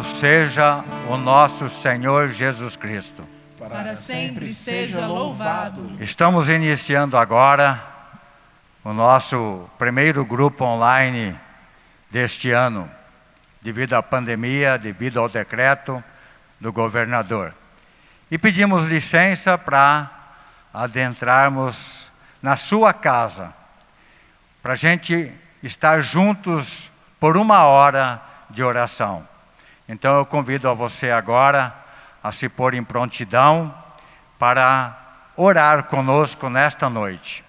Louvado 0.00 0.16
seja 0.16 0.84
o 1.08 1.16
nosso 1.18 1.68
Senhor 1.68 2.28
Jesus 2.28 2.74
Cristo. 2.74 3.26
Para 3.58 3.94
sempre 3.94 4.48
seja 4.48 5.06
louvado. 5.06 5.96
Estamos 6.00 6.48
iniciando 6.48 7.18
agora 7.18 7.82
o 8.82 8.94
nosso 8.94 9.68
primeiro 9.78 10.24
grupo 10.24 10.64
online 10.64 11.38
deste 12.10 12.50
ano, 12.50 12.90
devido 13.60 13.92
à 13.92 14.02
pandemia, 14.02 14.78
devido 14.78 15.20
ao 15.20 15.28
decreto 15.28 16.02
do 16.58 16.72
governador. 16.72 17.52
E 18.30 18.38
pedimos 18.38 18.86
licença 18.86 19.58
para 19.58 20.10
adentrarmos 20.72 22.10
na 22.40 22.56
sua 22.56 22.94
casa, 22.94 23.52
para 24.62 24.72
a 24.72 24.76
gente 24.76 25.30
estar 25.62 26.00
juntos 26.00 26.90
por 27.18 27.36
uma 27.36 27.64
hora 27.64 28.18
de 28.48 28.62
oração. 28.62 29.28
Então 29.92 30.18
eu 30.18 30.24
convido 30.24 30.68
a 30.68 30.72
você 30.72 31.10
agora 31.10 31.74
a 32.22 32.30
se 32.30 32.48
pôr 32.48 32.74
em 32.74 32.84
prontidão 32.84 33.74
para 34.38 34.96
orar 35.36 35.82
conosco 35.82 36.48
nesta 36.48 36.88
noite. 36.88 37.42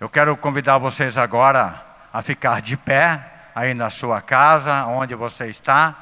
Eu 0.00 0.08
quero 0.08 0.36
convidar 0.36 0.78
vocês 0.78 1.16
agora 1.16 1.80
a 2.12 2.22
ficar 2.22 2.60
de 2.60 2.76
pé 2.76 3.24
aí 3.54 3.72
na 3.72 3.88
sua 3.88 4.20
casa, 4.20 4.86
onde 4.86 5.14
você 5.14 5.46
está, 5.46 5.94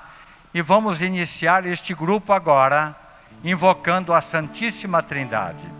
e 0.54 0.62
vamos 0.62 1.03
iniciar 1.03 1.66
este 1.66 1.93
grupo 1.93 2.32
agora, 2.32 2.97
invocando 3.44 4.15
a 4.15 4.22
Santíssima 4.22 5.03
Trindade. 5.03 5.70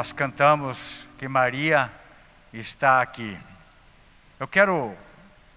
Nós 0.00 0.12
cantamos 0.12 1.06
que 1.18 1.28
Maria 1.28 1.92
está 2.54 3.02
aqui. 3.02 3.38
Eu 4.38 4.48
quero 4.48 4.96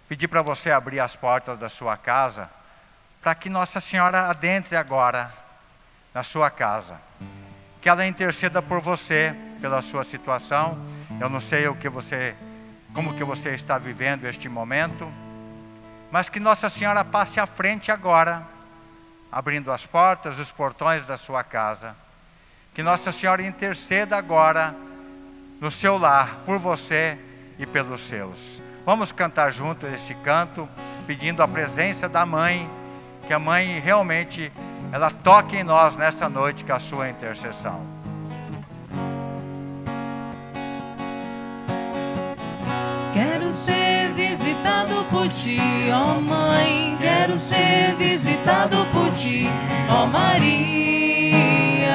pedir 0.09 0.27
para 0.27 0.41
você 0.41 0.69
abrir 0.69 0.99
as 0.99 1.15
portas 1.15 1.57
da 1.57 1.69
sua 1.69 1.95
casa, 1.95 2.49
para 3.21 3.33
que 3.35 3.49
Nossa 3.49 3.79
Senhora 3.79 4.27
adentre 4.27 4.75
agora 4.75 5.31
na 6.13 6.23
sua 6.23 6.49
casa. 6.49 6.99
Que 7.81 7.87
ela 7.87 8.05
interceda 8.05 8.61
por 8.61 8.81
você, 8.81 9.33
pela 9.61 9.81
sua 9.81 10.03
situação. 10.03 10.77
Eu 11.21 11.29
não 11.29 11.39
sei 11.39 11.69
o 11.69 11.75
que 11.75 11.87
você, 11.87 12.35
como 12.93 13.15
que 13.15 13.23
você 13.23 13.51
está 13.51 13.77
vivendo 13.77 14.25
este 14.25 14.49
momento, 14.49 15.09
mas 16.11 16.27
que 16.27 16.41
Nossa 16.41 16.69
Senhora 16.69 17.05
passe 17.05 17.39
à 17.39 17.47
frente 17.47 17.93
agora, 17.93 18.43
abrindo 19.31 19.71
as 19.71 19.85
portas, 19.85 20.37
os 20.37 20.51
portões 20.51 21.05
da 21.05 21.17
sua 21.17 21.45
casa. 21.45 22.02
Que 22.73 22.81
Nossa 22.81 23.11
Senhora 23.11 23.43
interceda 23.43 24.17
agora 24.17 24.75
no 25.61 25.69
seu 25.69 25.97
lar, 25.97 26.41
por 26.45 26.57
você 26.57 27.17
e 27.57 27.65
pelos 27.65 28.01
seus. 28.01 28.61
Vamos 28.85 29.11
cantar 29.11 29.51
junto 29.51 29.85
este 29.87 30.13
canto, 30.15 30.67
pedindo 31.07 31.41
a 31.41 31.47
presença 31.47 32.09
da 32.09 32.25
mãe, 32.25 32.69
que 33.27 33.33
a 33.33 33.39
mãe 33.39 33.79
realmente 33.79 34.51
ela 34.91 35.09
toque 35.09 35.57
em 35.57 35.63
nós 35.63 35.95
nessa 35.95 36.27
noite 36.27 36.63
com 36.65 36.73
a 36.73 36.79
sua 36.79 37.09
intercessão. 37.09 37.81
Quero 43.13 43.53
ser 43.53 44.11
visitado 44.13 45.05
por 45.09 45.29
ti, 45.29 45.59
ó 45.91 46.19
Mãe. 46.19 46.97
Quero 46.99 47.37
ser 47.37 47.95
visitado 47.95 48.77
por 48.91 49.11
ti, 49.11 49.47
ó 49.89 50.05
Maria, 50.07 51.93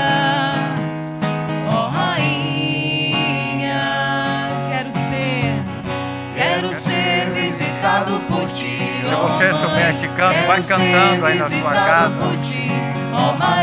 ser 6.79 7.31
visitado 7.35 8.21
por 8.29 8.47
ti. 8.47 8.79
Se 9.05 9.15
você 9.15 9.53
souber 9.55 9.91
este 9.91 10.09
canto, 10.09 10.47
vai 10.47 10.63
cantando 10.63 11.27
aí 11.27 11.39
na 11.39 11.51
sua 11.51 11.73
casa. 11.73 12.15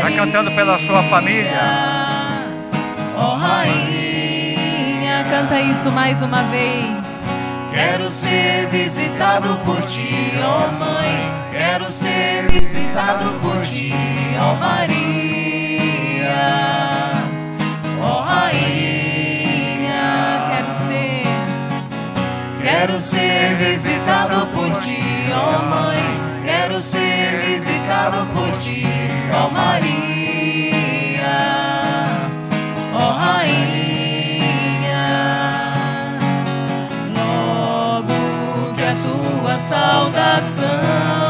Vai 0.02 0.12
cantando 0.14 0.50
pela 0.52 0.78
sua 0.78 1.02
família. 1.04 1.52
Ó 3.16 3.34
Rainha, 3.34 5.24
canta 5.30 5.60
isso 5.60 5.90
mais 5.90 6.20
uma 6.22 6.42
vez. 6.44 7.06
Quero 7.72 8.08
ser 8.08 8.68
visitado 8.68 9.56
por 9.64 9.80
ti, 9.82 10.32
ó 10.42 10.68
Mãe. 10.72 11.30
Quero 11.52 11.90
ser 11.92 12.50
visitado 12.50 13.38
por 13.40 13.60
ti, 13.60 13.92
ó 14.40 14.54
Maria, 14.54 16.26
quero 22.86 23.00
ser 23.00 23.56
visitado 23.56 24.46
por 24.54 24.70
ti, 24.80 24.96
ó 25.34 25.58
Mãe. 25.64 25.98
Quero 26.44 26.80
ser 26.80 27.42
visitado 27.44 28.24
por 28.26 28.48
ti, 28.60 28.84
ó 29.34 29.50
Maria, 29.50 30.76
ó 32.94 33.10
Rainha. 33.10 34.46
Logo 37.16 38.74
que 38.76 38.84
a 38.84 38.94
sua 38.94 39.56
saudação 39.56 41.25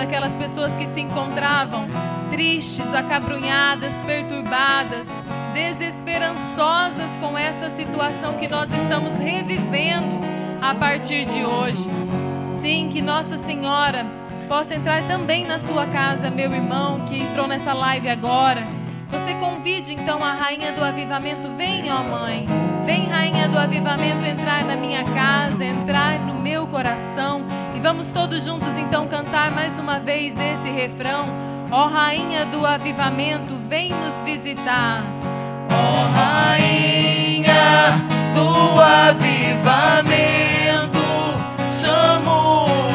daquelas 0.00 0.34
pessoas 0.34 0.74
que 0.76 0.86
se 0.86 0.98
encontravam 0.98 1.86
tristes, 2.30 2.94
acabrunhadas, 2.94 3.94
perturbadas, 4.06 5.10
desesperançosas 5.52 7.18
com 7.18 7.36
essa 7.36 7.68
situação 7.68 8.32
que 8.38 8.48
nós 8.48 8.72
estamos 8.72 9.18
revivendo 9.18 10.18
a 10.62 10.74
partir 10.74 11.26
de 11.26 11.44
hoje. 11.44 11.86
Sim, 12.58 12.88
que 12.90 13.02
Nossa 13.02 13.36
Senhora 13.36 14.06
possa 14.48 14.74
entrar 14.74 15.02
também 15.06 15.44
na 15.46 15.58
sua 15.58 15.84
casa, 15.84 16.30
meu 16.30 16.50
irmão 16.50 17.00
que 17.00 17.20
entrou 17.20 17.46
nessa 17.46 17.74
live 17.74 18.08
agora. 18.08 18.62
Você 19.10 19.34
convide 19.34 19.92
então 19.92 20.18
a 20.24 20.32
rainha 20.32 20.72
do 20.72 20.82
avivamento, 20.82 21.50
vem, 21.58 21.92
ó 21.92 22.02
mãe. 22.04 22.46
Vem, 22.86 23.04
rainha 23.04 23.48
do 23.48 23.58
avivamento, 23.58 24.24
entrar 24.24 24.64
na 24.64 24.76
minha 24.76 25.04
casa, 25.04 25.62
entrar 25.62 26.18
no 26.20 26.36
meu 26.36 26.66
coração. 26.66 27.44
Vamos 27.82 28.12
todos 28.12 28.44
juntos 28.44 28.76
então 28.76 29.06
cantar 29.06 29.50
mais 29.50 29.78
uma 29.78 29.98
vez 29.98 30.38
esse 30.38 30.68
refrão. 30.68 31.24
Ó 31.70 31.86
rainha 31.86 32.44
do 32.46 32.66
avivamento, 32.66 33.54
vem 33.68 33.90
nos 33.90 34.22
visitar. 34.22 35.02
Ó 35.72 35.92
Rainha 36.18 37.92
do 38.34 38.80
avivamento, 38.80 39.70
chamo 41.72 42.89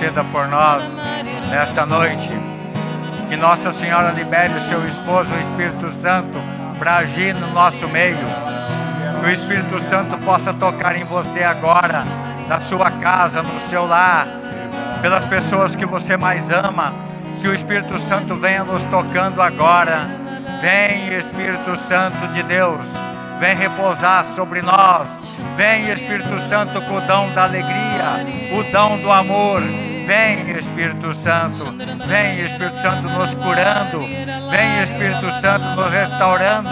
interceda 0.00 0.24
por 0.24 0.48
nós 0.48 0.82
nesta 1.50 1.84
noite. 1.84 2.30
Que 3.28 3.36
Nossa 3.36 3.70
Senhora 3.70 4.10
libere 4.10 4.54
o 4.54 4.60
seu 4.60 4.86
esposo, 4.88 5.28
o 5.30 5.40
Espírito 5.40 5.92
Santo, 5.92 6.38
para 6.78 6.96
agir 6.96 7.34
no 7.34 7.52
nosso 7.52 7.86
meio. 7.88 8.16
Que 9.20 9.26
o 9.26 9.30
Espírito 9.30 9.80
Santo 9.82 10.16
possa 10.24 10.54
tocar 10.54 10.96
em 10.96 11.04
você 11.04 11.44
agora, 11.44 12.02
na 12.48 12.60
sua 12.62 12.90
casa, 12.90 13.42
no 13.42 13.60
seu 13.68 13.86
lar, 13.86 14.26
pelas 15.02 15.26
pessoas 15.26 15.76
que 15.76 15.84
você 15.84 16.16
mais 16.16 16.50
ama. 16.50 16.92
Que 17.42 17.48
o 17.48 17.54
Espírito 17.54 17.98
Santo 18.00 18.34
venha 18.36 18.64
nos 18.64 18.84
tocando 18.84 19.42
agora. 19.42 20.08
Vem, 20.62 21.18
Espírito 21.18 21.78
Santo 21.88 22.26
de 22.32 22.42
Deus. 22.42 22.80
Vem 23.38 23.54
repousar 23.54 24.24
sobre 24.34 24.62
nós. 24.62 25.40
Vem, 25.56 25.90
Espírito 25.90 26.40
Santo, 26.48 26.80
com 26.82 26.96
o 26.96 27.00
dom 27.02 27.32
da 27.32 27.44
alegria, 27.44 28.24
o 28.58 28.62
dom 28.72 28.98
do 28.98 29.10
amor. 29.10 29.62
Vem, 30.10 30.58
Espírito 30.58 31.14
Santo. 31.14 31.72
Vem, 32.04 32.40
Espírito 32.44 32.80
Santo, 32.80 33.08
nos 33.08 33.32
curando. 33.32 34.00
Vem, 34.50 34.82
Espírito 34.82 35.30
Santo, 35.40 35.64
nos 35.76 35.88
restaurando. 35.88 36.70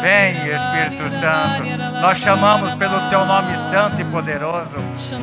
Vem, 0.00 0.36
Espírito 0.46 1.10
Santo. 1.20 2.00
Nós 2.00 2.16
chamamos 2.16 2.72
pelo 2.72 2.98
teu 3.10 3.26
nome 3.26 3.54
santo 3.70 4.00
e 4.00 4.04
poderoso. 4.04 4.70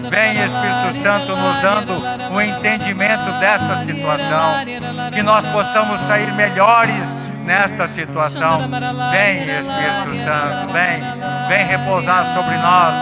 Vem, 0.08 0.46
Espírito 0.46 1.02
Santo, 1.02 1.36
nos 1.36 1.60
dando 1.64 2.32
um 2.32 2.40
entendimento 2.40 3.32
desta 3.40 3.84
situação. 3.84 4.64
Que 5.12 5.24
nós 5.24 5.48
possamos 5.48 6.00
sair 6.02 6.32
melhores 6.36 7.28
nesta 7.44 7.88
situação. 7.88 8.70
Vem, 9.10 9.42
Espírito 9.42 10.24
Santo, 10.24 10.74
vem, 10.74 11.02
vem 11.48 11.66
repousar 11.66 12.36
sobre 12.36 12.56
nós. 12.58 12.94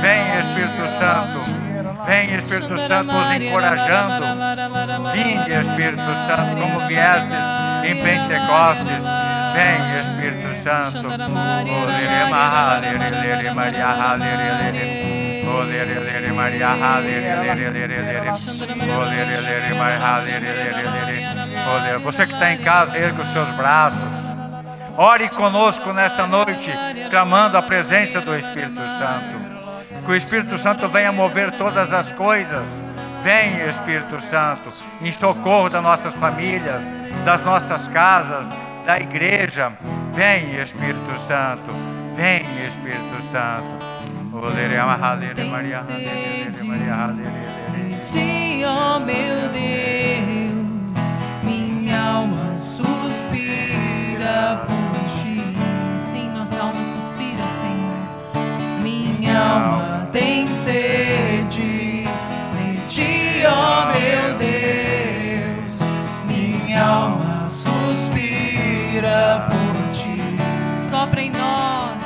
Vem, 0.00 0.38
Espírito 0.38 0.88
Santo. 0.96 1.65
Vem, 2.06 2.34
Espírito 2.36 2.78
Santo, 2.86 3.12
nos 3.12 3.34
encorajando. 3.34 4.24
Vinde, 5.12 5.52
Espírito 5.52 6.14
Santo, 6.26 6.56
como 6.60 6.86
viestes 6.86 7.34
em 7.84 7.96
Pentecostes. 8.02 9.04
Vem, 9.54 10.00
Espírito 10.00 10.54
Santo. 10.62 11.08
Você 22.02 22.26
que 22.26 22.34
está 22.34 22.52
em 22.52 22.58
casa, 22.58 22.96
erga 22.96 23.22
os 23.22 23.28
seus 23.32 23.50
braços. 23.52 24.26
Ore 24.96 25.28
conosco 25.30 25.92
nesta 25.92 26.26
noite, 26.26 26.72
clamando 27.10 27.58
a 27.58 27.62
presença 27.62 28.20
do 28.20 28.36
Espírito 28.36 28.80
Santo 28.98 29.45
que 30.06 30.12
o 30.12 30.16
Espírito 30.16 30.56
Santo 30.56 30.88
venha 30.88 31.10
mover 31.10 31.50
todas 31.58 31.92
as 31.92 32.12
coisas. 32.12 32.64
Vem, 33.24 33.68
Espírito 33.68 34.22
Santo, 34.22 34.72
em 35.02 35.10
socorro 35.10 35.68
das 35.68 35.82
nossas 35.82 36.14
famílias, 36.14 36.80
das 37.24 37.42
nossas 37.42 37.88
casas, 37.88 38.46
da 38.86 39.00
igreja. 39.00 39.72
Vem, 40.14 40.62
Espírito 40.62 41.18
Santo. 41.18 41.72
Vem, 42.14 42.42
Espírito 42.66 43.20
Santo. 43.32 43.84
Em 48.14 48.64
ó 48.64 49.00
meu 49.00 49.36
Deus, 49.52 51.10
minha 51.42 52.00
alma 52.00 52.54
suspira 52.54 54.60
por 54.66 55.08
ti. 55.08 55.42
Sim, 55.98 56.30
nossa 56.30 56.60
alma 56.60 56.84
suspira, 56.84 57.42
Senhor. 57.60 58.82
Minha 58.82 59.38
alma 59.38 59.95
tem 60.18 60.46
sede 60.46 61.44
de 61.52 62.06
ti, 62.88 63.42
ó 63.46 63.52
oh 63.52 63.84
meu 63.92 64.38
Deus. 64.38 65.82
Minha 66.26 66.82
alma 66.82 67.46
suspira 67.46 69.46
por 69.50 69.74
ti. 69.92 70.18
Sopra 70.88 71.20
em 71.20 71.30
nós, 71.30 72.02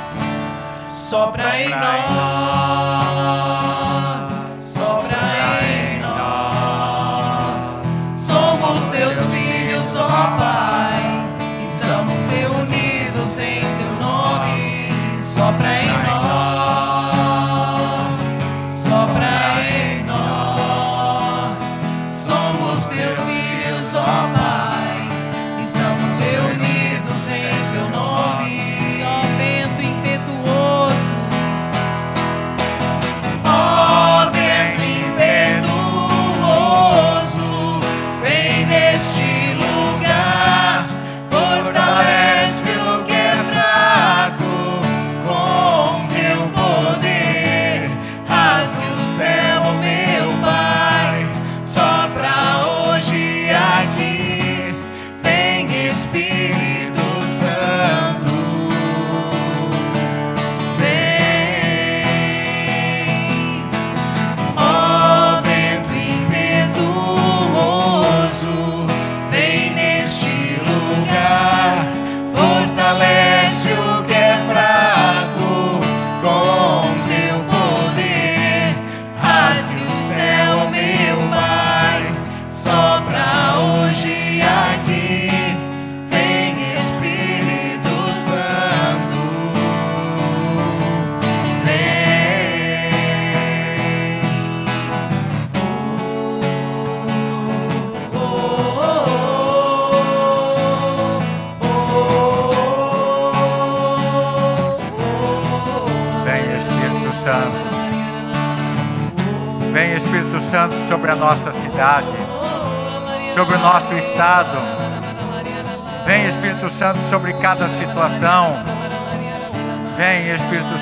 sopra 0.89 1.61
em 1.61 1.69
nós. 1.69 2.30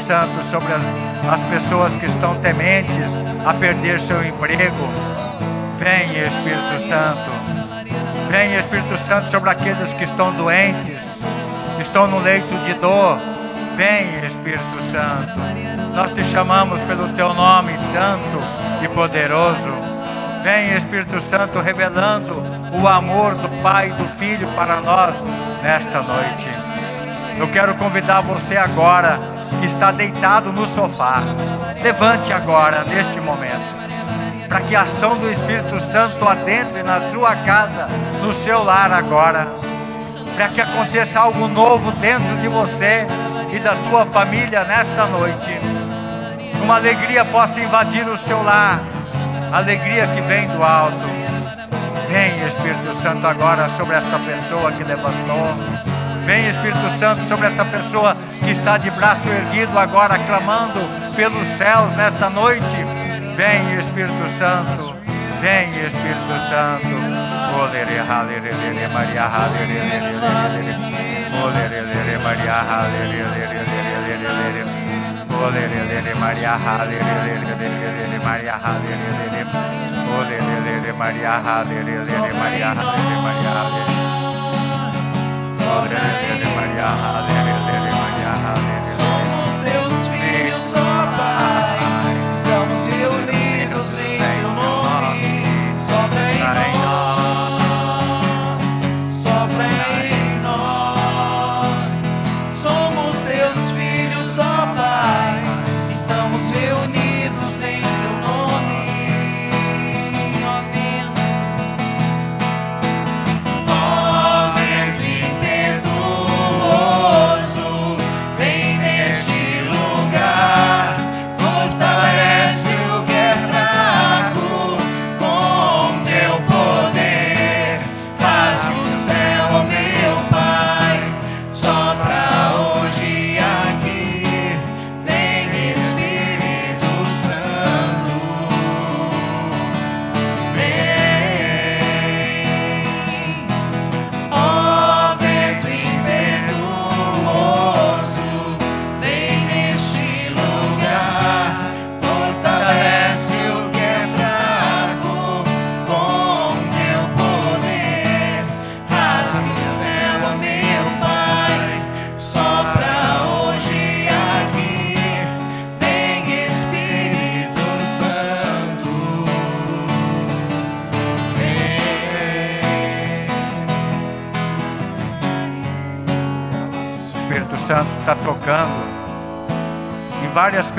Santo 0.10 0.44
sobre 0.46 0.74
as, 0.74 0.82
as 1.32 1.44
pessoas 1.50 1.96
que 1.96 2.06
estão 2.06 2.34
tementes 2.40 3.06
a 3.46 3.54
perder 3.54 4.02
seu 4.02 4.26
emprego. 4.26 4.90
Vem 5.78 6.26
Espírito 6.26 6.82
Santo. 6.90 7.30
Vem 8.28 8.56
Espírito 8.56 8.98
Santo 9.06 9.30
sobre 9.30 9.52
aqueles 9.52 9.94
que 9.94 10.06
estão 10.06 10.34
doentes, 10.34 11.00
estão 11.80 12.08
no 12.08 12.18
leito 12.22 12.58
de 12.64 12.74
dor. 12.74 13.20
Vem 13.78 14.26
Espírito 14.26 14.72
Santo. 14.72 15.40
Nós 15.94 16.12
te 16.12 16.24
chamamos 16.24 16.82
pelo 16.82 17.10
teu 17.10 17.32
nome 17.36 17.74
santo 17.94 18.40
e 18.82 18.88
poderoso. 18.88 19.72
Vem 20.44 20.76
Espírito 20.76 21.22
Santo 21.22 21.60
revelando 21.60 22.34
o 22.82 22.88
amor 22.88 23.36
do 23.36 23.48
Pai 23.62 23.90
e 23.90 23.94
do 23.94 24.06
Filho 24.18 24.48
para 24.56 24.82
nós 24.82 25.14
nesta 25.62 26.02
noite. 26.02 26.50
Eu 27.38 27.48
quero 27.50 27.76
convidar 27.76 28.22
você 28.22 28.58
agora 28.58 29.38
que 29.60 29.66
está 29.66 29.92
deitado 29.92 30.52
no 30.52 30.66
sofá. 30.66 31.22
Levante 31.84 32.34
agora, 32.34 32.84
neste 32.84 33.20
momento, 33.20 33.76
para 34.48 34.62
que 34.62 34.76
a 34.76 34.82
ação 34.82 35.16
do 35.16 35.30
Espírito 35.30 35.80
Santo 35.86 36.28
adentre 36.28 36.84
na 36.84 37.12
sua 37.12 37.36
casa, 37.36 37.88
no 38.22 38.34
seu 38.34 38.64
lar 38.64 38.92
agora. 38.92 39.48
Para 40.36 40.48
que 40.50 40.62
aconteça 40.62 41.20
algo 41.20 41.48
novo 41.48 41.92
dentro 41.94 42.38
de 42.38 42.48
você 42.48 43.06
e 43.52 43.60
da 43.60 43.76
tua 43.90 44.06
família 44.06 44.64
nesta 44.64 45.06
noite. 45.06 45.60
Uma 46.64 46.76
alegria 46.76 47.26
possa 47.26 47.60
invadir 47.60 48.08
o 48.08 48.18
seu 48.18 48.42
lar, 48.42 48.80
alegria 49.52 50.08
que 50.08 50.22
vem 50.22 50.48
do 50.48 50.64
alto. 50.64 51.08
Vem 52.08 52.48
Espírito 52.48 52.96
Santo 52.96 53.28
agora 53.28 53.70
sobre 53.70 53.96
esta 53.96 54.18
pessoa 54.20 54.72
que 54.72 54.84
levantou. 54.84 55.99
Vem 56.30 56.48
Espírito 56.48 56.88
Santo 57.00 57.28
sobre 57.28 57.48
esta 57.48 57.66
pessoa 57.66 58.16
que 58.46 58.52
está 58.52 58.78
de 58.78 58.92
braço 58.92 59.28
erguido 59.28 59.80
agora, 59.80 60.16
clamando 60.28 60.80
pelos 61.16 61.48
céus 61.58 61.92
nesta 61.98 62.30
noite. 62.30 62.86
Vem 63.36 63.80
Espírito 63.80 64.30
Santo. 64.38 64.94
Vem 65.42 65.64
Espírito 65.64 66.40
Santo. 66.48 66.86
Olere, 67.60 67.98
halere, 68.08 68.52
lere, 68.52 68.88
Maria, 68.94 69.26
halere, 69.26 69.74
lere, 69.74 70.14
lere, 70.14 70.54
lere. 70.54 71.42
Olere, 71.42 71.82
lere, 71.82 72.18
Maria, 72.20 72.62
halere, 72.62 73.08
lere, 73.08 73.66
lere, 73.66 73.98
lere, 74.06 74.30
lere. 74.30 74.66
Olere, 75.34 75.84
lere, 75.90 76.14
Maria, 76.14 76.54
halere, 76.54 77.00
lere, 77.26 77.56
lere, 77.58 78.06
lere, 78.06 78.20
Maria, 78.24 78.60
halere, 78.62 78.96
lere. 79.18 79.48
Olere, 80.16 80.60
lere, 80.62 80.94
Maria, 80.94 81.42
halere, 81.44 82.06
lere, 82.06 82.34
Maria, 82.34 82.76
Maria. 82.76 83.89
Olere, 85.70 87.39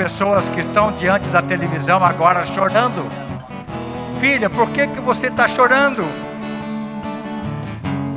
pessoas 0.01 0.49
que 0.49 0.61
estão 0.61 0.91
diante 0.93 1.29
da 1.29 1.43
televisão 1.43 2.03
agora 2.03 2.43
chorando. 2.43 3.07
Filha, 4.19 4.49
por 4.49 4.67
que, 4.69 4.87
que 4.87 4.99
você 4.99 5.27
está 5.27 5.47
chorando? 5.47 6.03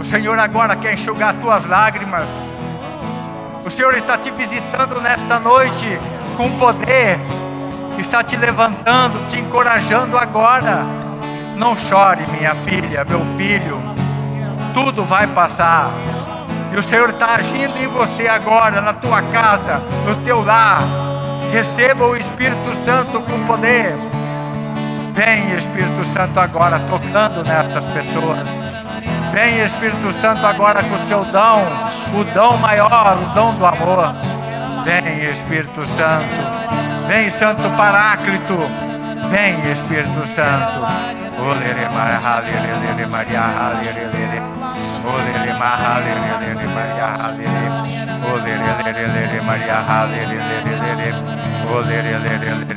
O 0.00 0.04
Senhor 0.04 0.38
agora 0.38 0.74
quer 0.76 0.94
enxugar 0.94 1.34
tuas 1.42 1.66
lágrimas. 1.66 2.24
O 3.66 3.70
Senhor 3.70 3.94
está 3.98 4.16
te 4.16 4.30
visitando 4.30 4.98
nesta 5.02 5.38
noite 5.38 5.98
com 6.38 6.50
poder, 6.58 7.18
está 7.98 8.24
te 8.24 8.34
levantando, 8.38 9.26
te 9.28 9.38
encorajando 9.38 10.16
agora. 10.16 10.78
Não 11.58 11.76
chore, 11.76 12.24
minha 12.28 12.54
filha, 12.54 13.04
meu 13.04 13.20
filho, 13.36 13.78
tudo 14.72 15.04
vai 15.04 15.26
passar. 15.26 15.90
E 16.72 16.78
o 16.78 16.82
Senhor 16.82 17.10
está 17.10 17.34
agindo 17.34 17.76
em 17.76 17.88
você 17.88 18.26
agora, 18.26 18.80
na 18.80 18.94
tua 18.94 19.20
casa, 19.20 19.82
no 20.06 20.16
teu 20.24 20.42
lar. 20.42 21.03
Receba 21.54 22.04
o 22.04 22.16
Espírito 22.16 22.84
Santo 22.84 23.22
com 23.22 23.46
poder. 23.46 23.94
Vem, 25.12 25.56
Espírito 25.56 26.04
Santo, 26.06 26.40
agora 26.40 26.80
tocando 26.80 27.44
nestas 27.44 27.86
pessoas. 27.86 28.40
Vem, 29.32 29.60
Espírito 29.60 30.12
Santo, 30.14 30.44
agora 30.44 30.82
com 30.82 30.96
o 30.96 31.02
seu 31.04 31.24
dom, 31.26 31.64
o 32.18 32.24
dom 32.34 32.56
maior, 32.56 33.16
o 33.22 33.34
dom 33.34 33.54
do 33.54 33.66
amor. 33.66 34.10
Vem, 34.84 35.30
Espírito 35.30 35.84
Santo. 35.84 36.26
Vem, 37.06 37.30
Santo 37.30 37.62
Paráclito. 37.76 38.58
Vem, 39.30 39.70
Espírito 39.70 40.26
Santo. 40.26 41.23
Maria, 41.44 41.90
Maria, 43.08 43.08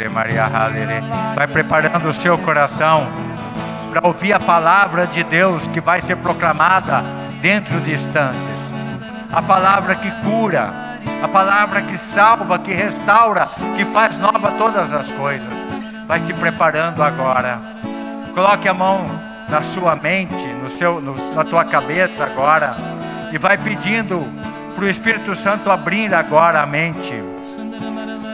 Maria 0.10 0.48
Maria. 0.48 1.04
Vai 1.36 1.48
preparando 1.48 2.10
o 2.10 2.14
seu 2.14 2.38
coração 2.38 3.08
para 3.92 4.06
ouvir 4.06 4.34
a 4.34 4.40
palavra 4.40 5.08
de 5.08 5.24
Deus 5.24 5.66
que 5.68 5.80
vai 5.80 6.02
ser 6.02 6.18
proclamada 6.18 7.04
dentro 7.42 7.80
de 7.82 7.94
instantes. 7.94 8.58
A 9.32 9.42
palavra 9.42 9.96
que 9.96 10.12
cura, 10.24 10.74
a 11.24 11.28
palavra 11.28 11.82
que 11.82 11.98
salva, 11.98 12.60
que 12.60 12.74
restaura, 12.74 13.48
que 13.78 13.86
faz 13.86 14.18
nova 14.18 14.52
todas 14.58 14.94
as 14.94 15.08
coisas. 15.12 15.48
Vai 16.08 16.20
se 16.20 16.34
preparando 16.34 17.04
agora. 17.04 17.77
Coloque 18.38 18.70
a 18.70 18.74
mão 18.74 19.04
na 19.50 19.64
sua 19.64 19.96
mente, 19.96 20.46
no 20.62 20.70
seu, 20.70 21.02
no, 21.02 21.16
na 21.34 21.44
tua 21.44 21.66
cabeça 21.66 22.24
agora, 22.24 22.78
e 23.32 23.38
vai 23.40 23.58
pedindo 23.58 24.24
para 24.76 24.86
o 24.86 24.88
Espírito 24.88 25.36
Santo 25.36 25.72
abrir 25.72 26.14
agora 26.14 26.62
a 26.62 26.66
mente, 26.68 27.16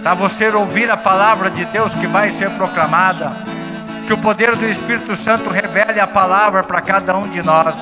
para 0.01 0.13
você 0.13 0.49
ouvir 0.49 0.91
a 0.91 0.97
palavra 0.97 1.49
de 1.49 1.63
Deus 1.63 1.95
que 1.95 2.05
vai 2.05 2.33
ser 2.33 2.49
proclamada, 2.49 3.31
que 4.05 4.11
o 4.11 4.17
poder 4.17 4.57
do 4.57 4.65
Espírito 4.65 5.15
Santo 5.15 5.49
revele 5.49 6.01
a 6.01 6.07
palavra 6.07 6.65
para 6.65 6.81
cada 6.81 7.17
um 7.17 7.29
de 7.29 7.41
nós. 7.41 7.73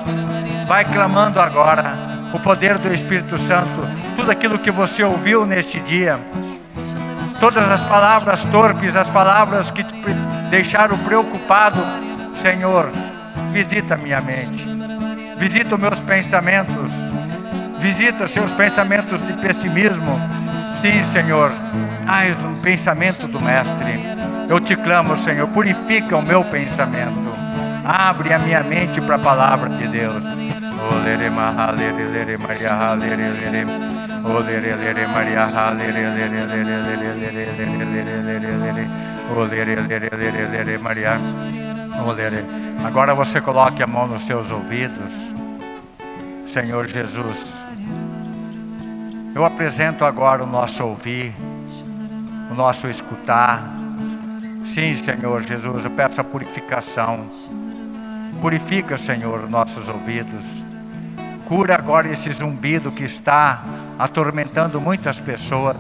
Vai 0.68 0.86
clamando 0.86 1.42
agora 1.42 1.98
o 2.32 2.40
poder 2.40 2.78
do 2.78 2.94
Espírito 2.94 3.40
Santo, 3.40 3.82
tudo 4.16 4.30
aquilo 4.30 4.60
que 4.60 4.70
você 4.70 5.04
ouviu 5.04 5.44
neste 5.44 5.80
dia, 5.80 6.20
todas 7.40 7.68
as 7.68 7.84
palavras 7.84 8.46
torpes, 8.46 8.96
as 8.96 9.10
palavras 9.10 9.72
que 9.72 9.84
te 9.84 9.96
deixaram 10.52 11.00
preocupado, 11.00 11.82
Senhor, 12.42 12.92
visita 13.54 13.96
minha 13.98 14.20
mente, 14.20 14.68
visita 15.38 15.78
meus 15.78 16.00
pensamentos, 16.02 16.92
visita 17.80 18.28
seus 18.28 18.52
pensamentos 18.52 19.24
de 19.28 19.34
pessimismo. 19.34 20.20
Sim, 20.82 21.04
Senhor, 21.04 21.52
ai, 22.08 22.32
um 22.32 22.60
pensamento 22.60 23.28
do 23.28 23.40
Mestre. 23.40 24.02
Eu 24.50 24.60
te 24.60 24.76
clamo, 24.76 25.16
Senhor, 25.18 25.48
purifica 25.50 26.18
o 26.18 26.24
meu 26.24 26.44
pensamento, 26.44 27.32
abre 27.86 28.34
a 28.34 28.40
minha 28.40 28.64
mente 28.64 29.00
para 29.02 29.18
a 29.18 29.20
palavra 29.20 29.70
de 29.70 29.88
Deus. 29.88 30.24
Maria. 40.80 41.71
Agora 42.84 43.14
você 43.14 43.40
coloque 43.40 43.84
a 43.84 43.88
mão 43.88 44.08
nos 44.08 44.26
seus 44.26 44.50
ouvidos. 44.52 45.14
Senhor 46.46 46.88
Jesus, 46.88 47.56
eu 49.34 49.46
apresento 49.46 50.04
agora 50.04 50.44
o 50.44 50.48
nosso 50.48 50.84
ouvir, 50.84 51.34
o 52.52 52.54
nosso 52.54 52.88
escutar. 52.88 53.64
Sim, 54.66 54.94
Senhor 54.96 55.42
Jesus, 55.44 55.86
eu 55.86 55.92
peço 55.92 56.20
a 56.20 56.24
purificação. 56.24 57.30
Purifica, 58.42 58.98
Senhor, 58.98 59.50
nossos 59.50 59.88
ouvidos. 59.88 60.44
Cura 61.48 61.76
agora 61.76 62.10
esse 62.10 62.32
zumbido 62.32 62.92
que 62.92 63.04
está 63.04 63.64
atormentando 63.98 64.82
muitas 64.82 65.20
pessoas. 65.20 65.78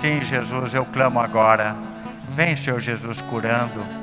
Sim, 0.00 0.20
Jesus, 0.20 0.72
eu 0.72 0.84
clamo 0.86 1.20
agora. 1.20 1.76
Vem, 2.30 2.56
Senhor 2.56 2.80
Jesus, 2.80 3.20
curando 3.22 4.01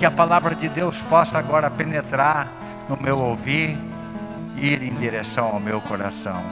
que 0.00 0.06
a 0.06 0.10
palavra 0.10 0.54
de 0.54 0.66
Deus 0.66 1.02
possa 1.02 1.36
agora 1.36 1.68
penetrar 1.68 2.48
no 2.88 2.96
meu 2.96 3.18
ouvir 3.18 3.76
e 4.56 4.66
ir 4.66 4.82
em 4.82 4.94
direção 4.94 5.48
ao 5.48 5.60
meu 5.60 5.78
coração. 5.78 6.42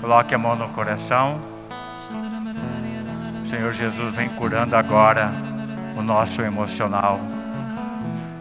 Coloque 0.00 0.34
a 0.34 0.38
mão 0.38 0.56
no 0.56 0.68
coração. 0.70 1.40
Senhor 3.46 3.72
Jesus 3.72 4.12
vem 4.16 4.28
curando 4.30 4.74
agora 4.74 5.30
o 5.96 6.02
nosso 6.02 6.42
emocional, 6.42 7.20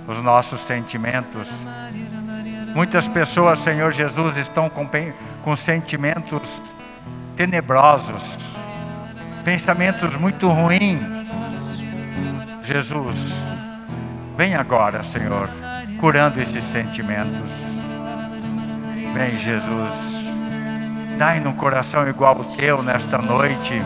os 0.07 0.23
nossos 0.23 0.61
sentimentos. 0.61 1.47
Muitas 2.73 3.07
pessoas, 3.07 3.59
Senhor 3.59 3.91
Jesus, 3.91 4.37
estão 4.37 4.71
com, 4.71 4.89
com 5.43 5.55
sentimentos 5.55 6.63
tenebrosos, 7.35 8.39
pensamentos 9.45 10.15
muito 10.15 10.49
ruins. 10.49 10.99
Jesus, 12.63 13.35
Vem 14.37 14.53
agora, 14.53 15.03
Senhor, 15.03 15.49
curando 15.99 16.39
esses 16.39 16.63
sentimentos. 16.63 17.51
Vem, 19.15 19.35
Jesus. 19.39 20.27
Dai 21.17 21.39
num 21.39 21.53
coração 21.53 22.07
igual 22.07 22.37
ao 22.37 22.43
teu 22.43 22.83
nesta 22.83 23.17
noite, 23.17 23.81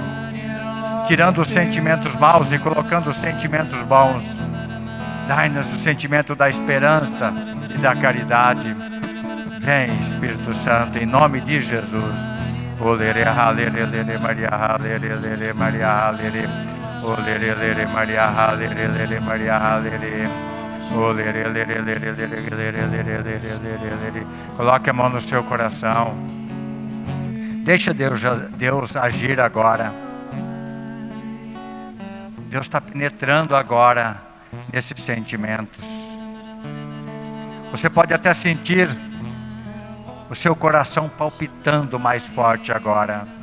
tirando 1.07 1.39
os 1.39 1.47
sentimentos 1.47 2.13
maus 2.17 2.51
e 2.51 2.59
colocando 2.59 3.09
os 3.09 3.17
sentimentos 3.17 3.81
bons. 3.83 4.21
Dai-nos 5.25 5.71
o 5.71 5.79
sentimento 5.79 6.35
da 6.35 6.49
esperança 6.49 7.33
e 7.73 7.77
da 7.77 7.95
caridade. 7.95 8.75
Vem, 9.61 9.97
Espírito 10.01 10.53
Santo, 10.53 10.97
em 10.97 11.05
nome 11.05 11.39
de 11.39 11.61
Jesus. 11.61 12.31
Maria, 12.77 13.33
Maria, 13.33 14.19
Maria, 14.19 14.49
o 14.77 14.81
lere 14.81 15.13
lere 15.13 15.53
Maria 15.53 16.11
Olere 17.03 17.85
Maria 17.87 18.27
halere 18.27 19.19
Maria 19.19 19.57
halere. 19.57 20.29
Coloque 24.55 24.89
a 24.89 24.93
mão 24.93 25.09
no 25.09 25.19
seu 25.19 25.43
coração. 25.43 26.13
Deixa 27.63 27.93
Deus, 27.93 28.21
Deus 28.57 28.95
agir 28.95 29.39
agora. 29.39 29.93
Deus 32.49 32.65
está 32.65 32.81
penetrando 32.81 33.55
agora 33.55 34.21
nesses 34.71 35.01
sentimentos. 35.01 35.79
Você 37.71 37.89
pode 37.89 38.13
até 38.13 38.33
sentir 38.33 38.89
o 40.29 40.35
seu 40.35 40.55
coração 40.55 41.09
palpitando 41.09 41.99
mais 41.99 42.25
forte 42.25 42.71
agora. 42.71 43.40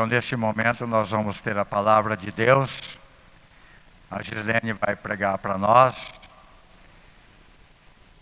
Então, 0.00 0.08
neste 0.08 0.34
momento, 0.34 0.86
nós 0.86 1.10
vamos 1.10 1.42
ter 1.42 1.58
a 1.58 1.64
palavra 1.66 2.16
de 2.16 2.32
Deus. 2.32 2.98
A 4.10 4.22
Gislene 4.22 4.72
vai 4.72 4.96
pregar 4.96 5.36
para 5.36 5.58
nós. 5.58 6.10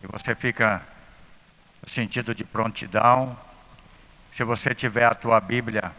E 0.03 0.07
você 0.09 0.35
fica 0.35 0.83
no 1.81 1.89
sentido 1.89 2.35
de 2.35 2.43
prontidão. 2.43 3.39
Se 4.33 4.43
você 4.43 4.75
tiver 4.75 5.05
a 5.05 5.15
tua 5.15 5.41
Bíblia 5.41 5.93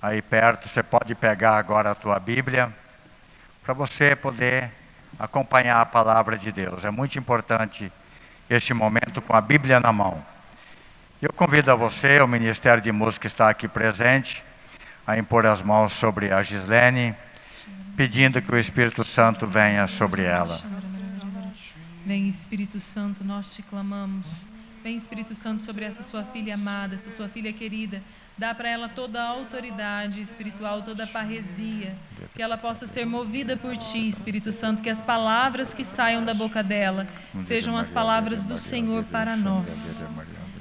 aí 0.00 0.22
perto, 0.22 0.68
você 0.68 0.80
pode 0.80 1.12
pegar 1.16 1.56
agora 1.56 1.90
a 1.90 1.94
tua 1.96 2.20
Bíblia. 2.20 2.72
para 3.64 3.74
você 3.74 4.14
poder 4.14 4.70
acompanhar 5.18 5.80
a 5.80 5.86
palavra 5.86 6.38
de 6.38 6.52
Deus. 6.52 6.84
É 6.84 6.90
muito 6.92 7.18
importante 7.18 7.92
este 8.48 8.72
momento 8.72 9.20
com 9.20 9.34
a 9.34 9.40
Bíblia 9.40 9.80
na 9.80 9.92
mão. 9.92 10.24
Eu 11.20 11.32
convido 11.32 11.72
a 11.72 11.74
você, 11.74 12.20
o 12.20 12.28
Ministério 12.28 12.80
de 12.80 12.92
Música 12.92 13.26
está 13.26 13.48
aqui 13.50 13.66
presente, 13.66 14.44
a 15.06 15.18
impor 15.18 15.46
as 15.46 15.62
mãos 15.62 15.92
sobre 15.92 16.32
a 16.32 16.42
Gislene, 16.42 17.14
pedindo 17.96 18.40
que 18.40 18.52
o 18.52 18.58
Espírito 18.58 19.04
Santo 19.04 19.46
venha 19.46 19.86
sobre 19.86 20.22
ela. 20.22 20.58
Vem 22.04 22.28
Espírito 22.28 22.80
Santo, 22.80 23.24
nós 23.24 23.54
te 23.54 23.62
clamamos. 23.62 24.46
Vem 24.82 24.96
Espírito 24.96 25.34
Santo 25.34 25.62
sobre 25.62 25.84
essa 25.84 26.02
sua 26.02 26.24
filha 26.24 26.54
amada, 26.54 26.94
essa 26.94 27.10
sua 27.10 27.28
filha 27.28 27.52
querida. 27.52 28.02
Dá 28.36 28.52
para 28.52 28.68
ela 28.68 28.88
toda 28.88 29.22
a 29.22 29.28
autoridade 29.28 30.20
espiritual, 30.20 30.82
toda 30.82 31.04
a 31.04 31.06
parresia, 31.06 31.96
que 32.34 32.42
ela 32.42 32.58
possa 32.58 32.84
ser 32.84 33.06
movida 33.06 33.56
por 33.56 33.76
ti, 33.76 34.08
Espírito 34.08 34.50
Santo, 34.50 34.82
que 34.82 34.90
as 34.90 35.02
palavras 35.02 35.72
que 35.72 35.84
saiam 35.84 36.24
da 36.24 36.34
boca 36.34 36.62
dela 36.62 37.06
sejam 37.40 37.78
as 37.78 37.90
palavras 37.90 38.44
do 38.44 38.58
Senhor 38.58 39.04
para 39.04 39.36
nós. 39.36 40.04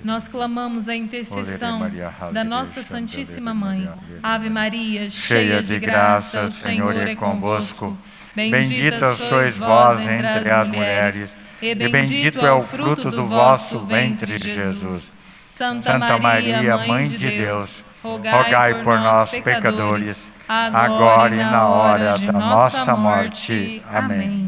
Nós 0.03 0.27
clamamos 0.27 0.89
a 0.89 0.95
intercessão 0.95 1.89
da 2.31 2.43
nossa 2.43 2.83
Santíssima 2.83 3.53
Mãe. 3.53 3.89
Ave 4.21 4.49
Maria, 4.49 5.09
cheia 5.09 5.63
de 5.63 5.79
graça, 5.79 6.43
o 6.43 6.51
Senhor 6.51 6.95
é 6.95 7.15
convosco. 7.15 7.97
Bendita 8.35 9.15
sois 9.15 9.57
vós 9.57 9.99
entre 10.01 10.49
as 10.49 10.67
mulheres, 10.67 11.29
e 11.61 11.75
bendito 11.75 12.45
é 12.45 12.51
o 12.51 12.63
fruto 12.63 13.11
do 13.11 13.27
vosso 13.27 13.85
ventre, 13.85 14.37
Jesus. 14.37 15.13
Santa 15.45 16.17
Maria, 16.19 16.77
Mãe 16.79 17.07
de 17.07 17.29
Deus, 17.29 17.83
rogai 18.01 18.81
por 18.83 18.99
nós, 18.99 19.31
pecadores, 19.31 20.31
agora 20.47 21.35
e 21.35 21.37
na 21.37 21.67
hora 21.67 22.17
da 22.17 22.31
nossa 22.33 22.95
morte. 22.95 23.81
Amém. 23.89 24.42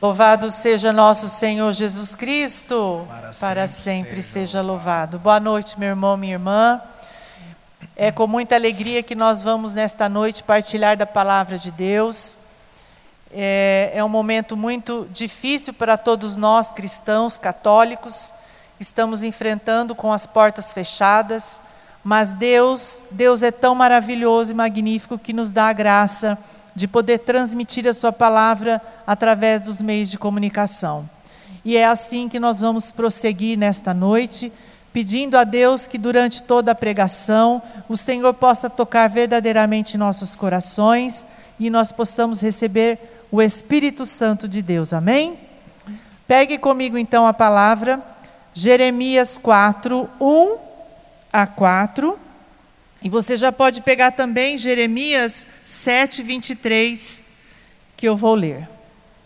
Louvado 0.00 0.50
seja 0.50 0.92
nosso 0.92 1.26
Senhor 1.26 1.72
Jesus 1.72 2.14
Cristo, 2.14 3.06
para, 3.08 3.32
para 3.40 3.66
sempre, 3.66 4.10
sempre 4.10 4.22
seja 4.22 4.60
louvado. 4.60 5.18
Boa 5.18 5.40
noite, 5.40 5.80
meu 5.80 5.88
irmão, 5.88 6.18
minha 6.18 6.34
irmã. 6.34 6.82
É 7.96 8.12
com 8.12 8.26
muita 8.26 8.54
alegria 8.56 9.02
que 9.02 9.14
nós 9.14 9.42
vamos 9.42 9.72
nesta 9.72 10.06
noite 10.06 10.42
partilhar 10.42 10.98
da 10.98 11.06
palavra 11.06 11.56
de 11.56 11.70
Deus. 11.70 12.36
É, 13.32 13.92
é 13.94 14.04
um 14.04 14.08
momento 14.08 14.54
muito 14.54 15.08
difícil 15.10 15.72
para 15.72 15.96
todos 15.96 16.36
nós 16.36 16.70
cristãos, 16.70 17.38
católicos. 17.38 18.34
Estamos 18.78 19.22
enfrentando 19.22 19.94
com 19.94 20.12
as 20.12 20.26
portas 20.26 20.74
fechadas, 20.74 21.62
mas 22.04 22.34
Deus, 22.34 23.08
Deus 23.12 23.42
é 23.42 23.50
tão 23.50 23.74
maravilhoso 23.74 24.52
e 24.52 24.54
magnífico 24.54 25.18
que 25.18 25.32
nos 25.32 25.50
dá 25.50 25.68
a 25.68 25.72
graça 25.72 26.36
de 26.36 26.55
poder 26.86 27.18
transmitir 27.18 27.86
a 27.86 27.94
Sua 27.94 28.12
palavra 28.12 28.82
através 29.06 29.62
dos 29.62 29.80
meios 29.80 30.10
de 30.10 30.18
comunicação. 30.18 31.08
E 31.64 31.76
é 31.76 31.86
assim 31.86 32.28
que 32.28 32.38
nós 32.38 32.60
vamos 32.60 32.92
prosseguir 32.92 33.56
nesta 33.56 33.94
noite, 33.94 34.52
pedindo 34.92 35.36
a 35.36 35.44
Deus 35.44 35.86
que 35.86 35.98
durante 35.98 36.42
toda 36.42 36.72
a 36.72 36.74
pregação 36.74 37.62
o 37.88 37.96
Senhor 37.96 38.34
possa 38.34 38.68
tocar 38.68 39.08
verdadeiramente 39.08 39.96
nossos 39.96 40.36
corações 40.36 41.26
e 41.58 41.70
nós 41.70 41.92
possamos 41.92 42.42
receber 42.42 42.98
o 43.30 43.40
Espírito 43.40 44.04
Santo 44.04 44.46
de 44.46 44.62
Deus. 44.62 44.92
Amém? 44.92 45.38
Pegue 46.26 46.58
comigo 46.58 46.98
então 46.98 47.26
a 47.26 47.32
palavra, 47.32 48.02
Jeremias 48.52 49.38
4, 49.38 50.08
1 50.20 50.56
a 51.32 51.46
4. 51.46 52.25
E 53.02 53.08
você 53.08 53.36
já 53.36 53.52
pode 53.52 53.82
pegar 53.82 54.12
também 54.12 54.58
Jeremias 54.58 55.46
7, 55.64 56.22
23, 56.22 57.26
que 57.96 58.08
eu 58.08 58.16
vou 58.16 58.34
ler. 58.34 58.68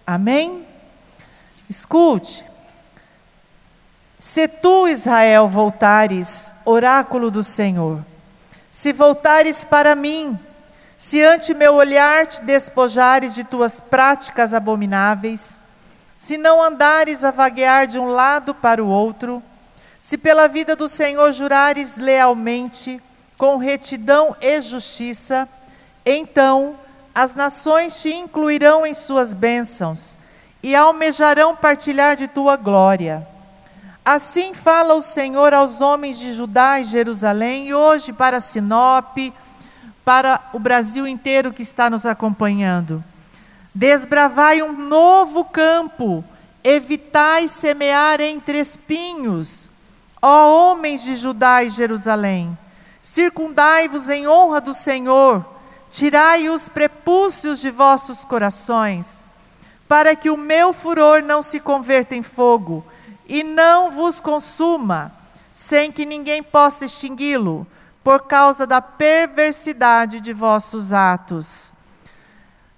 Amém? 0.07 0.67
Escute. 1.69 2.45
Se 4.19 4.47
tu, 4.47 4.87
Israel, 4.87 5.49
voltares, 5.49 6.55
oráculo 6.65 7.31
do 7.31 7.43
Senhor, 7.43 8.05
se 8.71 8.93
voltares 8.93 9.65
para 9.65 9.95
mim, 9.95 10.39
se 10.99 11.23
ante 11.23 11.55
meu 11.55 11.75
olhar 11.75 12.27
te 12.27 12.43
despojares 12.43 13.35
de 13.35 13.45
tuas 13.45 13.81
práticas 13.81 14.53
abomináveis, 14.53 15.59
se 16.15 16.37
não 16.37 16.63
andares 16.63 17.25
a 17.25 17.31
vaguear 17.31 17.87
de 17.87 17.99
um 17.99 18.09
lado 18.09 18.55
para 18.55 18.85
o 18.85 18.89
outro, 18.89 19.43
se 19.99 20.19
pela 20.19 20.47
vida 20.47 20.77
do 20.77 20.87
Senhor 20.87 21.33
jurares 21.33 21.97
lealmente, 21.97 23.01
com 23.41 23.57
retidão 23.57 24.37
e 24.39 24.61
justiça, 24.61 25.49
então 26.05 26.77
as 27.15 27.35
nações 27.35 28.03
te 28.03 28.13
incluirão 28.13 28.85
em 28.85 28.93
suas 28.93 29.33
bênçãos 29.33 30.19
e 30.63 30.77
almejarão 30.77 31.57
partilhar 31.57 32.17
de 32.17 32.29
tua 32.29 32.59
glória. 32.59 33.27
Assim 34.05 34.53
fala 34.53 34.93
o 34.93 35.01
Senhor 35.01 35.55
aos 35.55 35.81
homens 35.81 36.19
de 36.19 36.35
Judá 36.35 36.81
e 36.81 36.85
Jerusalém, 36.85 37.69
e 37.69 37.73
hoje 37.73 38.13
para 38.13 38.41
Sinop, 38.41 39.17
para 40.05 40.39
o 40.53 40.59
Brasil 40.59 41.09
inteiro 41.09 41.51
que 41.51 41.63
está 41.63 41.89
nos 41.89 42.05
acompanhando. 42.05 43.03
Desbravai 43.75 44.61
um 44.61 44.73
novo 44.73 45.47
campo, 45.47 46.23
evitai 46.63 47.49
semear 47.49 48.21
entre 48.21 48.59
espinhos, 48.59 49.71
ó 50.21 50.73
homens 50.73 51.03
de 51.03 51.17
Judá 51.17 51.65
e 51.65 51.71
Jerusalém. 51.71 52.55
Circundai-vos 53.03 54.09
em 54.09 54.29
honra 54.29 54.61
do 54.61 54.75
Senhor, 54.75 55.45
tirai 55.91 56.49
os 56.49 56.69
prepúcios 56.69 57.61
de 57.61 57.71
vossos 57.71 58.25
corações, 58.25 59.25
para 59.89 60.15
que 60.15 60.31
o 60.31 60.37
meu 60.37 60.73
furor 60.73 61.23
não 61.23 61.43
se 61.43 61.61
converta 61.61 62.15
em 62.15 62.23
fogo 62.23 62.85
e 63.27 63.43
não 63.43 63.91
vos 63.91 64.21
consuma, 64.21 65.13
sem 65.53 65.91
que 65.91 66.05
ninguém 66.05 66.43
possa 66.43 66.85
extingui-lo, 66.85 67.67
por 68.05 68.23
causa 68.23 68.67
da 68.67 68.81
perversidade 68.81 70.21
de 70.21 70.33
vossos 70.33 70.93
atos. 70.93 71.73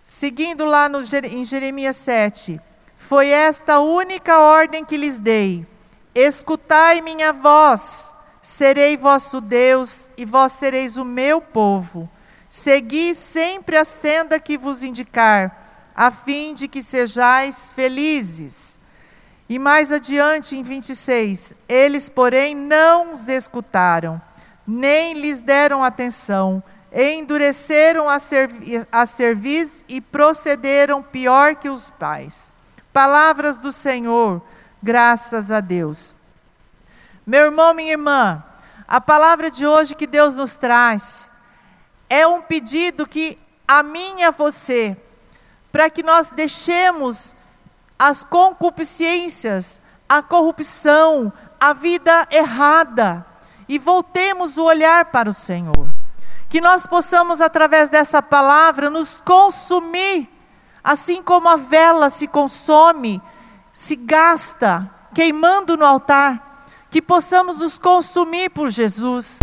Seguindo 0.03 0.65
lá 0.65 0.89
no, 0.89 1.01
em 1.01 1.45
Jeremias 1.45 1.97
7, 1.97 2.61
foi 2.97 3.29
esta 3.29 3.81
única 3.81 4.39
ordem 4.39 4.85
que 4.85 4.97
lhes 4.97 5.19
dei: 5.19 5.67
escutai 6.15 7.01
minha 7.01 7.33
voz 7.33 8.13
Serei 8.43 8.97
vosso 8.97 9.41
Deus 9.41 10.11
e 10.17 10.25
vós 10.25 10.53
sereis 10.53 10.97
o 10.97 11.05
meu 11.05 11.41
povo. 11.41 12.11
Segui 12.51 13.15
sempre 13.15 13.77
a 13.77 13.85
senda 13.85 14.41
que 14.41 14.59
vos 14.59 14.83
indicar, 14.83 15.93
a 15.95 16.11
fim 16.11 16.53
de 16.53 16.67
que 16.67 16.83
sejais 16.83 17.71
felizes. 17.71 18.81
E 19.49 19.61
mais 19.61 19.93
adiante, 19.93 20.57
em 20.57 20.63
26, 20.63 21.55
eles, 21.69 22.09
porém, 22.09 22.55
não 22.55 23.13
os 23.13 23.29
escutaram, 23.29 24.21
nem 24.67 25.15
lhes 25.15 25.41
deram 25.41 25.85
atenção, 25.85 26.63
endureceram 26.93 28.09
a, 28.09 28.19
servi 28.19 28.85
a 28.91 29.07
cerviz 29.07 29.85
e 29.89 30.01
procederam 30.01 31.01
pior 31.01 31.55
que 31.55 31.69
os 31.69 31.91
pais. 31.91 32.53
Palavras 32.93 33.59
do 33.59 33.71
Senhor, 33.71 34.43
graças 34.83 35.51
a 35.51 35.61
Deus. 35.61 36.15
Meu 37.25 37.45
irmão, 37.45 37.73
minha 37.73 37.93
irmã, 37.93 38.43
a 38.89 39.01
palavra 39.01 39.49
de 39.49 39.65
hoje 39.65 39.95
que 39.95 40.09
Deus 40.09 40.37
nos 40.39 40.57
traz 40.57 41.31
é 42.11 42.27
um 42.27 42.43
pedido 42.43 43.07
que 43.07 43.39
a 43.67 43.81
mim 43.81 44.19
e 44.19 44.25
a 44.25 44.33
você, 44.33 44.97
para 45.71 45.89
que 45.89 46.03
nós 46.03 46.31
deixemos 46.31 47.37
as 47.97 48.25
concupiscências, 48.25 49.81
a 50.09 50.21
corrupção, 50.21 51.33
a 51.61 51.73
vida 51.73 52.27
errada 52.29 53.25
e 53.69 53.79
voltemos 53.79 54.59
o 54.59 54.65
olhar 54.65 55.05
para 55.07 55.31
o 55.31 55.33
Senhor. 55.33 55.89
Que 56.49 56.61
nós 56.61 56.89
possamos, 56.89 57.41
através 57.41 57.89
dessa 57.89 58.21
palavra, 58.21 58.91
nos 58.91 59.21
consumir, 59.21 60.29
assim 60.83 61.23
como 61.23 61.49
a 61.49 61.55
vela 61.55 62.11
se 62.11 62.27
consome, 62.27 63.23
se 63.73 63.95
gasta, 63.95 64.91
queimando 65.15 65.77
no 65.77 65.85
altar 65.85 66.52
que 66.93 67.01
possamos 67.01 67.61
nos 67.61 67.79
consumir 67.79 68.51
por 68.51 68.69
Jesus, 68.69 69.39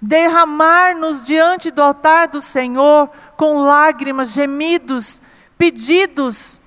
derramar-nos 0.00 1.22
diante 1.22 1.70
do 1.70 1.82
altar 1.82 2.28
do 2.28 2.40
Senhor 2.40 3.10
com 3.36 3.60
lágrimas, 3.60 4.30
gemidos, 4.30 5.20
pedidos 5.58 6.62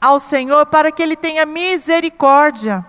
ao 0.00 0.20
Senhor 0.20 0.66
para 0.66 0.92
que 0.92 1.02
Ele 1.02 1.16
tenha 1.16 1.44
misericórdia, 1.44 2.86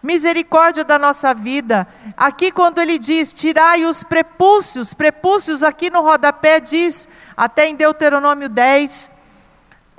misericórdia 0.00 0.84
da 0.84 1.00
nossa 1.00 1.34
vida. 1.34 1.84
Aqui, 2.16 2.52
quando 2.52 2.78
Ele 2.78 2.96
diz, 2.96 3.32
tirai 3.32 3.84
os 3.84 4.04
prepúcios, 4.04 4.94
prepúcios 4.94 5.64
aqui 5.64 5.90
no 5.90 6.02
rodapé 6.02 6.60
diz, 6.60 7.08
até 7.36 7.66
em 7.66 7.74
Deuteronômio 7.74 8.48
10, 8.48 9.10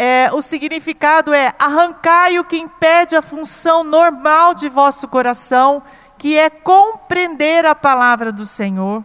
é, 0.01 0.29
o 0.31 0.41
significado 0.41 1.33
é 1.33 1.53
arrancai 1.59 2.39
o 2.39 2.45
que 2.45 2.57
impede 2.57 3.17
a 3.17 3.21
função 3.21 3.83
normal 3.83 4.53
de 4.53 4.69
vosso 4.69 5.09
coração, 5.09 5.83
que 6.17 6.37
é 6.37 6.49
compreender 6.49 7.65
a 7.65 7.75
palavra 7.75 8.31
do 8.31 8.45
Senhor. 8.45 9.03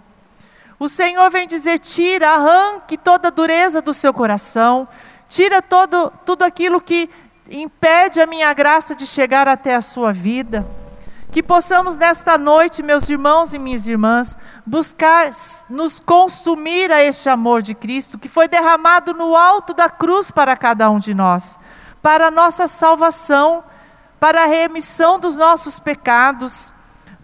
O 0.78 0.88
Senhor 0.88 1.28
vem 1.33 1.48
dizer: 1.48 1.80
tira, 1.80 2.30
arranque 2.30 2.96
toda 2.96 3.26
a 3.26 3.33
dureza 3.33 3.83
do 3.83 3.92
seu 3.92 4.14
coração, 4.14 4.87
tira 5.28 5.61
todo, 5.61 6.12
tudo 6.24 6.44
aquilo 6.44 6.80
que 6.80 7.11
impede 7.50 8.20
a 8.20 8.26
minha 8.26 8.52
graça 8.52 8.94
de 8.94 9.04
chegar 9.04 9.48
até 9.48 9.74
a 9.74 9.83
sua 9.83 10.12
vida. 10.12 10.64
Que 11.35 11.42
possamos 11.42 11.97
nesta 11.97 12.38
noite, 12.38 12.81
meus 12.81 13.09
irmãos 13.09 13.53
e 13.53 13.59
minhas 13.59 13.88
irmãs, 13.88 14.38
buscar 14.64 15.29
nos 15.68 15.99
consumir 15.99 16.92
a 16.92 17.03
este 17.03 17.29
amor 17.29 17.61
de 17.61 17.75
Cristo 17.75 18.16
que 18.16 18.29
foi 18.29 18.47
derramado 18.47 19.12
no 19.12 19.35
alto 19.35 19.75
da 19.75 19.90
cruz 19.90 20.31
para 20.31 20.57
cada 20.57 20.88
um 20.88 21.01
de 21.01 21.12
nós, 21.12 21.59
para 22.01 22.29
a 22.29 22.31
nossa 22.31 22.68
salvação, 22.68 23.64
para 24.20 24.44
a 24.44 24.47
remissão 24.47 25.18
dos 25.18 25.37
nossos 25.37 25.81
pecados. 25.81 26.73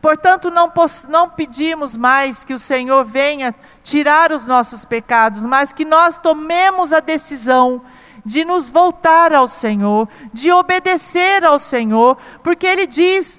Portanto, 0.02 0.50
não, 0.50 0.72
não 1.08 1.30
pedimos 1.30 1.96
mais 1.96 2.42
que 2.42 2.52
o 2.52 2.58
Senhor 2.58 3.04
venha 3.04 3.54
tirar 3.80 4.32
os 4.32 4.44
nossos 4.44 4.84
pecados, 4.84 5.46
mas 5.46 5.72
que 5.72 5.84
nós 5.84 6.18
tomemos 6.18 6.92
a 6.92 6.98
decisão 6.98 7.80
de 8.24 8.44
nos 8.44 8.68
voltar 8.68 9.32
ao 9.32 9.46
Senhor, 9.46 10.08
de 10.32 10.50
obedecer 10.50 11.44
ao 11.44 11.60
Senhor, 11.60 12.16
porque 12.42 12.66
Ele 12.66 12.88
diz 12.88 13.38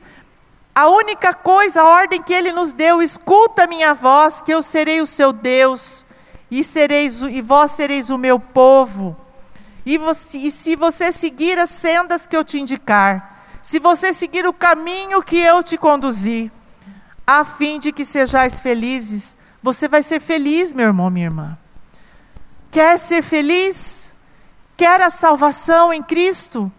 a 0.73 0.87
única 0.87 1.33
coisa, 1.33 1.81
a 1.81 1.85
ordem 1.85 2.21
que 2.21 2.33
ele 2.33 2.51
nos 2.51 2.73
deu, 2.73 3.01
escuta 3.01 3.67
minha 3.67 3.93
voz, 3.93 4.39
que 4.39 4.53
eu 4.53 4.61
serei 4.61 5.01
o 5.01 5.05
seu 5.05 5.33
Deus, 5.33 6.05
e, 6.49 6.63
sereis, 6.63 7.21
e 7.21 7.41
vós 7.41 7.71
sereis 7.71 8.09
o 8.09 8.17
meu 8.17 8.39
povo. 8.39 9.15
E, 9.85 9.97
você, 9.97 10.37
e 10.37 10.51
se 10.51 10.75
você 10.75 11.11
seguir 11.11 11.59
as 11.59 11.69
sendas 11.69 12.25
que 12.25 12.35
eu 12.35 12.43
te 12.43 12.59
indicar, 12.59 13.43
se 13.61 13.79
você 13.79 14.13
seguir 14.13 14.47
o 14.47 14.53
caminho 14.53 15.21
que 15.21 15.37
eu 15.37 15.61
te 15.61 15.77
conduzir, 15.77 16.51
a 17.27 17.43
fim 17.43 17.79
de 17.79 17.91
que 17.91 18.03
sejais 18.03 18.59
felizes, 18.59 19.37
você 19.61 19.87
vai 19.87 20.01
ser 20.01 20.19
feliz, 20.19 20.73
meu 20.73 20.87
irmão, 20.87 21.09
minha 21.09 21.27
irmã. 21.27 21.57
Quer 22.71 22.97
ser 22.97 23.21
feliz? 23.21 24.13
Quer 24.77 25.01
a 25.01 25.09
salvação 25.09 25.93
em 25.93 26.01
Cristo? 26.01 26.71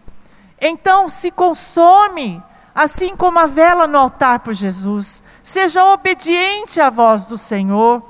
Então 0.59 1.07
se 1.07 1.31
consome 1.31 2.41
assim 2.73 3.15
como 3.15 3.39
a 3.39 3.45
vela 3.45 3.87
no 3.87 3.97
altar 3.97 4.39
por 4.39 4.53
Jesus. 4.53 5.21
Seja 5.41 5.85
obediente 5.85 6.81
à 6.81 6.89
voz 6.89 7.25
do 7.25 7.37
Senhor. 7.37 8.01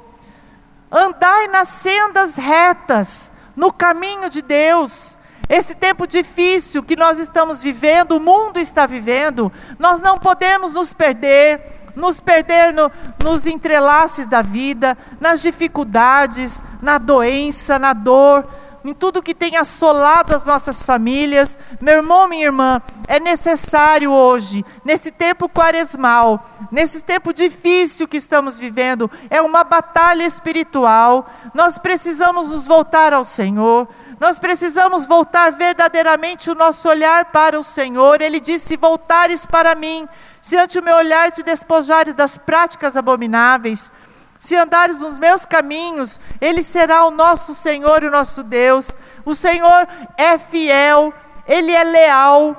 Andai 0.91 1.47
nas 1.47 1.67
sendas 1.69 2.35
retas, 2.35 3.31
no 3.55 3.73
caminho 3.73 4.29
de 4.29 4.41
Deus. 4.41 5.17
Esse 5.49 5.75
tempo 5.75 6.07
difícil 6.07 6.81
que 6.83 6.95
nós 6.95 7.19
estamos 7.19 7.61
vivendo, 7.61 8.13
o 8.13 8.19
mundo 8.19 8.59
está 8.59 8.85
vivendo, 8.85 9.51
nós 9.77 9.99
não 9.99 10.17
podemos 10.17 10.73
nos 10.73 10.93
perder, 10.93 11.61
nos 11.95 12.21
perder 12.21 12.73
no, 12.73 12.89
nos 13.21 13.45
entrelaces 13.45 14.25
da 14.25 14.41
vida, 14.41 14.97
nas 15.19 15.41
dificuldades, 15.41 16.61
na 16.81 16.97
doença, 16.97 17.77
na 17.77 17.91
dor 17.91 18.47
em 18.83 18.93
tudo 18.93 19.23
que 19.23 19.33
tem 19.33 19.55
assolado 19.55 20.35
as 20.35 20.45
nossas 20.45 20.85
famílias. 20.85 21.57
Meu 21.79 21.95
irmão, 21.95 22.27
minha 22.27 22.45
irmã, 22.45 22.81
é 23.07 23.19
necessário 23.19 24.11
hoje, 24.11 24.65
nesse 24.83 25.11
tempo 25.11 25.47
quaresmal, 25.47 26.43
nesse 26.71 27.03
tempo 27.03 27.33
difícil 27.33 28.07
que 28.07 28.17
estamos 28.17 28.59
vivendo, 28.59 29.09
é 29.29 29.41
uma 29.41 29.63
batalha 29.63 30.23
espiritual. 30.23 31.25
Nós 31.53 31.77
precisamos 31.77 32.51
nos 32.51 32.67
voltar 32.67 33.13
ao 33.13 33.23
Senhor. 33.23 33.87
Nós 34.19 34.39
precisamos 34.39 35.05
voltar 35.05 35.51
verdadeiramente 35.51 36.49
o 36.49 36.55
nosso 36.55 36.87
olhar 36.87 37.25
para 37.25 37.59
o 37.59 37.63
Senhor. 37.63 38.21
Ele 38.21 38.39
disse: 38.39 38.67
Se 38.67 38.77
voltares 38.77 39.45
para 39.45 39.75
mim, 39.75 40.07
se 40.39 40.57
ante 40.57 40.79
o 40.79 40.83
meu 40.83 40.95
olhar 40.95 41.31
te 41.31 41.43
despojares 41.43 42.13
das 42.13 42.37
práticas 42.37 42.95
abomináveis, 42.95 43.91
se 44.37 44.55
andares 44.55 44.99
nos 44.99 45.17
meus 45.17 45.45
caminhos, 45.45 46.19
Ele 46.41 46.61
será 46.61 47.05
o 47.05 47.11
nosso 47.11 47.53
Senhor 47.53 48.03
e 48.03 48.07
o 48.07 48.11
nosso 48.11 48.43
Deus. 48.43 48.97
O 49.25 49.33
Senhor 49.33 49.87
é 50.17 50.37
fiel, 50.37 51.13
Ele 51.47 51.71
é 51.71 51.83
leal 51.83 52.55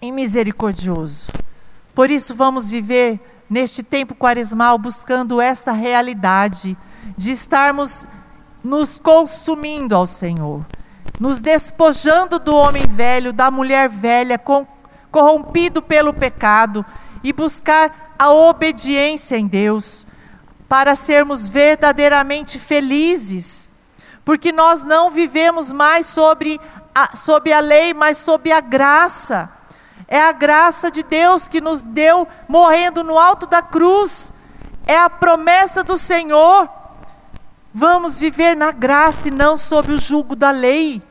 e 0.00 0.10
misericordioso. 0.10 1.30
Por 1.94 2.10
isso, 2.10 2.34
vamos 2.34 2.70
viver 2.70 3.20
neste 3.48 3.82
tempo 3.82 4.14
quaresmal 4.14 4.78
buscando 4.78 5.40
essa 5.40 5.72
realidade 5.72 6.76
de 7.16 7.32
estarmos 7.32 8.06
nos 8.64 8.98
consumindo 8.98 9.94
ao 9.94 10.06
Senhor, 10.06 10.64
nos 11.20 11.40
despojando 11.40 12.38
do 12.38 12.54
homem 12.54 12.86
velho, 12.88 13.32
da 13.32 13.50
mulher 13.50 13.88
velha, 13.88 14.40
corrompido 15.10 15.82
pelo 15.82 16.14
pecado, 16.14 16.84
e 17.22 17.32
buscar 17.32 18.14
a 18.18 18.32
obediência 18.32 19.36
em 19.36 19.46
Deus 19.46 20.06
para 20.72 20.94
sermos 20.94 21.50
verdadeiramente 21.50 22.58
felizes, 22.58 23.68
porque 24.24 24.50
nós 24.50 24.82
não 24.82 25.10
vivemos 25.10 25.70
mais 25.70 26.06
sobre 26.06 26.58
a, 26.94 27.14
sobre 27.14 27.52
a 27.52 27.60
lei, 27.60 27.92
mas 27.92 28.16
sob 28.16 28.50
a 28.50 28.58
graça. 28.58 29.52
É 30.08 30.18
a 30.18 30.32
graça 30.32 30.90
de 30.90 31.02
Deus 31.02 31.46
que 31.46 31.60
nos 31.60 31.82
deu 31.82 32.26
morrendo 32.48 33.04
no 33.04 33.18
alto 33.18 33.46
da 33.46 33.60
cruz. 33.60 34.32
É 34.86 34.96
a 34.96 35.10
promessa 35.10 35.84
do 35.84 35.98
Senhor. 35.98 36.66
Vamos 37.74 38.18
viver 38.18 38.56
na 38.56 38.72
graça 38.72 39.28
e 39.28 39.30
não 39.30 39.58
sob 39.58 39.92
o 39.92 40.00
jugo 40.00 40.34
da 40.34 40.50
lei. 40.50 41.02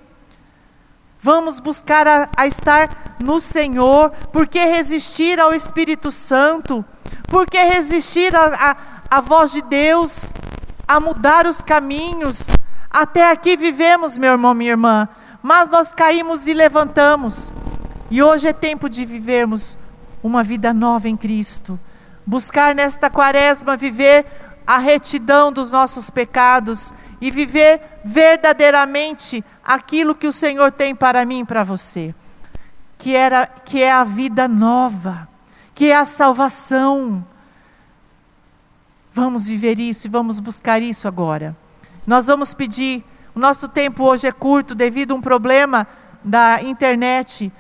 Vamos 1.20 1.60
buscar 1.60 2.08
a, 2.08 2.30
a 2.36 2.48
estar 2.48 3.16
no 3.20 3.40
Senhor. 3.40 4.10
Por 4.34 4.48
que 4.48 4.66
resistir 4.66 5.40
ao 5.40 5.54
Espírito 5.54 6.10
Santo? 6.10 6.84
Por 7.28 7.48
que 7.48 7.62
resistir 7.64 8.36
a, 8.36 8.76
a 9.12 9.20
voz 9.20 9.52
de 9.52 9.62
Deus, 9.62 10.34
a 10.88 10.98
mudar 10.98 11.46
os 11.46 11.62
caminhos. 11.62 12.48
Até 12.90 13.30
aqui 13.30 13.58
vivemos, 13.58 14.18
meu 14.18 14.32
irmão, 14.32 14.54
minha 14.54 14.72
irmã, 14.72 15.10
mas 15.44 15.68
nós 15.68 15.94
caímos 15.94 16.48
e 16.48 16.54
levantamos. 16.54 17.52
E 18.10 18.24
hoje 18.24 18.48
é 18.48 18.54
tempo 18.54 18.90
de 18.90 19.04
vivermos 19.04 19.78
uma 20.24 20.46
vida 20.46 20.74
nova 20.74 21.10
em 21.10 21.18
Cristo. 21.18 21.78
Buscar 22.26 22.74
nesta 22.74 23.10
quaresma 23.10 23.76
viver 23.76 24.26
a 24.66 24.78
retidão 24.78 25.52
dos 25.52 25.74
nossos 25.74 26.10
pecados 26.10 26.94
e 27.20 27.30
viver 27.30 27.82
verdadeiramente 28.06 29.44
aquilo 29.62 30.16
que 30.16 30.28
o 30.28 30.32
Senhor 30.32 30.72
tem 30.72 30.96
para 30.96 31.26
mim 31.26 31.42
e 31.42 31.46
para 31.46 31.66
você, 31.66 32.16
que 32.98 33.14
era 33.14 33.46
que 33.46 33.84
é 33.84 33.92
a 33.92 34.06
vida 34.06 34.48
nova, 34.48 35.28
que 35.76 35.92
é 35.92 35.98
a 35.98 36.06
salvação, 36.06 37.26
Vamos 39.14 39.46
viver 39.46 39.78
isso 39.78 40.08
e 40.08 40.10
vamos 40.10 40.40
buscar 40.40 40.82
isso 40.82 41.06
agora. 41.06 41.56
Nós 42.08 42.28
vamos 42.28 42.54
pedir, 42.54 43.04
o 43.36 43.40
nosso 43.40 43.68
tempo 43.68 44.06
hoje 44.06 44.26
é 44.26 44.32
curto 44.32 44.74
devido 44.74 45.12
a 45.12 45.16
um 45.16 45.22
problema 45.22 45.86
da 46.24 46.64
internet. 46.64 47.52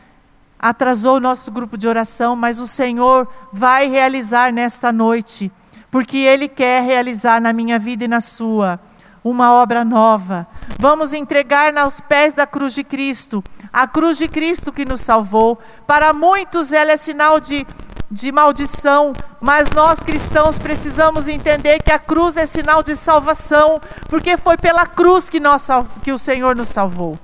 Atrasou 0.57 1.17
o 1.17 1.19
nosso 1.19 1.51
grupo 1.51 1.77
de 1.77 1.89
oração, 1.89 2.37
mas 2.37 2.59
o 2.59 2.67
Senhor 2.67 3.27
vai 3.51 3.89
realizar 3.89 4.53
nesta 4.53 4.93
noite, 4.93 5.51
porque 5.91 6.17
Ele 6.17 6.47
quer 6.47 6.83
realizar 6.83 7.41
na 7.41 7.51
minha 7.51 7.77
vida 7.77 8.05
e 8.05 8.07
na 8.07 8.21
sua 8.21 8.79
uma 9.21 9.51
obra 9.51 9.83
nova. 9.83 10.47
Vamos 10.79 11.13
entregar 11.13 11.77
aos 11.77 11.99
pés 11.99 12.33
da 12.33 12.47
cruz 12.47 12.73
de 12.73 12.83
Cristo, 12.83 13.43
a 13.73 13.85
cruz 13.85 14.17
de 14.17 14.27
Cristo 14.27 14.71
que 14.71 14.85
nos 14.85 15.01
salvou. 15.01 15.59
Para 15.85 16.13
muitos 16.13 16.71
ela 16.71 16.93
é 16.93 16.97
sinal 16.97 17.39
de 17.41 17.67
de 18.11 18.29
maldição, 18.29 19.13
mas 19.39 19.69
nós 19.69 20.01
cristãos 20.01 20.59
precisamos 20.59 21.29
entender 21.29 21.81
que 21.81 21.93
a 21.93 21.97
cruz 21.97 22.35
é 22.35 22.45
sinal 22.45 22.83
de 22.83 22.93
salvação, 22.93 23.79
porque 24.09 24.35
foi 24.35 24.57
pela 24.57 24.85
cruz 24.85 25.29
que, 25.29 25.39
nós, 25.39 25.65
que 26.03 26.11
o 26.11 26.19
Senhor 26.19 26.53
nos 26.53 26.67
salvou, 26.67 27.17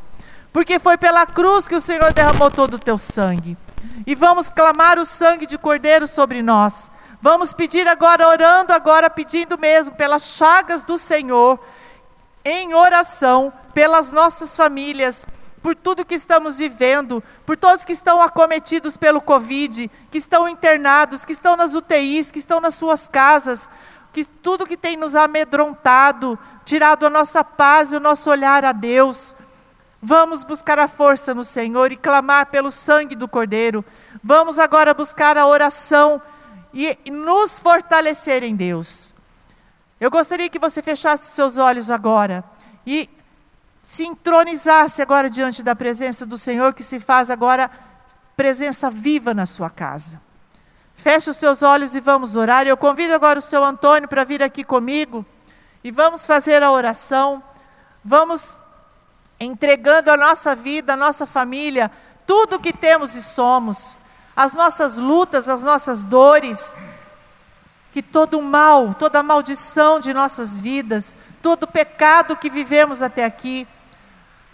porque 0.53 0.79
foi 0.79 0.97
pela 0.97 1.25
cruz 1.25 1.67
que 1.67 1.75
o 1.75 1.81
Senhor 1.81 2.13
derramou 2.13 2.49
todo 2.49 2.75
o 2.75 2.79
teu 2.79 2.97
sangue. 2.97 3.57
E 4.05 4.15
vamos 4.15 4.49
clamar 4.49 4.97
o 4.97 5.05
sangue 5.05 5.45
de 5.45 5.57
Cordeiro 5.57 6.07
sobre 6.07 6.41
nós. 6.41 6.89
Vamos 7.21 7.51
pedir 7.51 7.85
agora, 7.87 8.25
orando 8.25 8.71
agora, 8.71 9.09
pedindo 9.09 9.57
mesmo 9.57 9.95
pelas 9.95 10.23
chagas 10.23 10.85
do 10.85 10.97
Senhor, 10.97 11.59
em 12.45 12.73
oração, 12.73 13.51
pelas 13.73 14.13
nossas 14.13 14.55
famílias 14.55 15.27
por 15.61 15.75
tudo 15.75 16.05
que 16.05 16.15
estamos 16.15 16.57
vivendo, 16.57 17.23
por 17.45 17.57
todos 17.57 17.83
que 17.83 17.91
estão 17.91 18.21
acometidos 18.21 18.95
pelo 18.95 19.21
Covid, 19.21 19.89
que 20.11 20.17
estão 20.17 20.47
internados, 20.47 21.25
que 21.25 21.33
estão 21.33 21.57
nas 21.57 21.73
UTIs, 21.73 22.31
que 22.31 22.39
estão 22.39 22.61
nas 22.61 22.75
suas 22.75 23.07
casas, 23.07 23.69
que 24.13 24.25
tudo 24.25 24.65
que 24.65 24.77
tem 24.77 24.95
nos 24.95 25.15
amedrontado, 25.15 26.37
tirado 26.63 27.05
a 27.05 27.09
nossa 27.09 27.43
paz 27.43 27.91
e 27.91 27.95
o 27.95 27.99
nosso 27.99 28.29
olhar 28.29 28.63
a 28.63 28.71
Deus. 28.71 29.35
Vamos 30.01 30.43
buscar 30.43 30.77
a 30.79 30.87
força 30.87 31.33
no 31.33 31.43
Senhor 31.43 31.91
e 31.91 31.97
clamar 31.97 32.47
pelo 32.47 32.71
sangue 32.71 33.15
do 33.15 33.27
Cordeiro. 33.27 33.83
Vamos 34.23 34.59
agora 34.59 34.93
buscar 34.93 35.37
a 35.37 35.47
oração 35.47 36.21
e 36.73 36.97
nos 37.11 37.59
fortalecer 37.59 38.43
em 38.43 38.55
Deus. 38.55 39.13
Eu 39.99 40.11
gostaria 40.11 40.49
que 40.49 40.59
você 40.59 40.81
fechasse 40.81 41.31
seus 41.31 41.57
olhos 41.57 41.89
agora 41.89 42.43
e 42.85 43.09
se 43.87 44.03
entronizasse 44.03 45.01
agora 45.01 45.29
diante 45.29 45.63
da 45.63 45.73
presença 45.73 46.25
do 46.25 46.37
Senhor, 46.37 46.73
que 46.73 46.83
se 46.83 46.99
faz 46.99 47.31
agora 47.31 47.71
presença 48.35 48.91
viva 48.91 49.33
na 49.33 49.45
sua 49.45 49.69
casa. 49.69 50.19
Feche 50.93 51.29
os 51.29 51.37
seus 51.37 51.63
olhos 51.63 51.95
e 51.95 52.01
vamos 52.01 52.35
orar. 52.35 52.67
Eu 52.67 52.75
convido 52.75 53.13
agora 53.13 53.39
o 53.39 53.41
seu 53.41 53.63
Antônio 53.63 54.09
para 54.09 54.25
vir 54.25 54.43
aqui 54.43 54.61
comigo 54.61 55.25
e 55.85 55.89
vamos 55.89 56.25
fazer 56.25 56.61
a 56.63 56.69
oração. 56.69 57.41
Vamos 58.03 58.59
entregando 59.39 60.11
a 60.11 60.17
nossa 60.17 60.53
vida, 60.53 60.91
a 60.91 60.97
nossa 60.97 61.25
família, 61.25 61.89
tudo 62.25 62.59
que 62.59 62.73
temos 62.73 63.15
e 63.15 63.23
somos, 63.23 63.97
as 64.35 64.53
nossas 64.53 64.97
lutas, 64.97 65.47
as 65.47 65.63
nossas 65.63 66.03
dores, 66.03 66.75
que 67.93 68.01
todo 68.01 68.41
mal, 68.41 68.93
toda 68.95 69.23
maldição 69.23 69.97
de 69.97 70.13
nossas 70.13 70.59
vidas, 70.59 71.15
todo 71.41 71.65
pecado 71.65 72.35
que 72.35 72.49
vivemos 72.49 73.01
até 73.01 73.23
aqui, 73.23 73.65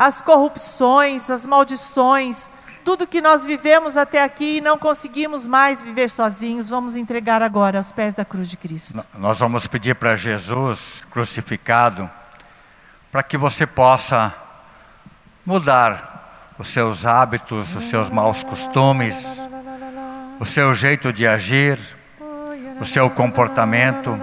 as 0.05 0.21
corrupções, 0.21 1.29
as 1.29 1.45
maldições, 1.45 2.49
tudo 2.83 3.07
que 3.07 3.21
nós 3.21 3.45
vivemos 3.45 3.95
até 3.95 4.21
aqui 4.21 4.57
e 4.57 4.61
não 4.61 4.77
conseguimos 4.77 5.47
mais 5.47 5.81
viver 5.81 6.09
sozinhos, 6.09 6.67
vamos 6.67 6.97
entregar 6.97 7.41
agora 7.41 7.77
aos 7.77 7.89
pés 7.89 8.13
da 8.13 8.25
cruz 8.25 8.49
de 8.49 8.57
Cristo. 8.57 9.01
Nós 9.17 9.39
vamos 9.39 9.65
pedir 9.65 9.95
para 9.95 10.13
Jesus 10.17 11.05
crucificado, 11.09 12.09
para 13.13 13.23
que 13.23 13.37
você 13.37 13.65
possa 13.65 14.33
mudar 15.45 16.53
os 16.59 16.67
seus 16.67 17.05
hábitos, 17.05 17.73
os 17.73 17.85
seus 17.85 18.09
maus 18.09 18.43
costumes, 18.43 19.25
o 20.37 20.45
seu 20.45 20.73
jeito 20.73 21.13
de 21.13 21.25
agir, 21.25 21.79
o 22.77 22.85
seu 22.85 23.09
comportamento, 23.09 24.19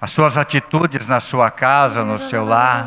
as 0.00 0.12
suas 0.12 0.38
atitudes 0.38 1.08
na 1.08 1.18
sua 1.18 1.50
casa, 1.50 2.04
no 2.04 2.20
seu 2.20 2.44
lar. 2.44 2.86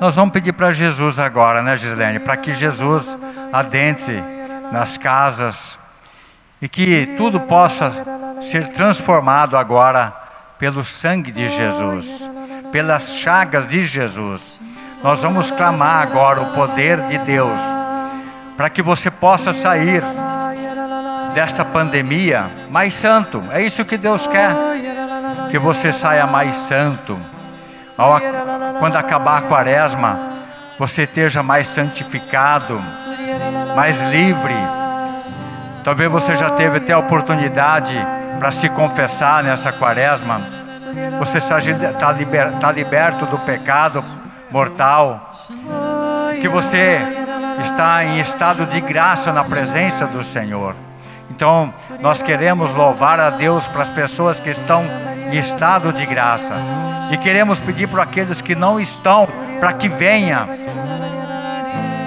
Nós 0.00 0.16
vamos 0.16 0.32
pedir 0.32 0.54
para 0.54 0.72
Jesus 0.72 1.18
agora, 1.18 1.62
né, 1.62 1.76
Gislene? 1.76 2.18
Para 2.18 2.36
que 2.36 2.54
Jesus 2.54 3.18
adentre 3.52 4.24
nas 4.72 4.96
casas 4.96 5.78
e 6.62 6.68
que 6.68 7.14
tudo 7.18 7.38
possa 7.40 7.92
ser 8.42 8.68
transformado 8.68 9.58
agora 9.58 10.10
pelo 10.58 10.82
sangue 10.82 11.30
de 11.30 11.50
Jesus, 11.50 12.06
pelas 12.72 13.14
chagas 13.14 13.68
de 13.68 13.86
Jesus. 13.86 14.58
Nós 15.02 15.22
vamos 15.22 15.50
clamar 15.50 16.02
agora 16.02 16.40
o 16.40 16.52
poder 16.52 17.02
de 17.02 17.18
Deus 17.18 17.58
para 18.56 18.70
que 18.70 18.82
você 18.82 19.10
possa 19.10 19.52
sair 19.52 20.02
desta 21.34 21.64
pandemia 21.64 22.50
mais 22.70 22.94
santo. 22.94 23.42
É 23.50 23.62
isso 23.62 23.84
que 23.84 23.96
Deus 23.96 24.26
quer, 24.26 24.54
que 25.50 25.58
você 25.58 25.92
saia 25.92 26.26
mais 26.26 26.56
santo. 26.56 27.18
Ao 27.96 28.20
quando 28.78 28.96
acabar 28.96 29.38
a 29.38 29.42
quaresma, 29.42 30.18
você 30.78 31.02
esteja 31.02 31.42
mais 31.42 31.66
santificado, 31.68 32.82
mais 33.74 34.00
livre. 34.10 34.54
Talvez 35.84 36.10
você 36.10 36.36
já 36.36 36.50
teve 36.50 36.78
até 36.78 36.92
a 36.92 36.98
oportunidade 36.98 37.94
para 38.38 38.52
se 38.52 38.68
confessar 38.70 39.42
nessa 39.42 39.72
quaresma. 39.72 40.40
Você 41.18 41.38
está 41.38 42.12
liber, 42.12 42.52
tá 42.58 42.72
liberto 42.72 43.26
do 43.26 43.38
pecado 43.38 44.04
mortal. 44.50 45.32
Que 46.40 46.48
você 46.48 46.98
está 47.60 48.04
em 48.04 48.18
estado 48.20 48.64
de 48.66 48.80
graça 48.80 49.32
na 49.32 49.44
presença 49.44 50.06
do 50.06 50.24
Senhor. 50.24 50.74
Então, 51.30 51.68
nós 52.00 52.22
queremos 52.22 52.74
louvar 52.74 53.20
a 53.20 53.30
Deus 53.30 53.68
para 53.68 53.82
as 53.82 53.90
pessoas 53.90 54.40
que 54.40 54.50
estão 54.50 54.82
estado 55.38 55.92
de 55.92 56.04
graça. 56.06 56.54
E 57.10 57.16
queremos 57.16 57.60
pedir 57.60 57.88
para 57.88 58.02
aqueles 58.02 58.40
que 58.40 58.54
não 58.54 58.78
estão, 58.78 59.26
para 59.58 59.72
que 59.72 59.88
venha 59.88 60.48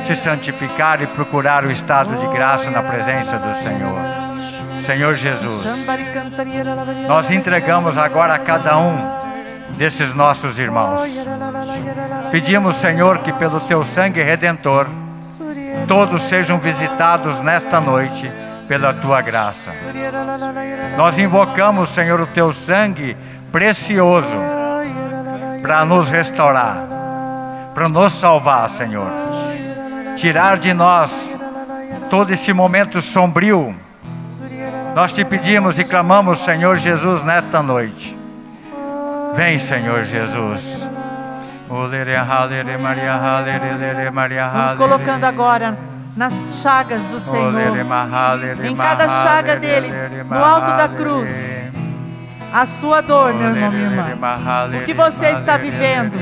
se 0.05 0.15
santificar 0.15 1.01
e 1.01 1.07
procurar 1.07 1.63
o 1.63 1.71
estado 1.71 2.15
de 2.15 2.27
graça 2.27 2.69
na 2.69 2.83
presença 2.83 3.37
do 3.37 3.53
Senhor. 3.55 3.99
Senhor 4.85 5.15
Jesus, 5.15 5.65
nós 7.07 7.31
entregamos 7.31 7.97
agora 7.97 8.33
a 8.33 8.39
cada 8.39 8.77
um 8.77 8.95
desses 9.77 10.13
nossos 10.13 10.59
irmãos. 10.59 11.01
Pedimos, 12.31 12.75
Senhor, 12.75 13.19
que 13.19 13.31
pelo 13.31 13.61
teu 13.61 13.83
sangue 13.83 14.21
redentor, 14.21 14.87
todos 15.87 16.23
sejam 16.23 16.59
visitados 16.59 17.39
nesta 17.39 17.79
noite 17.79 18.29
pela 18.73 18.91
tua 18.91 19.21
graça. 19.21 19.69
Nós 20.97 21.19
invocamos, 21.19 21.89
Senhor, 21.89 22.19
o 22.19 22.25
teu 22.25 22.51
sangue 22.51 23.15
precioso 23.51 24.35
para 25.61 25.85
nos 25.85 26.09
restaurar, 26.09 26.87
para 27.75 27.87
nos 27.87 28.13
salvar, 28.13 28.67
Senhor. 28.71 29.11
Tirar 30.15 30.57
de 30.57 30.73
nós 30.73 31.37
todo 32.09 32.31
esse 32.33 32.51
momento 32.51 32.99
sombrio. 32.99 33.75
Nós 34.95 35.13
te 35.13 35.23
pedimos 35.23 35.77
e 35.77 35.85
clamamos, 35.85 36.39
Senhor 36.39 36.77
Jesus, 36.77 37.23
nesta 37.23 37.61
noite. 37.61 38.17
Vem, 39.35 39.59
Senhor 39.59 40.03
Jesus. 40.03 40.89
Vamos 44.51 44.75
colocando 44.75 45.25
agora 45.25 45.92
nas 46.15 46.59
chagas 46.61 47.05
do 47.07 47.19
Senhor, 47.19 47.77
em 48.63 48.75
cada 48.75 49.07
chaga 49.07 49.55
dele, 49.55 49.91
no 50.29 50.43
alto 50.43 50.71
da 50.77 50.87
cruz, 50.87 51.61
a 52.53 52.65
sua 52.67 53.01
dor, 53.01 53.33
meu 53.33 53.49
irmão, 53.49 53.71
minha 53.71 54.09
irmã. 54.09 54.39
O 54.79 54.83
que 54.83 54.93
você 54.93 55.29
está 55.29 55.57
vivendo, 55.57 56.17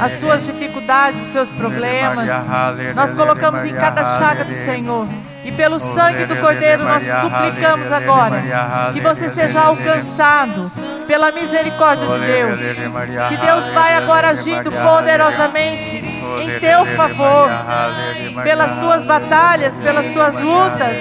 as 0.00 0.12
suas 0.12 0.46
dificuldades, 0.46 1.20
os 1.20 1.28
seus 1.28 1.52
problemas, 1.52 2.30
nós 2.94 3.12
colocamos 3.12 3.64
em 3.64 3.74
cada 3.74 4.02
chaga 4.18 4.44
do 4.44 4.54
Senhor. 4.54 5.06
E 5.46 5.52
pelo 5.52 5.78
sangue 5.78 6.26
do 6.26 6.34
Cordeiro 6.38 6.82
nós 6.82 7.04
suplicamos 7.04 7.92
agora 7.92 8.42
que 8.92 9.00
você 9.00 9.28
seja 9.28 9.60
alcançado 9.60 10.68
pela 11.06 11.30
misericórdia 11.30 12.08
de 12.08 12.18
Deus. 12.18 12.60
Que 13.28 13.36
Deus 13.36 13.70
vai 13.70 13.94
agora 13.94 14.30
agindo 14.30 14.72
poderosamente 14.72 15.98
em 15.98 16.58
teu 16.58 16.84
favor, 16.96 17.48
pelas 18.42 18.74
tuas 18.74 19.04
batalhas, 19.04 19.78
pelas 19.78 20.10
tuas 20.10 20.40
lutas, 20.40 20.98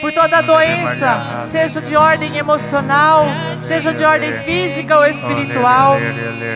por 0.00 0.12
toda 0.12 0.40
doença, 0.40 1.42
seja 1.44 1.82
de 1.82 1.94
ordem 1.94 2.38
emocional, 2.38 3.26
seja 3.60 3.92
de 3.92 4.02
ordem 4.02 4.32
física 4.44 4.96
ou 4.96 5.04
espiritual. 5.04 5.98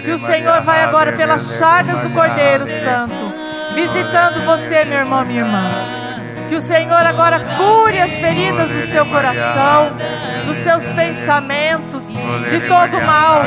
Que 0.02 0.12
o 0.12 0.18
Senhor 0.18 0.62
vai 0.62 0.82
agora 0.82 1.12
pelas 1.12 1.58
chagas 1.58 2.00
do 2.00 2.08
Cordeiro 2.08 2.66
Santo, 2.66 3.34
visitando 3.74 4.46
você, 4.46 4.86
meu 4.86 5.00
irmão, 5.00 5.22
minha 5.26 5.40
irmã. 5.40 5.70
Que 6.48 6.56
o 6.56 6.60
Senhor 6.60 7.06
agora 7.06 7.40
cure 7.40 8.00
as 8.00 8.18
feridas 8.18 8.70
do 8.70 8.82
seu 8.82 9.06
coração, 9.06 9.92
dos 10.44 10.56
seus 10.56 10.88
pensamentos, 10.88 12.08
de 12.08 12.60
todo 12.68 13.00
mal, 13.02 13.42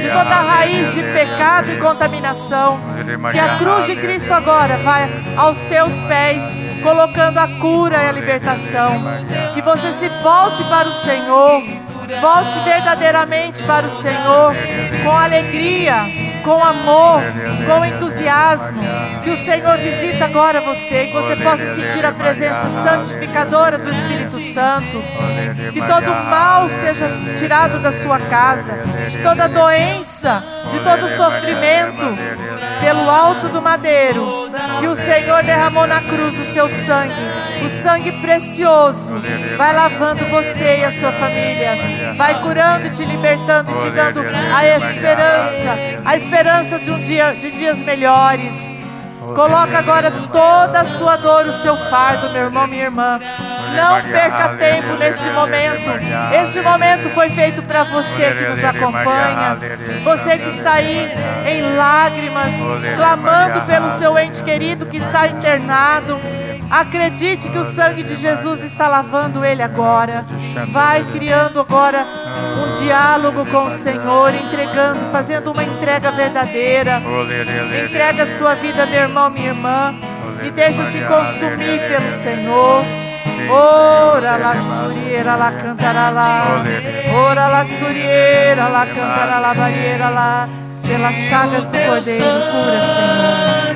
de 0.00 0.08
toda 0.08 0.34
raiz 0.34 0.92
de 0.94 1.02
pecado 1.02 1.70
e 1.70 1.76
contaminação. 1.76 2.78
Que 3.32 3.38
a 3.38 3.56
cruz 3.58 3.86
de 3.86 3.96
Cristo 3.96 4.32
agora 4.32 4.78
vai 4.78 5.10
aos 5.36 5.58
teus 5.62 5.98
pés, 6.00 6.44
colocando 6.82 7.38
a 7.38 7.48
cura 7.60 7.96
e 7.96 8.08
a 8.08 8.12
libertação. 8.12 9.02
Que 9.54 9.62
você 9.62 9.90
se 9.90 10.08
volte 10.22 10.62
para 10.64 10.88
o 10.88 10.92
Senhor, 10.92 11.62
volte 12.20 12.60
verdadeiramente 12.60 13.64
para 13.64 13.86
o 13.86 13.90
Senhor, 13.90 14.54
com 15.02 15.10
alegria, 15.10 16.23
com 16.44 16.62
amor, 16.62 17.22
com 17.66 17.84
entusiasmo. 17.84 18.80
Que 19.22 19.30
o 19.30 19.36
Senhor 19.36 19.78
visita 19.78 20.26
agora 20.26 20.60
você, 20.60 21.06
que 21.06 21.12
você 21.12 21.34
possa 21.36 21.74
sentir 21.74 22.04
a 22.04 22.12
presença 22.12 22.68
santificadora 22.68 23.78
do 23.78 23.90
Espírito 23.90 24.38
Santo. 24.38 25.02
Que 25.72 25.80
todo 25.80 26.12
mal 26.30 26.68
seja 26.70 27.08
tirado 27.34 27.78
da 27.80 27.90
sua 27.90 28.18
casa, 28.18 28.74
de 29.08 29.18
toda 29.18 29.48
doença, 29.48 30.44
de 30.70 30.80
todo 30.80 31.08
sofrimento, 31.08 32.16
pelo 32.80 33.08
alto 33.08 33.48
do 33.48 33.62
madeiro, 33.62 34.50
que 34.80 34.86
o 34.86 34.94
Senhor 34.94 35.42
derramou 35.42 35.86
na 35.86 36.00
cruz 36.00 36.38
o 36.38 36.44
seu 36.44 36.68
sangue, 36.68 37.14
o 37.64 37.68
sangue 37.68 38.12
precioso, 38.20 39.14
vai 39.56 39.74
lavando 39.74 40.26
você 40.26 40.80
e 40.80 40.84
a 40.84 40.90
sua 40.90 41.12
família, 41.12 42.14
vai 42.16 42.40
curando, 42.42 42.90
te 42.90 43.04
libertando, 43.04 43.72
te 43.78 43.90
dando 43.90 44.20
a 44.54 44.66
esperança, 44.66 45.78
a 46.04 46.16
esperança 46.16 46.78
de 46.78 46.90
um 46.90 47.00
dia, 47.00 47.34
de 47.34 47.50
dias 47.50 47.80
melhores. 47.80 48.74
Coloca 49.34 49.78
agora 49.78 50.10
toda 50.10 50.80
a 50.80 50.84
sua 50.84 51.16
dor, 51.16 51.46
o 51.46 51.52
seu 51.52 51.74
fardo, 51.88 52.28
meu 52.30 52.42
irmão, 52.42 52.66
minha 52.66 52.84
irmã. 52.84 53.18
Não 53.74 54.02
perca 54.02 54.50
tempo 54.50 54.94
neste 54.98 55.28
momento. 55.30 55.90
Este 56.42 56.60
momento 56.60 57.08
foi 57.10 57.30
feito 57.30 57.62
para 57.62 57.84
você 57.84 58.34
que 58.34 58.46
nos 58.48 58.62
acompanha. 58.62 59.58
Você 60.04 60.38
que 60.38 60.48
está 60.48 60.74
aí 60.74 61.10
em 61.46 61.74
lágrimas, 61.74 62.58
clamando 62.96 63.62
pelo 63.62 63.88
seu 63.88 64.16
ente 64.18 64.42
querido 64.42 64.84
que 64.84 64.98
está 64.98 65.26
internado. 65.26 66.20
Acredite 66.74 67.48
que 67.50 67.58
o 67.58 67.64
sangue 67.64 68.02
de 68.02 68.16
Jesus 68.16 68.64
está 68.64 68.88
lavando 68.88 69.44
ele 69.44 69.62
agora. 69.62 70.26
Vai 70.72 71.04
criando 71.12 71.60
agora 71.60 72.04
um 72.66 72.72
diálogo 72.72 73.46
com 73.46 73.66
o 73.66 73.70
Senhor, 73.70 74.34
entregando, 74.34 75.06
fazendo 75.12 75.52
uma 75.52 75.62
entrega 75.62 76.10
verdadeira. 76.10 77.00
Entrega 77.84 78.24
a 78.24 78.26
sua 78.26 78.56
vida, 78.56 78.86
meu 78.86 79.02
irmão, 79.02 79.30
minha 79.30 79.50
irmã, 79.50 79.94
e 80.42 80.50
deixa-se 80.50 81.00
consumir 81.02 81.78
pelo 81.86 82.10
Senhor. 82.10 82.84
Ora 83.48 84.36
la 84.36 84.56
surieira 84.56 85.36
la 85.36 85.52
cantará 85.52 86.10
lá. 86.10 86.60
Ora 87.14 87.46
la 87.46 87.64
surieira 87.64 88.68
la 88.68 88.84
cantará 88.86 89.38
la 89.38 89.54
barreira 89.54 90.08
lá. 90.08 90.48
Pelas 90.88 91.14
chagas 91.14 91.64
do 91.70 91.78
Cordeiro, 91.78 92.24
cura, 92.50 92.80
Senhor 92.94 93.73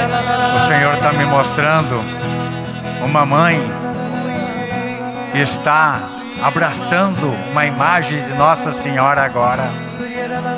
la 0.08 0.22
la 0.22 0.38
la. 0.38 0.56
O 0.56 0.60
Senhor 0.68 0.94
está 0.96 1.12
me 1.12 1.26
mostrando 1.26 2.04
uma 3.04 3.26
mãe 3.26 3.62
está 5.42 6.00
abraçando 6.42 7.34
uma 7.52 7.66
imagem 7.66 8.22
de 8.24 8.34
Nossa 8.34 8.74
Senhora 8.74 9.24
agora 9.24 9.70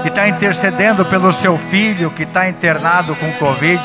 e 0.04 0.08
está 0.08 0.28
intercedendo 0.28 1.06
pelo 1.06 1.32
seu 1.32 1.58
filho 1.58 2.10
que 2.12 2.24
está 2.24 2.50
internado 2.50 3.16
com 3.16 3.32
Covid. 3.34 3.84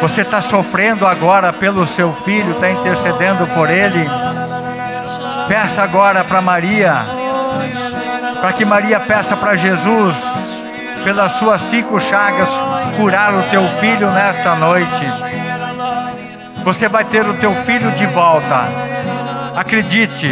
Você 0.00 0.22
está 0.22 0.40
sofrendo 0.40 1.06
agora 1.06 1.52
pelo 1.52 1.86
seu 1.86 2.12
filho, 2.12 2.52
está 2.52 2.70
intercedendo 2.70 3.46
por 3.48 3.70
ele. 3.70 4.04
Peça 5.48 5.82
agora 5.82 6.24
para 6.24 6.40
Maria, 6.40 7.06
para 8.40 8.52
que 8.52 8.64
Maria 8.64 8.98
peça 8.98 9.36
para 9.36 9.54
Jesus, 9.54 10.16
pelas 11.04 11.32
suas 11.32 11.60
cinco 11.62 12.00
chagas, 12.00 12.48
curar 12.96 13.32
o 13.34 13.42
teu 13.44 13.68
filho 13.78 14.10
nesta 14.10 14.54
noite. 14.56 15.31
Você 16.64 16.88
vai 16.88 17.04
ter 17.04 17.26
o 17.26 17.34
teu 17.34 17.54
filho 17.54 17.90
de 17.92 18.06
volta. 18.06 18.68
Acredite, 19.56 20.28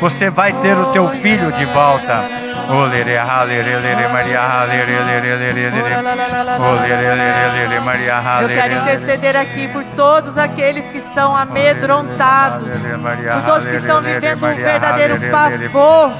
você 0.00 0.30
vai 0.30 0.52
ter 0.52 0.76
o 0.76 0.92
teu 0.92 1.08
filho 1.08 1.52
de 1.52 1.64
volta. 1.66 2.47
Olere, 2.68 3.16
halere, 3.16 3.78
lere, 3.80 4.08
Maria, 4.08 4.42
halere, 4.42 5.00
lere, 5.04 5.36
lere, 5.36 5.70
lere. 5.70 5.82
Ora 5.82 6.02
la 6.02 6.14
la 6.14 6.28
la 6.28 6.42
la 6.42 6.58
la. 6.58 6.68
Olere, 6.68 7.14
lere, 7.14 7.52
lere, 7.54 7.80
Maria, 7.80 8.22
Eu 8.42 8.48
quero 8.48 8.74
interceder 8.74 9.36
aqui 9.36 9.68
por 9.68 9.82
todos 9.96 10.36
aqueles 10.36 10.90
que 10.90 10.98
estão 10.98 11.34
amedrontados, 11.34 12.86
por 12.86 13.42
todos 13.46 13.68
que 13.68 13.76
estão 13.76 14.02
vivendo 14.02 14.46
um 14.46 14.54
verdadeiro 14.54 15.18
pavor, 15.30 16.10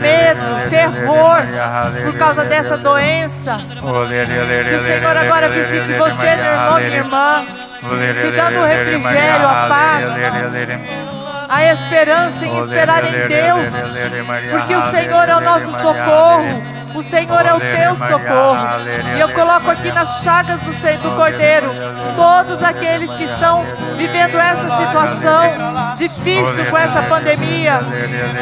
medo, 0.00 0.70
terror 0.70 1.42
por 2.04 2.16
causa 2.16 2.44
dessa 2.44 2.76
doença. 2.78 3.58
Que 4.68 4.74
o 4.76 4.80
Senhor 4.80 5.16
agora 5.16 5.48
visite 5.48 5.92
você, 5.94 6.36
meu 6.36 6.52
irmão, 6.52 6.78
minha 6.78 6.96
irmã, 6.96 7.44
te 8.20 8.30
dando 8.30 8.60
o 8.60 8.64
refrigério, 8.64 9.48
a 9.48 9.66
paz, 9.68 11.11
a 11.52 11.72
esperança 11.72 12.46
em 12.46 12.58
esperar 12.58 13.04
em 13.04 13.28
Deus, 13.28 13.70
porque 14.50 14.74
o 14.74 14.82
Senhor 14.82 15.28
é 15.28 15.36
o 15.36 15.40
nosso 15.40 15.72
socorro. 15.72 16.62
O 16.94 17.02
Senhor 17.02 17.46
é 17.46 17.54
o 17.54 17.60
teu 17.60 17.96
socorro. 17.96 18.58
E 19.16 19.20
eu 19.20 19.28
coloco 19.30 19.70
aqui 19.70 19.90
nas 19.92 20.22
chagas 20.22 20.60
do, 20.60 21.02
do 21.02 21.16
Cordeiro 21.16 21.70
todos 22.16 22.62
aqueles 22.62 23.14
que 23.14 23.24
estão 23.24 23.64
vivendo 23.96 24.38
essa 24.38 24.68
situação 24.68 25.94
difícil 25.96 26.66
com 26.70 26.76
essa 26.76 27.02
pandemia. 27.02 27.80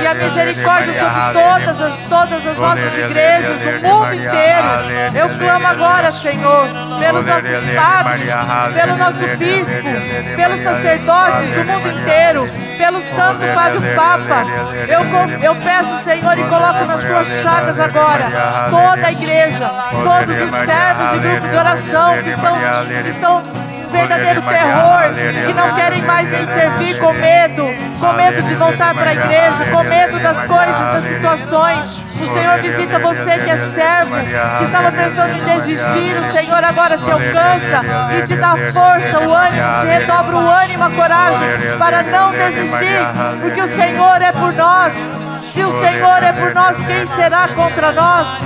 E 0.03 0.07
a 0.07 0.15
misericórdia 0.15 0.93
sobre 0.93 1.21
todas 1.33 1.81
as, 1.81 2.09
todas 2.09 2.47
as 2.47 2.57
nossas 2.57 2.99
igrejas 2.99 3.59
do 3.61 3.87
mundo 3.87 4.15
inteiro. 4.15 4.69
Eu 5.15 5.39
clamo 5.39 5.67
agora, 5.67 6.11
Senhor, 6.11 6.69
pelos 6.99 7.27
nossos 7.27 7.65
padres, 7.65 8.31
pelo 8.75 8.97
nosso 8.97 9.27
bispo, 9.37 10.37
pelos 10.37 10.61
sacerdotes 10.61 11.53
do 11.53 11.65
mundo 11.65 11.89
inteiro, 11.89 12.51
pelo 12.79 13.01
Santo 13.01 13.47
Padre 13.55 13.95
Papa. 13.95 14.47
Eu, 14.89 15.41
eu 15.43 15.57
peço, 15.57 16.03
Senhor, 16.03 16.39
e 16.39 16.45
coloco 16.45 16.85
nas 16.87 17.03
tuas 17.03 17.29
chagas 17.43 17.79
agora 17.79 18.40
toda 18.71 19.07
a 19.07 19.13
igreja, 19.13 19.71
todos 20.05 20.41
os 20.41 20.51
servos 20.51 21.13
de 21.13 21.19
grupo 21.21 21.49
de 21.49 21.57
oração 21.57 22.23
que 22.23 22.31
estão, 22.31 22.59
que 23.03 23.09
estão 23.09 23.43
em 23.43 23.91
verdadeiro 23.91 24.43
terror, 24.43 25.15
que 25.47 25.53
não 25.53 25.75
querem 25.75 26.03
mais 26.03 26.31
nem 26.31 26.45
servir 26.45 26.99
com 26.99 27.13
medo, 27.13 27.67
com 27.99 28.13
medo 28.13 28.43
de 28.43 28.55
voltar 28.55 28.95
para 28.95 29.11
a 29.11 29.15
igreja, 29.15 29.65
com 29.71 29.83
medo 29.85 30.19
das 30.21 30.43
coisas, 30.43 30.93
das 30.93 31.05
situações. 31.05 32.05
O 32.21 32.27
Senhor 32.27 32.61
visita 32.61 32.99
você 32.99 33.39
que 33.39 33.51
é 33.51 33.57
servo, 33.57 34.15
que 34.59 34.65
estava 34.65 34.93
pensando 34.93 35.37
em 35.37 35.45
desistir. 35.45 36.17
O 36.17 36.25
Senhor 36.25 36.63
agora 36.63 36.99
te 36.99 37.11
alcança 37.11 37.81
e 38.17 38.23
te 38.23 38.37
dá 38.37 38.57
força, 38.73 39.21
o 39.21 39.33
ânimo, 39.33 39.77
te 39.81 39.87
redobra 39.87 40.37
o 40.37 40.49
ânimo, 40.51 40.85
a 40.85 40.91
coragem 40.91 41.49
para 41.79 42.03
não 42.03 42.33
desistir, 42.33 43.09
porque 43.41 43.61
o 43.61 43.67
Senhor 43.67 44.23
é 44.23 44.33
por 44.33 44.53
nós. 44.55 45.05
Se 45.45 45.63
o 45.65 45.71
Senhor 45.73 46.23
é 46.23 46.33
por 46.33 46.55
nós, 46.55 46.77
quem 46.85 47.07
será 47.07 47.49
contra 47.49 47.93
nós? 47.93 48.41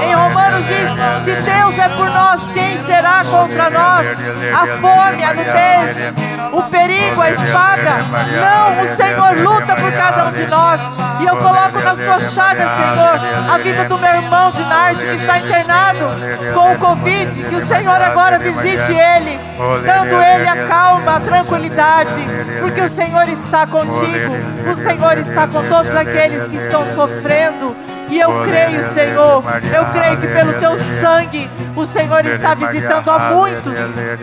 Em 0.00 0.14
Romanos 0.14 0.66
diz: 0.66 1.22
se 1.22 1.42
Deus 1.42 1.78
é 1.78 1.88
por 1.88 2.08
nós, 2.10 2.46
quem 2.54 2.76
será 2.76 3.24
contra 3.24 3.70
nós? 3.70 4.16
A 4.54 4.66
fome, 4.80 5.24
a 5.24 5.34
nudez, 5.34 5.96
o 6.52 6.62
perigo, 6.70 7.20
a 7.20 7.30
espada. 7.30 7.90
Não, 8.40 8.80
o 8.80 8.88
Senhor 8.88 9.36
luta 9.38 9.74
por 9.74 9.92
cada 9.92 10.26
um 10.26 10.32
de 10.32 10.46
nós. 10.46 10.88
E 11.20 11.26
eu 11.26 11.36
coloco 11.36 11.80
nas 11.80 11.98
tuas 11.98 12.32
chagas, 12.32 12.70
Senhor, 12.70 13.52
a 13.52 13.58
vida 13.58 13.84
do 13.84 13.98
meu 13.98 14.14
irmão 14.14 14.50
de 14.50 14.64
Narte 14.64 15.06
que 15.06 15.16
está 15.16 15.38
internado 15.38 16.10
com 16.54 16.72
o 16.72 16.78
Covid. 16.78 17.44
Que 17.44 17.56
o 17.56 17.60
Senhor 17.60 18.00
agora 18.00 18.38
visite 18.38 18.92
ele, 18.92 19.38
dando 19.84 20.20
ele 20.20 20.48
a 20.48 20.66
calma, 20.66 21.16
a 21.16 21.20
tranquilidade, 21.20 22.20
porque 22.60 22.80
o 22.80 22.88
Senhor 22.88 23.28
está 23.28 23.66
contigo. 23.66 24.36
O 24.68 24.74
Senhor 24.74 25.18
está 25.18 25.46
com 25.46 25.68
todos 25.68 25.94
aqueles 25.94 26.46
que 26.46 26.56
estão 26.56 26.84
sofrendo. 26.84 27.76
E 28.12 28.20
eu 28.20 28.44
creio, 28.44 28.82
Senhor, 28.82 29.42
eu 29.74 29.86
creio 29.86 30.18
que 30.18 30.26
pelo 30.26 30.52
teu 30.60 30.76
sangue 30.76 31.50
o 31.74 31.84
Senhor 31.84 32.24
está 32.26 32.54
visitando 32.54 33.10
a 33.10 33.18
muitos, 33.30 33.76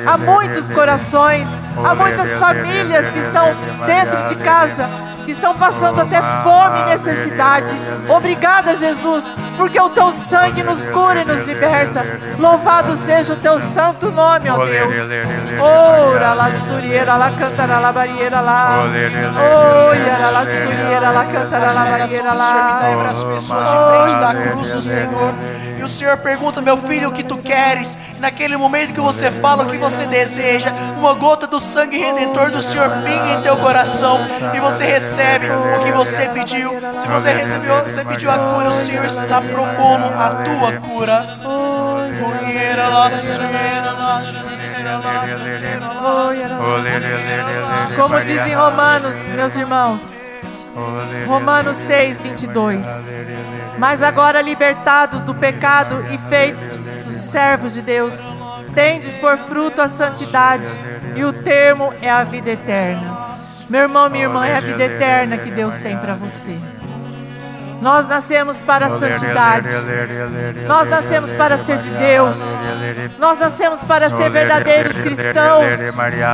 a 0.05 0.17
muitos 0.17 0.71
corações, 0.71 1.57
a 1.83 1.95
muitas 1.95 2.37
famílias 2.39 3.11
que 3.11 3.19
estão 3.19 3.55
dentro 3.85 4.23
de 4.23 4.35
casa, 4.35 4.89
que 5.25 5.31
estão 5.31 5.55
passando 5.55 6.01
até 6.01 6.19
fome 6.43 6.81
e 6.81 6.85
necessidade. 6.85 7.73
Obrigada, 8.07 8.75
Jesus, 8.75 9.33
porque 9.57 9.79
o 9.79 9.89
teu 9.89 10.11
sangue 10.11 10.63
nos 10.63 10.89
cura 10.89 11.21
e 11.21 11.25
nos 11.25 11.45
liberta. 11.45 12.05
Louvado 12.37 12.95
seja 12.95 13.33
o 13.33 13.35
teu 13.35 13.59
santo 13.59 14.11
nome, 14.11 14.49
ó 14.49 14.65
Deus. 14.65 15.11
Ora 15.59 16.33
la 16.33 16.51
surieira, 16.51 17.15
la 17.17 17.31
cantará 17.31 17.79
la 17.79 17.91
barieira 17.91 18.41
lá. 18.41 18.83
Oi, 18.83 19.99
la 20.31 20.45
surieira, 20.45 21.11
la 21.11 21.25
cantará 21.25 21.73
la 21.73 21.85
barieira 21.85 22.33
lá. 22.33 22.79
leva 22.81 23.09
as 23.09 23.23
pessoas 23.23 23.69
de 23.69 23.75
frente 23.75 24.19
da 24.19 24.35
cruz 24.35 24.73
do 24.73 24.81
Senhor. 24.81 25.33
E 25.79 25.81
o 25.81 25.87
Senhor 25.87 26.17
pergunta, 26.17 26.61
meu 26.61 26.75
filho, 26.75 27.07
o 27.07 27.11
que 27.13 27.23
tu 27.23 27.37
queres? 27.37 27.97
E 28.17 28.19
naquele 28.19 28.57
momento 28.57 28.93
que 28.93 28.99
você 28.99 29.31
fala 29.31 29.63
o 29.63 29.65
que 29.65 29.77
você 29.77 30.05
deseja, 30.05 30.73
uma 30.97 31.13
gota 31.13 31.47
do 31.47 31.57
sangue 31.57 31.97
redentor 31.97 32.51
do 32.51 32.61
Senhor 32.61 32.89
pinga 32.89 33.39
em 33.39 33.41
teu 33.41 33.55
coração 33.55 34.19
e 34.53 34.59
você 34.59 34.83
recebe 34.83 35.47
o 35.49 35.79
que 35.81 35.91
você 35.93 36.27
pediu. 36.27 36.69
Se 36.97 37.07
você 37.07 37.31
recebeu, 37.31 37.81
você 37.81 38.03
pediu 38.03 38.29
a 38.29 38.37
cura, 38.37 38.69
o 38.69 38.73
Senhor 38.73 39.05
está 39.05 39.39
propondo 39.39 40.03
a 40.19 40.29
tua 40.43 40.73
cura. 40.81 41.37
Como 47.95 48.21
diz 48.21 48.45
em 48.45 48.53
Romanos, 48.53 49.29
meus 49.29 49.55
irmãos, 49.55 50.29
Romanos 51.27 51.77
6, 51.77 52.21
22. 52.21 53.15
Mas 53.77 54.03
agora 54.03 54.41
libertados 54.41 55.23
do 55.23 55.33
pecado 55.33 56.03
e 56.11 56.17
feitos 56.29 57.13
servos 57.13 57.73
de 57.73 57.81
Deus, 57.81 58.35
tendes 58.73 59.17
por 59.17 59.37
fruto 59.37 59.81
a 59.81 59.87
santidade, 59.87 60.69
e 61.15 61.23
o 61.23 61.33
termo 61.33 61.93
é 62.01 62.09
a 62.09 62.23
vida 62.23 62.51
eterna. 62.51 63.35
Meu 63.69 63.81
irmão, 63.81 64.09
minha 64.09 64.23
irmã, 64.23 64.45
é 64.45 64.55
a 64.55 64.61
vida 64.61 64.83
eterna 64.83 65.37
que 65.37 65.51
Deus 65.51 65.75
tem 65.75 65.97
para 65.97 66.15
você. 66.15 66.57
Nós 67.81 68.07
nascemos 68.07 68.61
para 68.61 68.87
a 68.87 68.89
santidade. 68.89 69.69
Nós 70.67 70.89
nascemos 70.89 71.33
para 71.33 71.57
ser 71.57 71.77
de 71.77 71.89
Deus. 71.91 72.65
Nós 73.17 73.39
nascemos 73.39 73.83
para 73.83 74.09
ser 74.09 74.29
verdadeiros 74.29 74.99
cristãos 74.99 75.75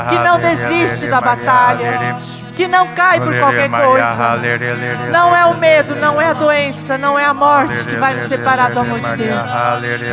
que 0.10 0.20
não 0.20 0.40
desiste 0.40 1.08
da 1.08 1.22
batalha, 1.22 2.18
que 2.56 2.68
não 2.68 2.88
cai 2.90 3.20
por 3.20 3.38
qualquer 3.38 3.70
coisa. 3.70 4.38
Não 5.12 5.36
é 5.36 5.46
o 5.46 5.56
medo, 5.56 5.96
não 5.96 6.22
é 6.22 6.30
a 6.30 6.34
doença, 6.34 6.98
não 6.98 7.18
é 7.18 7.26
a 7.26 7.34
morte 7.34 7.86
que 7.86 7.96
vai 7.96 8.16
nos 8.16 8.26
separar 8.26 8.72
do 8.72 8.80
amor 8.80 9.00
de 9.00 9.16
Deus. 9.16 9.46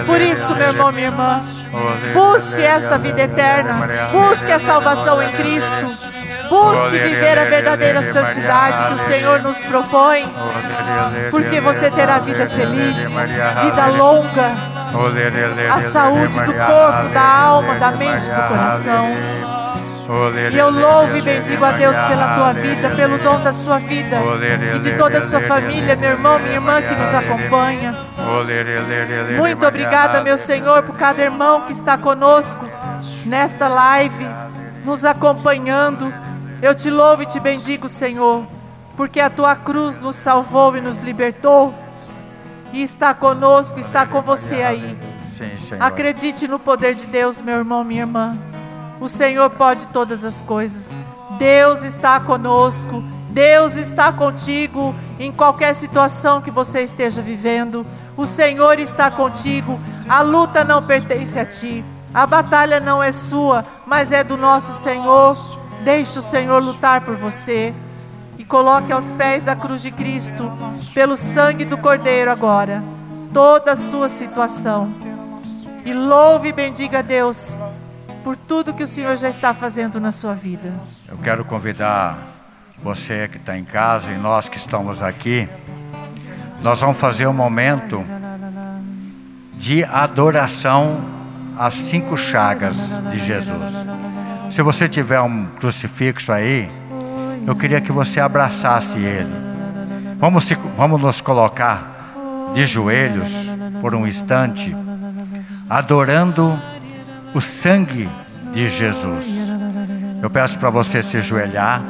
Por 0.06 0.20
isso, 0.20 0.54
meu 0.54 0.68
irmão, 0.68 0.92
minha 0.92 1.06
irmã, 1.06 1.40
busque 2.12 2.62
esta 2.62 2.98
vida 2.98 3.22
eterna, 3.22 3.88
busque 4.10 4.50
a 4.52 4.58
salvação 4.58 5.22
em 5.22 5.32
Cristo. 5.32 6.12
Busque 6.52 6.98
viver 6.98 7.38
a 7.38 7.44
verdadeira 7.46 8.02
santidade 8.02 8.86
que 8.86 8.92
o 8.92 8.98
Senhor 8.98 9.40
nos 9.40 9.64
propõe, 9.64 10.30
porque 11.30 11.62
você 11.62 11.90
terá 11.90 12.18
vida 12.18 12.46
feliz, 12.46 13.10
vida 13.62 13.86
longa, 13.96 14.52
a 15.72 15.80
saúde 15.80 16.38
do 16.42 16.52
corpo, 16.52 17.08
da 17.14 17.22
alma, 17.22 17.76
da 17.76 17.92
mente, 17.92 18.30
do 18.30 18.42
coração. 18.48 19.14
E 20.52 20.58
eu 20.58 20.68
louvo 20.68 21.16
e 21.16 21.22
bendigo 21.22 21.64
a 21.64 21.72
Deus 21.72 21.96
pela 22.02 22.34
tua 22.34 22.52
vida, 22.52 22.90
pelo 22.90 23.18
dom 23.18 23.40
da 23.40 23.52
sua 23.54 23.78
vida 23.78 24.18
e 24.74 24.78
de 24.78 24.92
toda 24.92 25.20
a 25.20 25.22
sua 25.22 25.40
família, 25.40 25.96
meu 25.96 26.10
irmão, 26.10 26.38
minha 26.38 26.56
irmã 26.56 26.82
que 26.82 26.94
nos 26.94 27.14
acompanha. 27.14 27.96
Muito 29.38 29.66
obrigada, 29.66 30.20
meu 30.20 30.36
Senhor, 30.36 30.82
por 30.82 30.98
cada 30.98 31.22
irmão 31.22 31.62
que 31.62 31.72
está 31.72 31.96
conosco 31.96 32.68
nesta 33.24 33.68
live, 33.68 34.28
nos 34.84 35.02
acompanhando 35.02 36.12
eu 36.62 36.74
te 36.76 36.88
louvo 36.88 37.24
e 37.24 37.26
te 37.26 37.40
bendigo, 37.40 37.88
Senhor, 37.88 38.46
porque 38.96 39.18
a 39.18 39.28
tua 39.28 39.56
cruz 39.56 40.00
nos 40.00 40.14
salvou 40.14 40.76
e 40.76 40.80
nos 40.80 41.00
libertou. 41.00 41.74
E 42.72 42.82
está 42.82 43.12
conosco, 43.12 43.80
está 43.80 44.06
com 44.06 44.22
você 44.22 44.62
aí. 44.62 44.96
Acredite 45.80 46.46
no 46.46 46.60
poder 46.60 46.94
de 46.94 47.06
Deus, 47.06 47.40
meu 47.40 47.58
irmão, 47.58 47.82
minha 47.82 48.02
irmã. 48.02 48.38
O 49.00 49.08
Senhor 49.08 49.50
pode 49.50 49.88
todas 49.88 50.24
as 50.24 50.40
coisas. 50.40 51.02
Deus 51.36 51.82
está 51.82 52.20
conosco. 52.20 53.02
Deus 53.28 53.74
está 53.74 54.12
contigo 54.12 54.94
em 55.18 55.32
qualquer 55.32 55.74
situação 55.74 56.40
que 56.40 56.50
você 56.50 56.82
esteja 56.82 57.20
vivendo. 57.20 57.84
O 58.16 58.24
Senhor 58.24 58.78
está 58.78 59.10
contigo. 59.10 59.80
A 60.08 60.20
luta 60.20 60.62
não 60.62 60.86
pertence 60.86 61.38
a 61.38 61.44
ti. 61.44 61.84
A 62.14 62.26
batalha 62.26 62.78
não 62.78 63.02
é 63.02 63.10
sua, 63.10 63.64
mas 63.84 64.12
é 64.12 64.22
do 64.22 64.36
nosso 64.36 64.72
Senhor. 64.72 65.61
Deixe 65.84 66.18
o 66.18 66.22
Senhor 66.22 66.62
lutar 66.62 67.00
por 67.00 67.16
você 67.16 67.74
e 68.38 68.44
coloque 68.44 68.92
aos 68.92 69.10
pés 69.12 69.42
da 69.42 69.56
cruz 69.56 69.82
de 69.82 69.90
Cristo, 69.90 70.50
pelo 70.94 71.16
sangue 71.16 71.64
do 71.64 71.76
Cordeiro 71.76 72.30
agora, 72.30 72.82
toda 73.32 73.72
a 73.72 73.76
sua 73.76 74.08
situação. 74.08 74.92
E 75.84 75.92
louve 75.92 76.48
e 76.48 76.52
bendiga 76.52 77.00
a 77.00 77.02
Deus 77.02 77.56
por 78.22 78.36
tudo 78.36 78.72
que 78.72 78.84
o 78.84 78.86
Senhor 78.86 79.16
já 79.16 79.28
está 79.28 79.52
fazendo 79.52 80.00
na 80.00 80.12
sua 80.12 80.34
vida. 80.34 80.72
Eu 81.08 81.18
quero 81.18 81.44
convidar 81.44 82.16
você 82.82 83.28
que 83.28 83.36
está 83.36 83.56
em 83.56 83.64
casa 83.64 84.10
e 84.12 84.16
nós 84.16 84.48
que 84.48 84.58
estamos 84.58 85.02
aqui. 85.02 85.48
Nós 86.62 86.80
vamos 86.80 86.98
fazer 86.98 87.26
um 87.26 87.32
momento 87.32 88.04
de 89.54 89.84
adoração 89.84 91.00
às 91.58 91.74
cinco 91.74 92.16
chagas 92.16 93.00
de 93.10 93.18
Jesus. 93.24 93.72
Se 94.52 94.60
você 94.60 94.86
tiver 94.86 95.18
um 95.18 95.46
crucifixo 95.58 96.30
aí, 96.30 96.68
eu 97.46 97.56
queria 97.56 97.80
que 97.80 97.90
você 97.90 98.20
abraçasse 98.20 98.98
ele. 98.98 99.32
Vamos, 100.20 100.44
se, 100.44 100.54
vamos 100.76 101.00
nos 101.00 101.22
colocar 101.22 102.52
de 102.52 102.66
joelhos 102.66 103.32
por 103.80 103.94
um 103.94 104.06
instante, 104.06 104.76
adorando 105.70 106.60
o 107.32 107.40
sangue 107.40 108.06
de 108.52 108.68
Jesus. 108.68 109.24
Eu 110.20 110.28
peço 110.28 110.58
para 110.58 110.68
você 110.68 111.02
se 111.02 111.16
ajoelhar. 111.16 111.82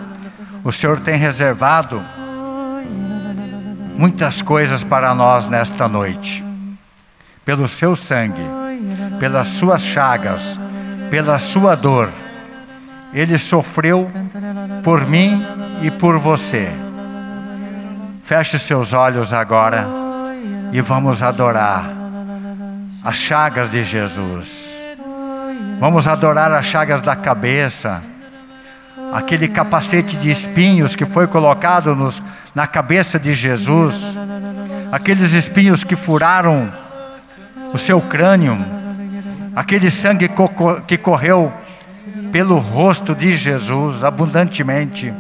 O 0.63 0.71
Senhor 0.71 1.01
tem 1.01 1.17
reservado 1.17 2.01
muitas 3.99 4.41
coisas 4.41 4.85
para 4.85 5.13
nós 5.17 5.49
nesta 5.49 5.89
noite. 5.89 6.45
Pelo 7.45 7.67
seu 7.67 7.97
sangue, 7.97 8.45
pelas 9.19 9.49
suas 9.49 9.83
chagas, 9.83 10.57
pela 11.11 11.41
sua 11.41 11.75
dor 11.75 12.09
ele 13.13 13.39
sofreu 13.39 14.11
por 14.83 15.07
mim 15.07 15.45
e 15.83 15.91
por 15.91 16.19
você. 16.19 16.73
Feche 18.25 18.59
seus 18.59 18.93
olhos 18.93 19.33
agora 19.33 19.87
e 20.73 20.81
vamos 20.81 21.23
adorar 21.23 21.91
as 23.05 23.17
chagas 23.17 23.71
de 23.71 23.85
Jesus. 23.85 24.71
Vamos 25.79 26.07
adorar 26.07 26.53
as 26.53 26.65
chagas 26.65 27.03
da 27.03 27.17
cabeça, 27.17 28.03
aquele 29.13 29.49
capacete 29.49 30.17
de 30.17 30.31
espinhos 30.31 30.95
que 30.95 31.05
foi 31.05 31.27
colocado 31.27 31.95
nos, 31.95 32.23
na 32.55 32.67
cabeça 32.67 33.19
de 33.19 33.35
Jesus, 33.35 33.95
aqueles 34.93 35.33
espinhos 35.33 35.83
que 35.85 35.97
furaram 35.97 36.73
o 37.75 37.79
seu 37.79 38.01
crânio, 38.01 38.57
aquele 39.57 39.91
sangue 39.91 40.31
que 40.87 40.97
correu 40.97 41.53
pelo 42.31 42.59
rosto 42.59 43.15
de 43.15 43.37
Jesus 43.37 44.03
abundantemente. 44.03 45.13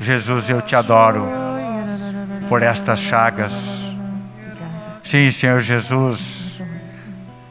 Jesus, 0.00 0.48
eu 0.48 0.60
te 0.60 0.74
adoro 0.74 1.28
por 2.48 2.62
estas 2.62 2.98
chagas. 2.98 3.52
Sim, 4.94 5.30
Senhor 5.30 5.60
Jesus, 5.60 6.60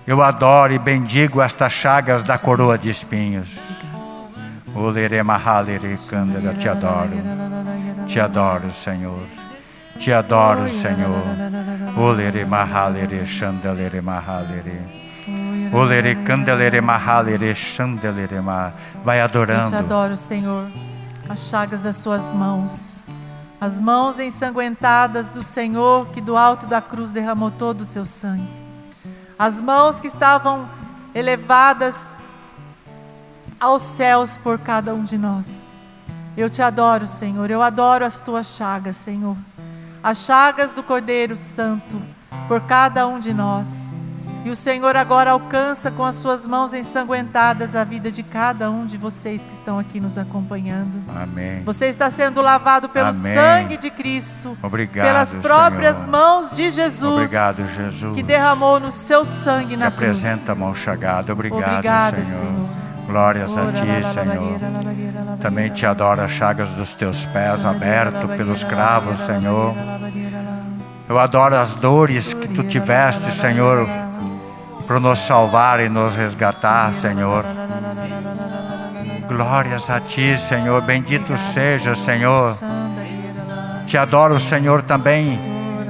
eu 0.05 0.21
adoro 0.21 0.73
e 0.73 0.79
bendigo 0.79 1.41
estas 1.41 1.71
chagas 1.71 2.23
da 2.23 2.37
coroa 2.37 2.77
de 2.77 2.89
espinhos. 2.89 3.49
Te 6.59 6.69
adoro, 6.69 7.09
te 8.07 8.19
adoro, 8.19 8.73
Senhor. 8.73 9.25
Te 9.97 10.13
adoro, 10.13 10.67
Senhor. 10.69 11.23
Olere 11.97 12.45
mahalere 12.45 13.25
chandalere 13.25 14.01
mahalere. 14.01 15.00
Vai 19.05 19.21
adorando. 19.21 19.67
Eu 19.67 19.69
te 19.69 19.75
adoro, 19.75 20.17
Senhor. 20.17 20.67
As 21.29 21.39
chagas 21.39 21.83
das 21.83 21.95
suas 21.95 22.29
mãos. 22.29 22.99
As 23.59 23.79
mãos 23.79 24.19
ensanguentadas 24.19 25.31
do 25.31 25.41
Senhor 25.41 26.07
que 26.07 26.19
do 26.19 26.35
alto 26.35 26.67
da 26.67 26.81
cruz 26.81 27.13
derramou 27.13 27.49
todo 27.49 27.81
o 27.81 27.85
seu 27.85 28.05
sangue. 28.05 28.49
As 29.39 29.61
mãos 29.61 29.97
que 29.97 30.07
estavam 30.07 30.67
elevadas 31.15 32.17
aos 33.57 33.81
céus 33.81 34.35
por 34.35 34.59
cada 34.59 34.93
um 34.93 35.05
de 35.05 35.17
nós. 35.17 35.71
Eu 36.35 36.49
te 36.49 36.61
adoro, 36.61 37.07
Senhor. 37.07 37.49
Eu 37.49 37.61
adoro 37.61 38.05
as 38.05 38.19
tuas 38.19 38.47
chagas, 38.47 38.97
Senhor. 38.97 39.37
As 40.03 40.17
chagas 40.17 40.73
do 40.73 40.83
Cordeiro 40.83 41.37
Santo 41.37 42.01
por 42.49 42.59
cada 42.61 43.07
um 43.07 43.19
de 43.19 43.33
nós. 43.33 43.95
E 44.43 44.49
o 44.49 44.55
Senhor 44.55 44.97
agora 44.97 45.31
alcança 45.31 45.91
com 45.91 46.03
as 46.03 46.15
suas 46.15 46.47
mãos 46.47 46.73
ensanguentadas 46.73 47.75
a 47.75 47.83
vida 47.83 48.11
de 48.11 48.23
cada 48.23 48.71
um 48.71 48.87
de 48.87 48.97
vocês 48.97 49.45
que 49.45 49.53
estão 49.53 49.77
aqui 49.77 49.99
nos 49.99 50.17
acompanhando. 50.17 50.97
Amém. 51.07 51.61
Você 51.63 51.85
está 51.87 52.09
sendo 52.09 52.41
lavado 52.41 52.89
pelo 52.89 53.09
Amém. 53.09 53.35
sangue 53.35 53.77
de 53.77 53.91
Cristo. 53.91 54.57
Obrigado, 54.63 55.05
pelas 55.05 55.35
próprias 55.35 55.97
Senhor. 55.97 56.09
mãos 56.09 56.51
de 56.51 56.71
Jesus. 56.71 57.13
Obrigado, 57.13 57.67
Jesus. 57.67 58.15
Que 58.15 58.23
derramou 58.23 58.79
no 58.79 58.91
seu 58.91 59.23
sangue 59.25 59.77
na 59.77 59.91
que 59.91 59.97
cruz. 59.97 60.25
apresenta 60.25 60.53
a 60.53 60.55
mão 60.55 60.73
chagada. 60.73 61.31
Obrigado, 61.33 61.69
Obrigada, 61.73 62.23
Senhor. 62.23 62.59
Senhor. 62.59 62.77
Glórias 63.05 63.51
a 63.57 63.71
ti, 63.71 64.13
Senhor. 64.13 65.37
Também 65.39 65.69
te 65.69 65.85
adoro 65.85 66.21
as 66.21 66.31
chagas 66.31 66.73
dos 66.73 66.93
teus 66.93 67.25
pés 67.27 67.63
abertos 67.65 68.35
pelos 68.35 68.63
cravos, 68.63 69.19
Senhor. 69.25 69.75
Eu 71.09 71.19
adoro 71.19 71.55
as 71.57 71.75
dores 71.75 72.33
que 72.33 72.47
tu 72.47 72.63
tiveste, 72.63 73.29
Senhor, 73.31 73.85
para 74.91 74.99
nos 74.99 75.19
salvar 75.19 75.79
e 75.79 75.87
nos 75.87 76.13
resgatar, 76.15 76.93
Senhor. 76.95 77.45
Glórias 79.25 79.89
a 79.89 80.01
ti, 80.01 80.37
Senhor. 80.37 80.81
Bendito 80.81 81.37
seja, 81.53 81.95
Senhor. 81.95 82.57
Te 83.87 83.97
adoro, 83.97 84.37
Senhor, 84.37 84.81
também 84.81 85.39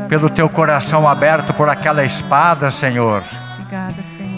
pelo 0.08 0.30
teu 0.30 0.48
coração 0.48 1.10
aberto 1.10 1.52
por 1.52 1.68
aquela 1.68 2.06
espada, 2.06 2.70
Senhor. 2.70 3.24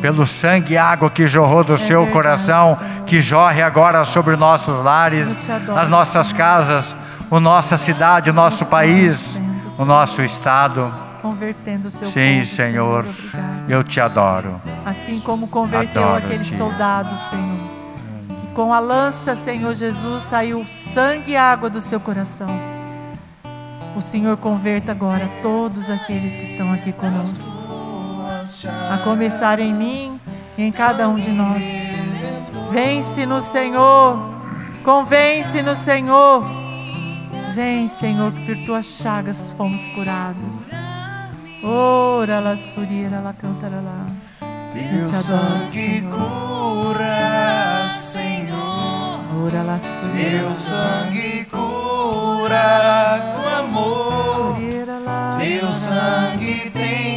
Pelo 0.01 0.25
sangue 0.25 0.75
e 0.75 0.77
água 0.77 1.09
que 1.09 1.27
jorrou 1.27 1.65
do 1.65 1.77
seu 1.77 2.05
verdade, 2.05 2.13
coração, 2.13 2.79
que 3.05 3.21
jorre 3.21 3.61
agora 3.61 4.05
sobre 4.05 4.37
nossos 4.37 4.81
lares, 4.81 5.27
as 5.75 5.89
nossas 5.89 6.31
casas, 6.31 6.95
a 7.29 7.39
nossa 7.41 7.77
cidade, 7.77 8.29
o 8.29 8.33
nosso 8.33 8.69
país, 8.69 9.37
o 9.77 9.83
nosso 9.83 10.21
estado. 10.21 11.12
Convertendo 11.23 11.87
o 11.87 11.91
seu 11.91 12.09
Sim, 12.09 12.39
povo. 12.41 12.45
Senhor. 12.53 13.05
Obrigado. 13.05 13.69
Eu 13.69 13.81
te 13.81 14.01
adoro. 14.01 14.61
Assim 14.85 15.21
como 15.21 15.47
converteu 15.47 16.03
Adoro 16.03 16.25
aqueles 16.25 16.49
Ti. 16.49 16.57
soldados, 16.57 17.19
Senhor. 17.21 17.59
Que 18.41 18.47
com 18.47 18.73
a 18.73 18.79
lança, 18.79 19.33
Senhor 19.33 19.73
Jesus, 19.73 20.23
saiu 20.23 20.67
sangue 20.67 21.31
e 21.31 21.37
água 21.37 21.69
do 21.69 21.79
seu 21.79 21.99
coração. 22.01 22.49
O 23.95 24.01
Senhor 24.01 24.35
converta 24.35 24.91
agora 24.91 25.29
todos 25.41 25.89
aqueles 25.89 26.35
que 26.35 26.43
estão 26.43 26.73
aqui 26.73 26.91
conosco. 26.91 27.57
A 28.91 28.97
começar 28.97 29.59
em 29.59 29.73
mim 29.73 30.19
e 30.57 30.63
em 30.63 30.71
cada 30.73 31.07
um 31.07 31.17
de 31.17 31.31
nós. 31.31 31.65
Vence 32.69 33.25
no 33.25 33.41
Senhor. 33.41 34.17
Convence 34.83 35.61
no 35.61 35.75
Senhor. 35.75 36.43
Vem, 37.55 37.87
Senhor, 37.87 38.33
que 38.33 38.45
por 38.45 38.65
tuas 38.65 38.85
chagas 38.85 39.53
fomos 39.55 39.87
curados. 39.89 40.71
Ora 41.65 42.41
la 42.41 42.57
surira 42.57 43.21
la 43.21 43.33
cantara 43.33 43.79
lá. 43.79 44.05
Eu 44.75 45.05
te 45.05 45.15
adoro, 45.15 45.69
Senhor. 45.69 46.17
cura, 46.17 47.87
Senhor. 47.87 49.19
Ora 49.45 49.63
la 49.63 49.79
surira. 49.79 50.39
Teu 50.39 50.51
sangue 50.51 51.45
cura 51.45 53.19
com 53.33 53.47
amor. 53.47 54.57
Teu 55.39 55.71
sangue 55.71 56.69
tem 56.71 57.12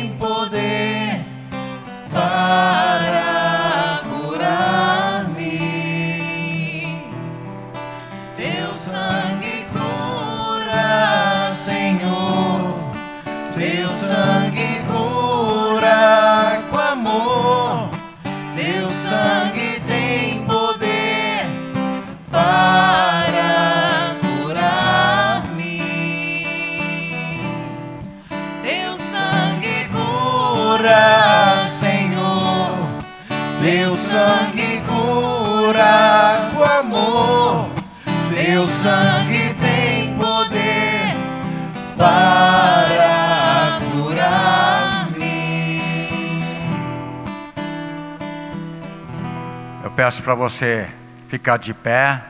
peço 50.07 50.23
para 50.23 50.37
você 50.37 50.89
ficar 51.29 51.57
de 51.57 51.75
pé, 51.75 52.23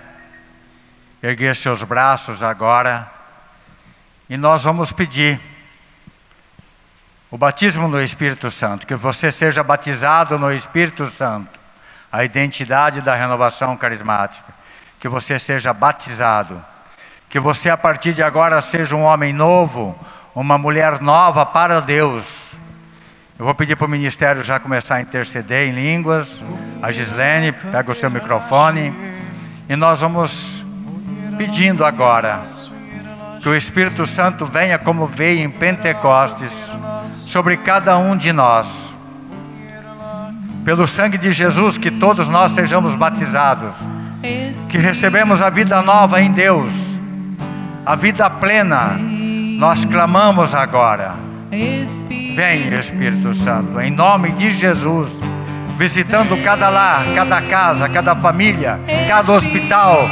erguer 1.22 1.54
seus 1.54 1.82
braços 1.82 2.42
agora, 2.42 3.06
e 4.30 4.36
nós 4.38 4.64
vamos 4.64 4.92
pedir 4.92 5.38
o 7.30 7.36
batismo 7.36 7.86
no 7.86 8.00
Espírito 8.00 8.50
Santo, 8.50 8.86
que 8.86 8.94
você 8.94 9.30
seja 9.30 9.62
batizado 9.62 10.38
no 10.38 10.50
Espírito 10.50 11.10
Santo, 11.10 11.60
a 12.10 12.24
identidade 12.24 13.02
da 13.02 13.14
renovação 13.14 13.76
carismática, 13.76 14.54
que 14.98 15.06
você 15.06 15.38
seja 15.38 15.74
batizado, 15.74 16.64
que 17.28 17.38
você 17.38 17.68
a 17.68 17.76
partir 17.76 18.14
de 18.14 18.22
agora 18.22 18.62
seja 18.62 18.96
um 18.96 19.02
homem 19.02 19.34
novo, 19.34 19.94
uma 20.34 20.56
mulher 20.56 21.02
nova 21.02 21.44
para 21.44 21.80
Deus. 21.80 22.54
Eu 23.38 23.44
vou 23.44 23.54
pedir 23.54 23.76
para 23.76 23.86
o 23.86 23.90
ministério 23.90 24.42
já 24.42 24.58
começar 24.58 24.94
a 24.94 25.00
interceder 25.02 25.68
em 25.68 25.72
línguas. 25.72 26.42
A 26.80 26.90
Gislene, 26.90 27.52
pega 27.52 27.92
o 27.92 27.94
seu 27.94 28.10
microfone. 28.10 28.94
E 29.68 29.76
nós 29.76 30.00
vamos 30.00 30.64
pedindo 31.36 31.84
agora 31.84 32.42
que 33.42 33.48
o 33.48 33.54
Espírito 33.54 34.06
Santo 34.06 34.46
venha 34.46 34.78
como 34.78 35.06
veio 35.06 35.40
em 35.40 35.50
Pentecostes 35.50 36.50
sobre 37.10 37.58
cada 37.58 37.98
um 37.98 38.16
de 38.16 38.32
nós. 38.32 38.66
Pelo 40.64 40.88
sangue 40.88 41.18
de 41.18 41.30
Jesus, 41.30 41.76
que 41.76 41.90
todos 41.90 42.28
nós 42.28 42.52
sejamos 42.52 42.96
batizados. 42.96 43.74
Que 44.70 44.78
recebemos 44.78 45.42
a 45.42 45.50
vida 45.50 45.82
nova 45.82 46.22
em 46.22 46.32
Deus, 46.32 46.72
a 47.84 47.94
vida 47.94 48.30
plena. 48.30 48.98
Nós 49.58 49.84
clamamos 49.84 50.54
agora. 50.54 51.14
Vem, 52.36 52.68
Espírito 52.78 53.32
Santo, 53.32 53.80
em 53.80 53.90
nome 53.90 54.30
de 54.32 54.50
Jesus, 54.50 55.08
visitando 55.78 56.36
cada 56.44 56.68
lar, 56.68 57.02
cada 57.14 57.40
casa, 57.40 57.88
cada 57.88 58.14
família, 58.14 58.78
cada 59.08 59.32
hospital. 59.32 60.06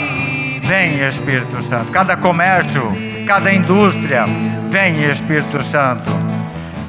Vem, 0.63 1.07
Espírito 1.07 1.63
Santo, 1.63 1.93
cada 1.93 2.17
comércio, 2.17 2.91
cada 3.27 3.53
indústria. 3.53 4.25
Vem, 4.71 5.03
Espírito 5.05 5.63
Santo. 5.63 6.11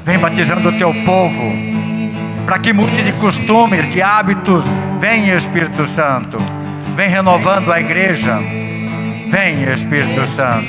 Vem 0.06 0.18
batizando 0.18 0.70
o 0.70 0.78
teu 0.78 0.94
povo, 1.04 1.52
para 2.46 2.58
que 2.58 2.72
mude 2.72 3.02
de 3.02 3.12
costumes, 3.20 3.92
de 3.92 4.00
hábitos. 4.00 4.64
Vem, 5.00 5.28
Espírito 5.28 5.84
Santo. 5.86 6.38
Vem 6.96 7.10
renovando 7.10 7.70
a 7.70 7.78
igreja. 7.78 8.38
Vem, 9.30 9.64
Espírito 9.70 10.26
Santo. 10.26 10.66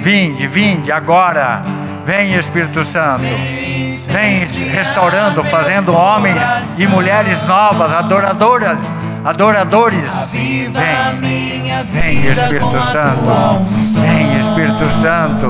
Vinde, 0.00 0.46
vinde 0.46 0.90
agora. 0.90 1.60
Vem, 2.06 2.32
Espírito 2.32 2.82
Santo. 2.82 3.75
Vem 4.08 4.44
restaurando, 4.68 5.42
fazendo 5.44 5.94
homens 5.94 6.78
e 6.78 6.86
mulheres 6.86 7.42
novas, 7.44 7.92
adoradoras, 7.92 8.78
adoradores. 9.24 10.10
Vem, 10.30 10.70
vem, 10.70 12.26
Espírito 12.26 12.86
Santo. 12.92 14.00
Vem, 14.00 14.38
Espírito 14.38 14.84
Santo. 15.00 15.48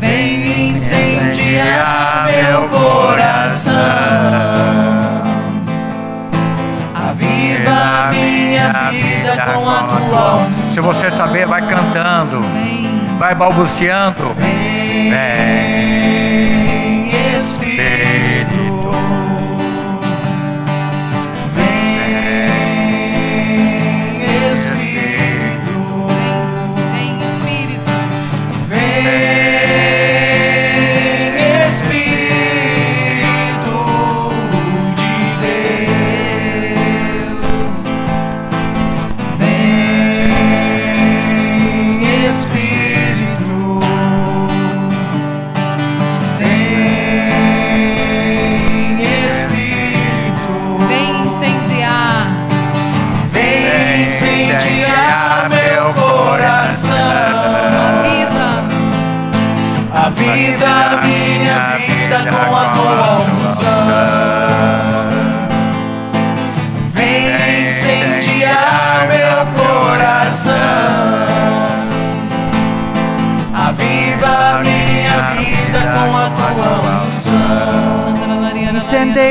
Vem 0.00 0.70
incendiar 0.70 2.28
meu 2.28 2.68
coração. 2.68 3.74
Aviva 6.94 8.10
minha 8.10 8.90
vida 8.90 9.42
com 9.54 9.70
a 9.70 9.82
tua 9.82 10.34
unção. 10.36 10.74
Se 10.74 10.80
você 10.80 11.10
saber, 11.10 11.46
vai 11.46 11.62
cantando, 11.62 12.40
vai 13.18 13.34
balbuciando. 13.34 14.34
Vem, 14.36 14.84
Vem, 15.10 15.73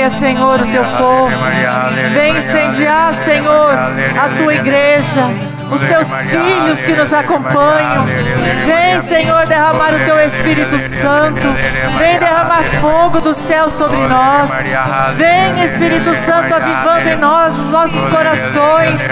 Incendeia, 0.04 0.10
Senhor, 0.10 0.62
o 0.62 0.72
teu 0.72 0.84
povo. 0.98 1.32
Vem 2.14 2.38
incendiar, 2.38 3.14
Senhor, 3.14 3.72
a 3.74 4.30
tua 4.38 4.54
igreja. 4.54 5.22
os 5.72 5.82
teus 5.82 6.26
filhos 6.26 6.84
que 6.84 6.94
nos 6.94 7.14
acompanham. 7.14 8.06
Vem, 8.66 9.00
Senhor, 9.00 9.46
derramar 9.48 9.94
o 9.94 10.06
teu 10.06 10.20
Espírito 10.20 10.78
Santo. 10.80 11.48
Vem 11.98 12.20
derramar 12.20 12.64
fogo 12.82 13.22
do 13.22 13.34
céu 13.34 13.70
sobre 13.70 13.98
nós. 13.98 14.52
Vem, 15.16 15.64
Espírito 15.64 16.14
Santo, 16.14 16.54
avivando 16.54 17.10
em 17.10 17.16
nós 17.16 17.58
os 17.58 17.72
nossos 17.72 18.06
corações, 18.08 19.08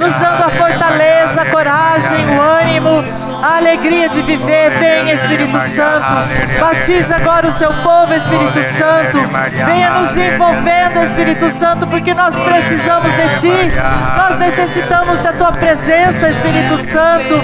nos 0.00 0.12
dando 0.14 0.44
a 0.44 0.50
fortaleza, 0.50 1.42
a 1.42 1.50
coragem, 1.50 2.26
o 2.26 2.40
ânimo, 2.40 3.04
a 3.44 3.58
alegria 3.58 4.08
de 4.08 4.22
viver. 4.22 4.70
Vem, 4.78 5.10
Espírito 5.10 5.60
Santo. 5.60 6.14
Batiza 6.58 7.16
agora 7.16 7.46
o 7.46 7.50
seu 7.50 7.70
povo, 7.82 8.14
Espírito 8.14 8.62
Santo. 8.62 9.18
Venha 9.66 9.90
nos 9.90 10.16
envolvendo, 10.16 11.02
Espírito 11.02 11.50
Santo, 11.50 11.86
porque 11.86 12.14
nós 12.14 12.40
precisamos 12.40 13.12
de 13.12 13.40
Ti. 13.40 13.72
Nós 14.16 14.38
necessitamos 14.38 15.18
da 15.18 15.34
Tua 15.34 15.52
presença, 15.52 16.30
Espírito 16.30 16.78
Santo. 16.78 17.34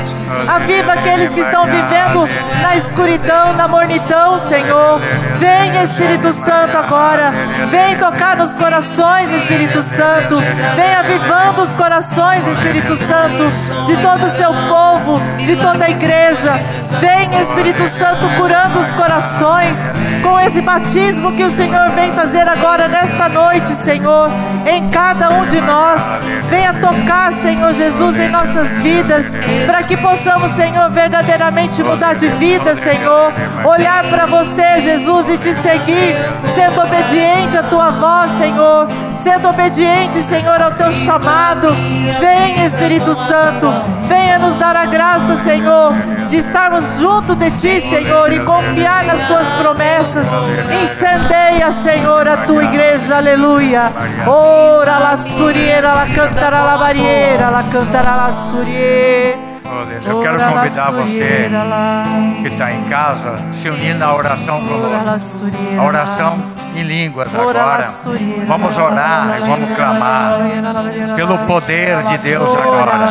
Aviva 0.49 0.95
aqueles 0.95 1.35
que 1.35 1.41
estão 1.41 1.67
vivendo 1.67 2.27
na 2.63 2.77
escuridão, 2.77 3.53
na 3.53 3.69
mornidão, 3.69 4.39
Senhor. 4.39 5.01
Vem, 5.37 5.83
Espírito 5.83 6.33
Santo, 6.33 6.79
agora. 6.79 7.31
Vem 7.71 7.97
tocar 7.99 8.37
nos 8.39 8.55
corações, 8.55 9.31
Espírito 9.33 9.83
Santo. 9.83 10.37
Vem 10.77 10.95
avivando 10.95 11.61
os 11.61 11.75
corações, 11.75 12.47
Espírito 12.47 12.97
Santo, 12.97 13.51
de 13.85 13.97
todo 13.99 14.25
o 14.25 14.31
seu 14.31 14.53
povo, 14.69 15.21
de 15.45 15.57
toda 15.57 15.85
a 15.85 15.90
igreja. 15.91 16.53
Vem, 17.01 17.41
Espírito 17.41 17.87
Santo, 17.89 18.29
curando 18.37 18.79
os 18.79 18.93
corações 18.93 19.87
com 20.23 20.39
esse 20.41 20.61
batismo 20.61 21.33
que 21.33 21.43
o 21.43 21.51
Senhor 21.51 21.91
vem 21.91 22.13
fazer 22.13 22.47
agora 22.49 22.89
nesta 22.89 23.29
noite, 23.29 23.69
Senhor, 23.69 24.31
em 24.67 24.89
cada 24.91 25.31
um 25.31 25.47
de 25.47 25.61
nós. 25.61 26.03
Venha 26.49 26.75
tocar, 26.75 27.33
Senhor 27.33 27.73
Jesus, 27.73 28.19
em 28.19 28.29
nossas 28.29 28.81
vidas, 28.81 29.33
para 29.67 29.83
que 29.83 29.97
possamos, 29.97 30.51
Senhor, 30.51 30.91
verdadeiramente 30.91 31.83
mudar 31.83 32.15
de 32.15 32.27
vida, 32.29 32.75
Senhor. 32.75 33.33
Olhar 33.65 34.05
para 34.05 34.27
você, 34.27 34.81
Jesus, 34.81 35.31
e 35.31 35.39
te 35.39 35.55
seguir, 35.55 36.17
sendo 36.55 36.81
obediente 36.81 37.57
à 37.57 37.63
tua 37.63 37.91
voz, 37.91 38.33
Senhor, 38.33 38.89
sendo 39.15 39.49
obediente, 39.49 40.23
Senhor, 40.23 40.61
ao 40.61 40.73
teu 40.73 40.93
chamado. 40.93 41.69
Vem, 42.21 42.65
Espírito 42.65 43.15
Santo, 43.15 43.67
venha 44.05 44.39
nos 44.39 44.57
dar 44.57 44.77
a 44.77 44.87
graça, 44.87 45.37
Senhor, 45.37 45.80
de 46.29 46.37
estarmos 46.37 47.01
junto 47.01 47.35
de 47.35 47.51
ti, 47.51 47.81
Senhor, 47.81 48.33
e 48.33 48.41
confiar 48.41 49.05
nas 49.05 49.23
tuas 49.23 49.49
promessas. 49.53 50.29
Incendeia, 50.83 51.73
Senhor, 51.73 52.29
a 52.29 52.39
tua 52.39 52.65
igreja, 52.65 53.19
aleluia. 53.19 53.93
Ora 54.27 54.99
la 54.99 55.17
suriera, 55.17 55.95
la 55.95 56.07
cantará 56.15 56.65
la 56.65 56.77
barriera, 56.77 57.51
la 57.51 57.63
cantará 57.63 58.17
la 58.17 58.33
suriera. 58.33 59.50
Eu 60.05 60.21
quero 60.23 60.39
convidar 60.39 60.91
você 60.93 61.51
que 62.43 62.49
está 62.49 62.73
em 62.73 62.85
casa, 62.85 63.37
se 63.53 63.69
unir 63.69 63.95
na 63.95 64.15
oração 64.15 64.61
conosco. 64.67 65.47
A 65.79 65.83
oração 65.83 66.53
em 66.75 66.83
línguas 66.83 67.35
agora. 67.35 67.85
Vamos 68.47 68.79
orar 68.79 69.37
e 69.37 69.41
vamos 69.41 69.75
clamar 69.75 70.39
pelo 71.17 71.39
poder 71.39 72.03
de 72.05 72.19
Deus 72.19 72.49
agora. 72.57 73.09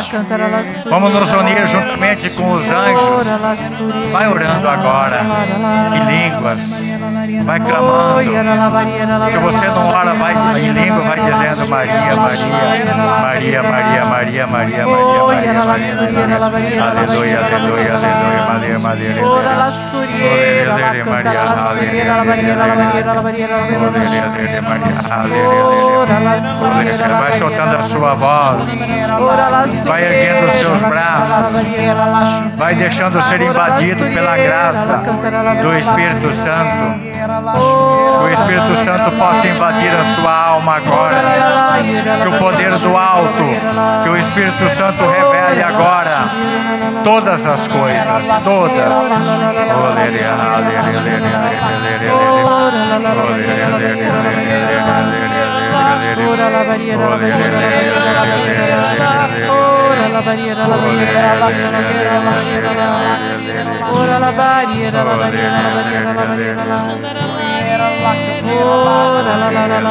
Vamos 0.88 1.12
nos 1.12 1.32
unir 1.32 1.66
juntamente 1.68 2.30
com 2.30 2.52
os 2.52 2.64
anjos. 2.64 4.10
Vai 4.10 4.28
orando 4.28 4.68
agora 4.68 5.20
em 5.94 6.30
línguas. 6.30 6.89
Vai 7.44 7.60
clamando. 7.60 8.22
Se 9.30 9.36
você 9.38 9.66
não 9.66 9.88
ora, 9.88 10.14
vai 10.14 10.34
em 10.58 10.72
língua, 10.72 11.02
vai 11.02 11.20
dizendo 11.20 11.68
Maria, 11.68 12.16
Maria, 12.16 13.62
Maria, 13.62 14.04
Maria, 14.04 14.04
Maria, 14.04 14.46
Maria, 14.46 14.86
Maria, 14.86 14.86
Maria. 15.64 16.00
Aleluia, 16.80 17.38
aleluia, 17.40 17.94
aleluia, 17.94 18.42
Maria, 18.48 18.78
Maria. 18.78 19.26
Ora 19.26 19.56
la 19.56 19.70
suriera, 19.70 20.76
la 20.76 21.04
canta 21.04 21.44
la 21.44 21.58
suriera, 21.58 22.16
la 22.16 22.24
barriera, 22.24 22.66
la 22.66 22.74
barriera, 22.74 23.14
la 23.14 23.20
barriera, 23.20 23.56
la 23.56 23.90
barriera. 23.90 24.30
Vai 27.20 27.32
soltando 27.38 27.76
a 27.76 27.82
sua 27.82 28.14
voz. 28.14 28.64
Vai 29.84 30.04
erguendo 30.04 30.46
os 30.46 30.52
seus 30.60 30.82
braços. 30.82 31.62
Vai 32.56 32.74
deixando 32.74 33.20
ser 33.22 33.40
invadido 33.40 34.04
pela 34.14 34.36
graça 34.36 35.02
do 35.62 35.78
Espírito 35.78 36.32
Santo. 36.32 37.10
Que 37.20 38.24
o 38.24 38.28
Espírito 38.28 38.76
Santo 38.76 39.12
possa 39.16 39.46
invadir 39.46 39.94
a 39.94 40.04
sua 40.14 40.32
alma 40.32 40.76
agora. 40.76 41.22
Que 42.22 42.28
o 42.28 42.38
poder 42.38 42.78
do 42.78 42.96
alto, 42.96 43.44
que 44.02 44.08
o 44.08 44.16
Espírito 44.16 44.70
Santo 44.70 45.04
revele 45.06 45.62
agora 45.62 46.30
todas 47.04 47.46
as 47.46 47.68
coisas, 47.68 48.44
todas. 48.44 48.90
Ora 55.90 56.50
la 56.50 56.62
barriera, 56.62 57.08
la 57.08 57.16
barriera, 57.16 57.58
la 58.12 58.24
barriera, 58.24 58.94
ora 59.50 60.08
la 60.08 60.20
barriera, 60.20 60.66
la 60.68 60.76
barriera, 60.76 61.34
la 61.34 61.48
barriera, 61.50 62.12
la 62.12 62.30
barriera, 62.30 62.80
ora 63.90 64.18
la 64.18 64.30
barriera, 64.30 65.04
la 65.04 65.14
barriera, 65.16 65.62
la 65.62 65.70
barriera, 65.74 66.12
la 66.12 66.24
barriera, 66.24 66.62
ora 68.52 69.36
la 69.36 69.50
la 69.50 69.66
la 69.66 69.80
la 69.80 69.90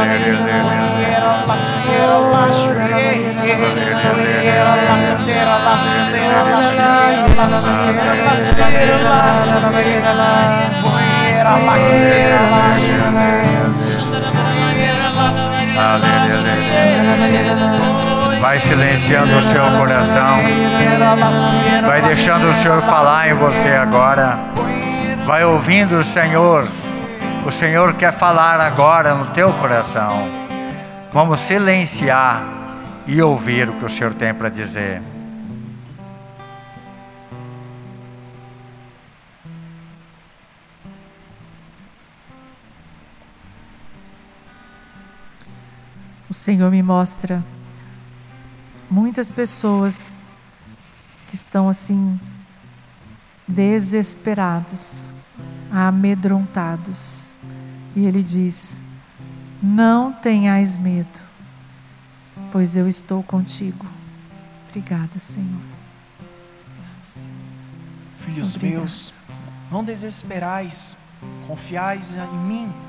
Vai 18.41 18.59
silenciando 18.59 19.37
o 19.37 19.41
seu 19.41 19.63
coração. 19.77 20.37
Vai 21.85 22.01
deixando 22.01 22.49
o 22.49 22.53
Senhor 22.53 22.81
falar 22.81 23.29
em 23.29 23.33
você 23.33 23.69
agora. 23.69 24.37
Vai 25.25 25.43
ouvindo 25.43 25.99
o 25.99 26.03
Senhor. 26.03 26.67
O 27.45 27.51
Senhor 27.51 27.93
quer 27.93 28.11
falar 28.11 28.59
agora 28.59 29.13
no 29.13 29.25
teu 29.27 29.51
coração. 29.53 30.27
Vamos 31.11 31.39
silenciar 31.39 32.43
e 33.07 33.21
ouvir 33.21 33.69
o 33.69 33.73
que 33.73 33.85
o 33.85 33.89
Senhor 33.89 34.13
tem 34.13 34.33
para 34.33 34.49
dizer. 34.49 35.01
O 46.29 46.33
Senhor 46.33 46.69
me 46.69 46.83
mostra 46.83 47.43
muitas 48.89 49.31
pessoas 49.31 50.23
que 51.27 51.35
estão 51.35 51.67
assim 51.67 52.19
desesperados, 53.47 55.11
amedrontados. 55.71 57.33
E 57.95 58.05
ele 58.05 58.23
diz: 58.23 58.83
Não 59.61 60.13
tenhais 60.13 60.77
medo, 60.77 61.19
pois 62.51 62.77
eu 62.77 62.87
estou 62.87 63.23
contigo. 63.23 63.85
Obrigada, 64.67 65.19
Senhor. 65.19 65.61
Filhos 68.19 68.55
Obrigada. 68.55 68.81
meus, 68.81 69.13
não 69.71 69.83
desesperais, 69.83 70.95
confiais 71.47 72.15
em 72.15 72.37
mim. 72.47 72.88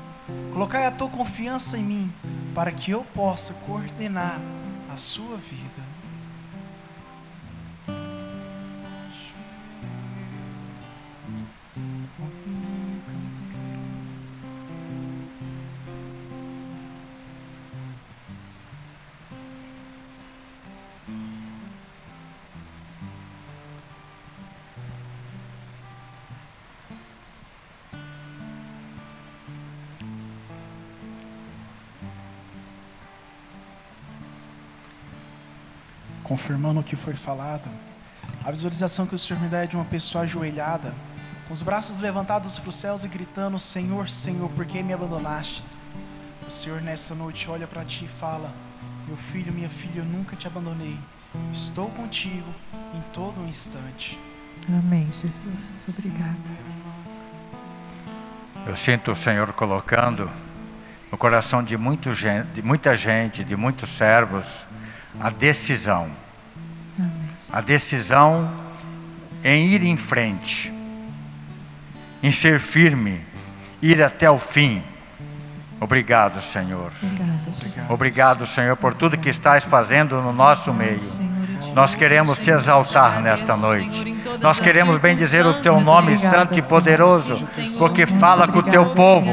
Colocai 0.53 0.85
a 0.85 0.91
tua 0.91 1.09
confiança 1.09 1.77
em 1.77 1.83
mim, 1.83 2.13
para 2.53 2.71
que 2.71 2.91
eu 2.91 3.05
possa 3.13 3.53
coordenar 3.65 4.39
a 4.91 4.97
sua 4.97 5.37
vida. 5.37 5.70
Confirmando 36.31 36.79
o 36.79 36.83
que 36.83 36.95
foi 36.95 37.13
falado. 37.13 37.69
A 38.45 38.51
visualização 38.51 39.05
que 39.05 39.13
o 39.13 39.17
Senhor 39.17 39.37
me 39.41 39.49
dá 39.49 39.63
é 39.63 39.67
de 39.67 39.75
uma 39.75 39.83
pessoa 39.83 40.23
ajoelhada, 40.23 40.93
com 41.45 41.53
os 41.53 41.61
braços 41.61 41.99
levantados 41.99 42.57
para 42.57 42.69
os 42.69 42.75
céus 42.75 43.03
e 43.03 43.09
gritando: 43.09 43.59
Senhor, 43.59 44.09
Senhor, 44.09 44.49
por 44.51 44.65
que 44.65 44.81
me 44.81 44.93
abandonastes? 44.93 45.75
O 46.47 46.49
Senhor 46.49 46.81
nessa 46.81 47.13
noite 47.13 47.49
olha 47.49 47.67
para 47.67 47.83
ti 47.83 48.05
e 48.05 48.07
fala: 48.07 48.49
Meu 49.05 49.17
filho, 49.17 49.51
minha 49.51 49.69
filha, 49.69 49.99
eu 49.99 50.05
nunca 50.05 50.37
te 50.37 50.47
abandonei. 50.47 50.97
Estou 51.51 51.89
contigo 51.89 52.47
em 52.95 53.01
todo 53.11 53.45
instante. 53.45 54.17
Amém, 54.69 55.09
Jesus. 55.11 55.87
Obrigada. 55.89 56.37
Eu 58.65 58.75
sinto 58.77 59.11
o 59.11 59.15
Senhor 59.17 59.51
colocando 59.51 60.31
no 61.11 61.17
coração 61.17 61.61
de, 61.61 61.75
muito 61.75 62.13
gente, 62.13 62.47
de 62.53 62.61
muita 62.61 62.95
gente, 62.95 63.43
de 63.43 63.57
muitos 63.57 63.89
servos, 63.89 64.65
a 65.21 65.29
decisão. 65.29 66.09
A 67.51 67.61
decisão 67.61 68.49
em 69.43 69.67
ir 69.67 69.83
em 69.83 69.97
frente, 69.97 70.73
em 72.23 72.31
ser 72.31 72.59
firme, 72.59 73.21
ir 73.81 74.01
até 74.01 74.29
o 74.29 74.39
fim. 74.39 74.81
Obrigado, 75.79 76.41
Senhor. 76.41 76.91
Obrigado, 77.89 78.45
Senhor, 78.45 78.77
por 78.77 78.93
tudo 78.93 79.17
que 79.17 79.29
estás 79.29 79.63
fazendo 79.63 80.21
no 80.21 80.31
nosso 80.31 80.73
meio. 80.73 80.99
Nós 81.73 81.95
queremos 81.95 82.39
te 82.39 82.51
exaltar 82.51 83.21
nesta 83.21 83.57
noite. 83.57 84.20
Nós 84.39 84.59
queremos 84.59 84.97
bendizer 84.97 85.45
o 85.45 85.55
teu 85.55 85.79
nome 85.81 86.17
santo 86.17 86.57
e 86.57 86.61
poderoso, 86.61 87.41
porque 87.79 88.05
fala 88.05 88.47
com 88.47 88.59
o 88.59 88.63
teu 88.63 88.87
povo. 88.87 89.31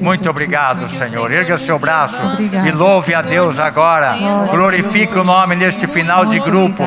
Muito 0.00 0.28
obrigado, 0.28 0.88
Senhor. 0.88 1.30
Erga 1.30 1.58
seu 1.58 1.78
braço 1.78 2.20
e 2.66 2.70
louve 2.70 3.14
a 3.14 3.22
Deus 3.22 3.58
agora. 3.58 4.16
Glorifique 4.50 5.18
o 5.18 5.24
nome 5.24 5.54
neste 5.54 5.86
final 5.86 6.26
de 6.26 6.38
grupo. 6.38 6.84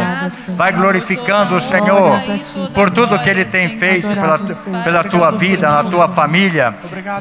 Vai 0.55 0.71
glorificando 0.71 1.55
o 1.55 1.61
Senhor 1.61 2.19
por 2.73 2.89
tudo 2.89 3.19
que 3.19 3.29
Ele 3.29 3.45
tem 3.45 3.77
feito 3.77 4.07
pela, 4.07 4.39
pela 4.83 5.03
tua 5.03 5.31
vida, 5.31 5.69
na 5.69 5.83
tua 5.83 6.07
família. 6.07 6.73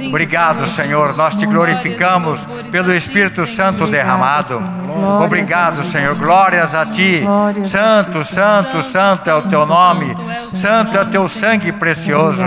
Obrigado, 0.06 0.68
Senhor. 0.68 1.16
Nós 1.16 1.36
te 1.36 1.46
glorificamos 1.46 2.40
pelo 2.70 2.94
Espírito 2.94 3.46
Santo 3.46 3.86
derramado. 3.86 4.82
Obrigado, 5.24 5.84
Senhor. 5.84 6.14
Glórias 6.16 6.74
a 6.74 6.86
ti. 6.86 7.22
Santo, 7.66 8.24
santo, 8.24 8.82
santo 8.82 9.28
é 9.28 9.34
o 9.34 9.43
teu 9.43 9.66
nome. 9.66 10.14
Santo 10.53 10.97
é 10.97 11.03
o 11.03 11.07
teu 11.07 11.28
sangue 11.28 11.72
precioso. 11.72 12.40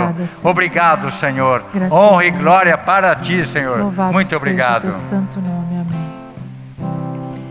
Obrigado, 0.44 1.10
Senhor. 1.10 1.64
Honra 1.90 2.24
e 2.24 2.30
glória 2.30 2.76
para 2.76 3.14
ti, 3.16 3.44
Senhor. 3.46 3.78
Louvado 3.78 4.12
Muito 4.12 4.28
seja 4.28 4.38
obrigado. 4.38 4.82
teu 4.82 4.92
santo 4.92 5.40
nome. 5.40 5.76
Amém. 5.80 6.06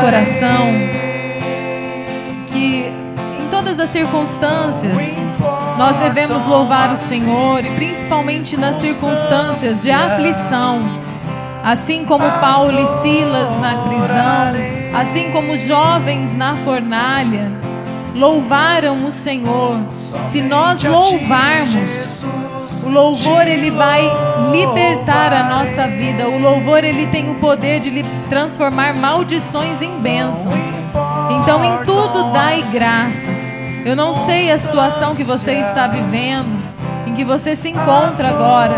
coração 0.00 0.72
que 2.52 2.92
em 3.40 3.50
todas 3.50 3.80
as 3.80 3.90
circunstâncias 3.90 5.20
nós 5.76 5.96
devemos 5.96 6.44
louvar 6.44 6.92
o 6.92 6.96
Senhor 6.96 7.64
e 7.64 7.70
principalmente 7.70 8.56
nas 8.56 8.76
circunstâncias 8.76 9.82
de 9.82 9.90
aflição. 9.90 10.80
Assim 11.64 12.04
como 12.04 12.24
Paulo 12.40 12.78
e 12.78 12.86
Silas 13.02 13.50
na 13.60 13.76
prisão, 13.88 14.98
assim 14.98 15.30
como 15.32 15.52
os 15.52 15.62
jovens 15.62 16.32
na 16.32 16.54
fornalha, 16.56 17.50
louvaram 18.14 19.04
o 19.04 19.12
Senhor. 19.12 19.78
Se 20.30 20.40
nós 20.40 20.82
louvarmos, 20.82 22.24
o 22.88 22.90
louvor 22.90 23.46
ele 23.46 23.70
vai 23.70 24.10
libertar 24.50 25.32
a 25.32 25.44
nossa 25.44 25.86
vida. 25.86 26.26
O 26.26 26.40
louvor 26.40 26.82
ele 26.82 27.06
tem 27.08 27.30
o 27.30 27.34
poder 27.34 27.80
de 27.80 28.02
transformar 28.30 28.96
maldições 28.96 29.82
em 29.82 30.00
bênçãos. 30.00 30.54
Então 31.30 31.62
em 31.62 31.84
tudo 31.84 32.32
dai 32.32 32.62
graças. 32.72 33.54
Eu 33.84 33.94
não 33.94 34.14
sei 34.14 34.50
a 34.50 34.58
situação 34.58 35.14
que 35.14 35.22
você 35.22 35.52
está 35.52 35.86
vivendo, 35.86 36.62
em 37.06 37.14
que 37.14 37.24
você 37.24 37.54
se 37.54 37.68
encontra 37.68 38.30
agora, 38.30 38.74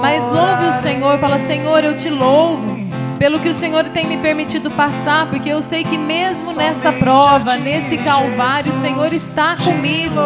mas 0.00 0.28
louve 0.28 0.66
o 0.66 0.72
Senhor, 0.72 1.18
fala: 1.18 1.38
"Senhor, 1.38 1.84
eu 1.84 1.96
te 1.96 2.10
louvo 2.10 2.82
pelo 3.18 3.38
que 3.38 3.48
o 3.48 3.54
Senhor 3.54 3.84
tem 3.90 4.06
me 4.06 4.16
permitido 4.16 4.68
passar, 4.72 5.26
porque 5.30 5.48
eu 5.48 5.62
sei 5.62 5.84
que 5.84 5.96
mesmo 5.96 6.56
nessa 6.56 6.90
prova, 6.92 7.56
nesse 7.56 7.96
calvário, 7.98 8.72
o 8.72 8.80
Senhor 8.80 9.12
está 9.12 9.54
comigo. 9.56 10.20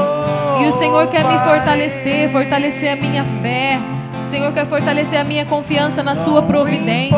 E 0.60 0.66
o 0.66 0.72
Senhor 0.72 1.06
quer 1.08 1.24
me 1.24 1.38
fortalecer, 1.38 2.30
fortalecer 2.30 2.92
a 2.92 2.96
minha 2.96 3.24
fé. 3.42 3.78
O 4.22 4.26
Senhor 4.26 4.52
quer 4.52 4.66
fortalecer 4.66 5.20
a 5.20 5.24
minha 5.24 5.44
confiança 5.44 6.02
na 6.02 6.14
sua 6.14 6.42
providência. 6.42 7.16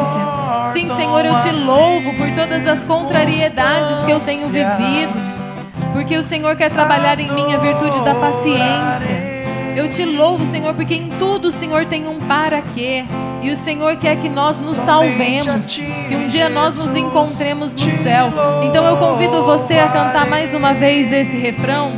Sim, 0.73 0.95
Senhor, 0.95 1.25
eu 1.25 1.39
te 1.39 1.51
louvo 1.65 2.15
por 2.15 2.31
todas 2.33 2.67
as 2.67 2.85
contrariedades 2.85 3.99
que 4.05 4.11
eu 4.11 4.21
tenho 4.21 4.49
vivido. 4.49 5.49
Porque 5.93 6.17
o 6.17 6.23
Senhor 6.23 6.55
quer 6.57 6.71
trabalhar 6.71 7.19
em 7.19 7.33
mim 7.33 7.53
a 7.53 7.57
virtude 7.57 8.01
da 8.05 8.15
paciência. 8.15 9.39
Eu 9.75 9.89
te 9.89 10.05
louvo, 10.05 10.45
Senhor, 10.47 10.75
porque 10.75 10.95
em 10.95 11.09
tudo 11.09 11.49
o 11.49 11.53
Senhor 11.53 11.87
tem 11.87 12.07
um 12.07 12.19
para 12.19 12.61
quê. 12.75 13.05
E 13.41 13.51
o 13.51 13.57
Senhor 13.57 13.97
quer 13.97 14.17
que 14.17 14.29
nós 14.29 14.65
nos 14.65 14.77
salvemos. 14.77 15.77
Que 15.77 16.15
um 16.17 16.27
dia 16.27 16.49
nós 16.49 16.85
nos 16.85 16.95
encontremos 16.95 17.75
no 17.77 17.89
céu. 17.89 18.33
Então 18.65 18.85
eu 18.85 18.97
convido 18.97 19.45
você 19.45 19.75
a 19.75 19.89
cantar 19.89 20.27
mais 20.27 20.53
uma 20.53 20.75
vez 20.75 21.13
esse 21.13 21.37
refrão, 21.37 21.93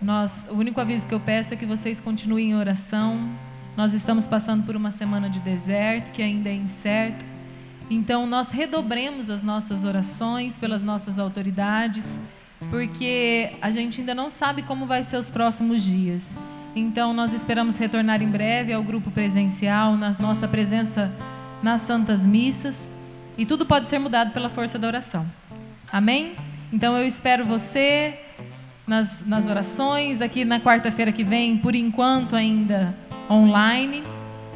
Nós, 0.01 0.47
o 0.51 0.55
único 0.55 0.81
aviso 0.81 1.09
que 1.09 1.15
eu 1.15 1.21
peço 1.21 1.55
é 1.55 1.57
que 1.57 1.65
vocês 1.65 2.01
continuem 2.01 2.51
em 2.51 2.55
oração. 2.55 3.29
Nós 3.77 3.93
estamos 3.93 4.27
passando 4.27 4.65
por 4.65 4.77
uma 4.77 4.91
semana 4.91 5.31
de 5.31 5.41
deserto 5.41 6.13
que 6.13 6.23
ainda 6.23 6.51
é 6.51 6.55
incerto. 6.55 7.25
Então 7.89 8.27
nós 8.27 8.51
redobremos 8.51 9.31
as 9.31 9.43
nossas 9.43 9.85
orações 9.85 10.59
pelas 10.59 10.83
nossas 10.83 11.19
autoridades, 11.19 12.21
porque 12.71 13.53
a 13.63 13.71
gente 13.71 14.01
ainda 14.01 14.15
não 14.15 14.29
sabe 14.29 14.63
como 14.63 14.87
vai 14.87 15.03
ser 15.03 15.17
os 15.17 15.31
próximos 15.31 15.83
dias. 15.83 16.37
Então 16.75 17.15
nós 17.15 17.33
esperamos 17.33 17.77
retornar 17.79 18.23
em 18.23 18.29
breve 18.29 18.73
ao 18.73 18.83
grupo 18.83 19.11
presencial, 19.11 19.97
na 19.97 20.17
nossa 20.19 20.49
presença 20.49 21.13
nas 21.63 21.81
santas 21.81 22.27
missas, 22.27 22.91
e 23.39 23.47
tudo 23.47 23.65
pode 23.65 23.87
ser 23.87 23.99
mudado 23.99 24.33
pela 24.33 24.49
força 24.49 24.79
da 24.79 24.87
oração. 24.87 25.27
Amém? 25.93 26.35
Então 26.73 26.97
eu 26.97 27.07
espero 27.07 27.45
você 27.45 28.19
nas, 28.87 29.25
nas 29.27 29.47
orações, 29.47 30.21
aqui 30.21 30.45
na 30.45 30.61
quarta-feira 30.61 31.13
que 31.13 31.25
vem, 31.25 31.57
por 31.57 31.75
enquanto 31.75 32.35
ainda 32.35 32.95
online, 33.31 34.03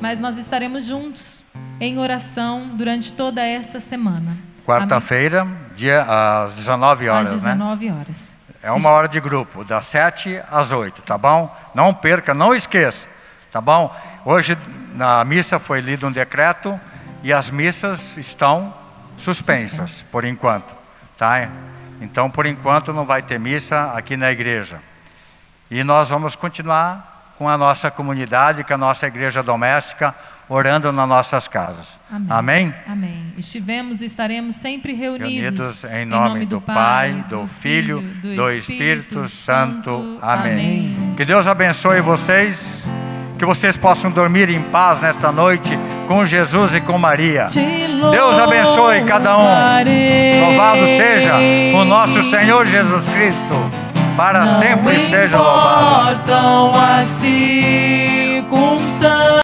mas 0.00 0.18
nós 0.18 0.36
estaremos 0.36 0.84
juntos 0.84 1.44
em 1.80 1.98
oração 1.98 2.68
durante 2.74 3.12
toda 3.12 3.42
essa 3.42 3.80
semana. 3.80 4.36
Quarta-feira, 4.66 5.46
dia 5.74 6.04
às 6.06 6.52
19 6.52 7.08
horas, 7.08 7.32
às 7.32 7.42
né? 7.42 7.52
19 7.52 7.90
horas. 7.90 8.36
É 8.62 8.70
uma 8.70 8.90
hora 8.90 9.08
de 9.08 9.18
grupo, 9.18 9.64
das 9.64 9.86
7 9.86 10.40
às 10.50 10.70
8, 10.70 11.00
tá 11.02 11.16
bom? 11.16 11.50
Não 11.74 11.94
perca, 11.94 12.34
não 12.34 12.54
esqueça, 12.54 13.08
tá 13.50 13.60
bom? 13.60 13.94
Hoje 14.24 14.56
na 14.94 15.24
missa 15.24 15.58
foi 15.58 15.80
lido 15.80 16.06
um 16.06 16.12
decreto 16.12 16.78
e 17.22 17.32
as 17.32 17.50
missas 17.50 18.18
estão 18.18 18.74
suspensas 19.16 19.70
Suspensas. 19.70 20.10
por 20.10 20.24
enquanto, 20.24 20.74
tá? 21.16 21.48
Então, 22.00 22.30
por 22.30 22.44
enquanto 22.44 22.92
não 22.92 23.06
vai 23.06 23.22
ter 23.22 23.38
missa 23.38 23.92
aqui 23.94 24.16
na 24.16 24.30
igreja. 24.30 24.80
E 25.70 25.82
nós 25.82 26.10
vamos 26.10 26.34
continuar 26.34 27.34
com 27.38 27.48
a 27.48 27.56
nossa 27.56 27.90
comunidade, 27.90 28.64
com 28.64 28.74
a 28.74 28.78
nossa 28.78 29.06
igreja 29.06 29.42
doméstica, 29.42 30.14
orando 30.50 30.90
nas 30.90 31.08
nossas 31.08 31.46
casas. 31.46 31.86
Amém. 32.10 32.26
Amém? 32.28 32.74
Amém. 32.88 33.32
Estivemos 33.38 34.02
e 34.02 34.06
estaremos 34.06 34.56
sempre 34.56 34.92
reunidos. 34.92 35.40
Reunidos 35.40 35.84
em 35.84 36.04
nome 36.04 36.44
do 36.44 36.60
Pai, 36.60 37.24
do 37.28 37.46
Filho, 37.46 38.02
do 38.02 38.50
Espírito 38.50 39.28
Santo. 39.28 40.18
Amém. 40.20 41.14
Que 41.16 41.24
Deus 41.24 41.46
abençoe 41.46 42.00
vocês, 42.00 42.82
que 43.38 43.46
vocês 43.46 43.76
possam 43.76 44.10
dormir 44.10 44.50
em 44.50 44.60
paz 44.60 45.00
nesta 45.00 45.30
noite 45.30 45.78
com 46.08 46.26
Jesus 46.26 46.74
e 46.74 46.80
com 46.80 46.98
Maria. 46.98 47.46
Deus 48.10 48.36
abençoe 48.36 49.04
cada 49.04 49.38
um. 49.38 49.44
Louvado 50.40 50.84
seja 50.84 51.36
o 51.76 51.84
nosso 51.84 52.28
Senhor 52.28 52.66
Jesus 52.66 53.06
Cristo, 53.06 53.70
para 54.16 54.58
sempre 54.58 55.08
seja 55.08 55.38
louvado. 55.38 56.74
As 56.74 57.06
circunstâncias. 57.06 59.30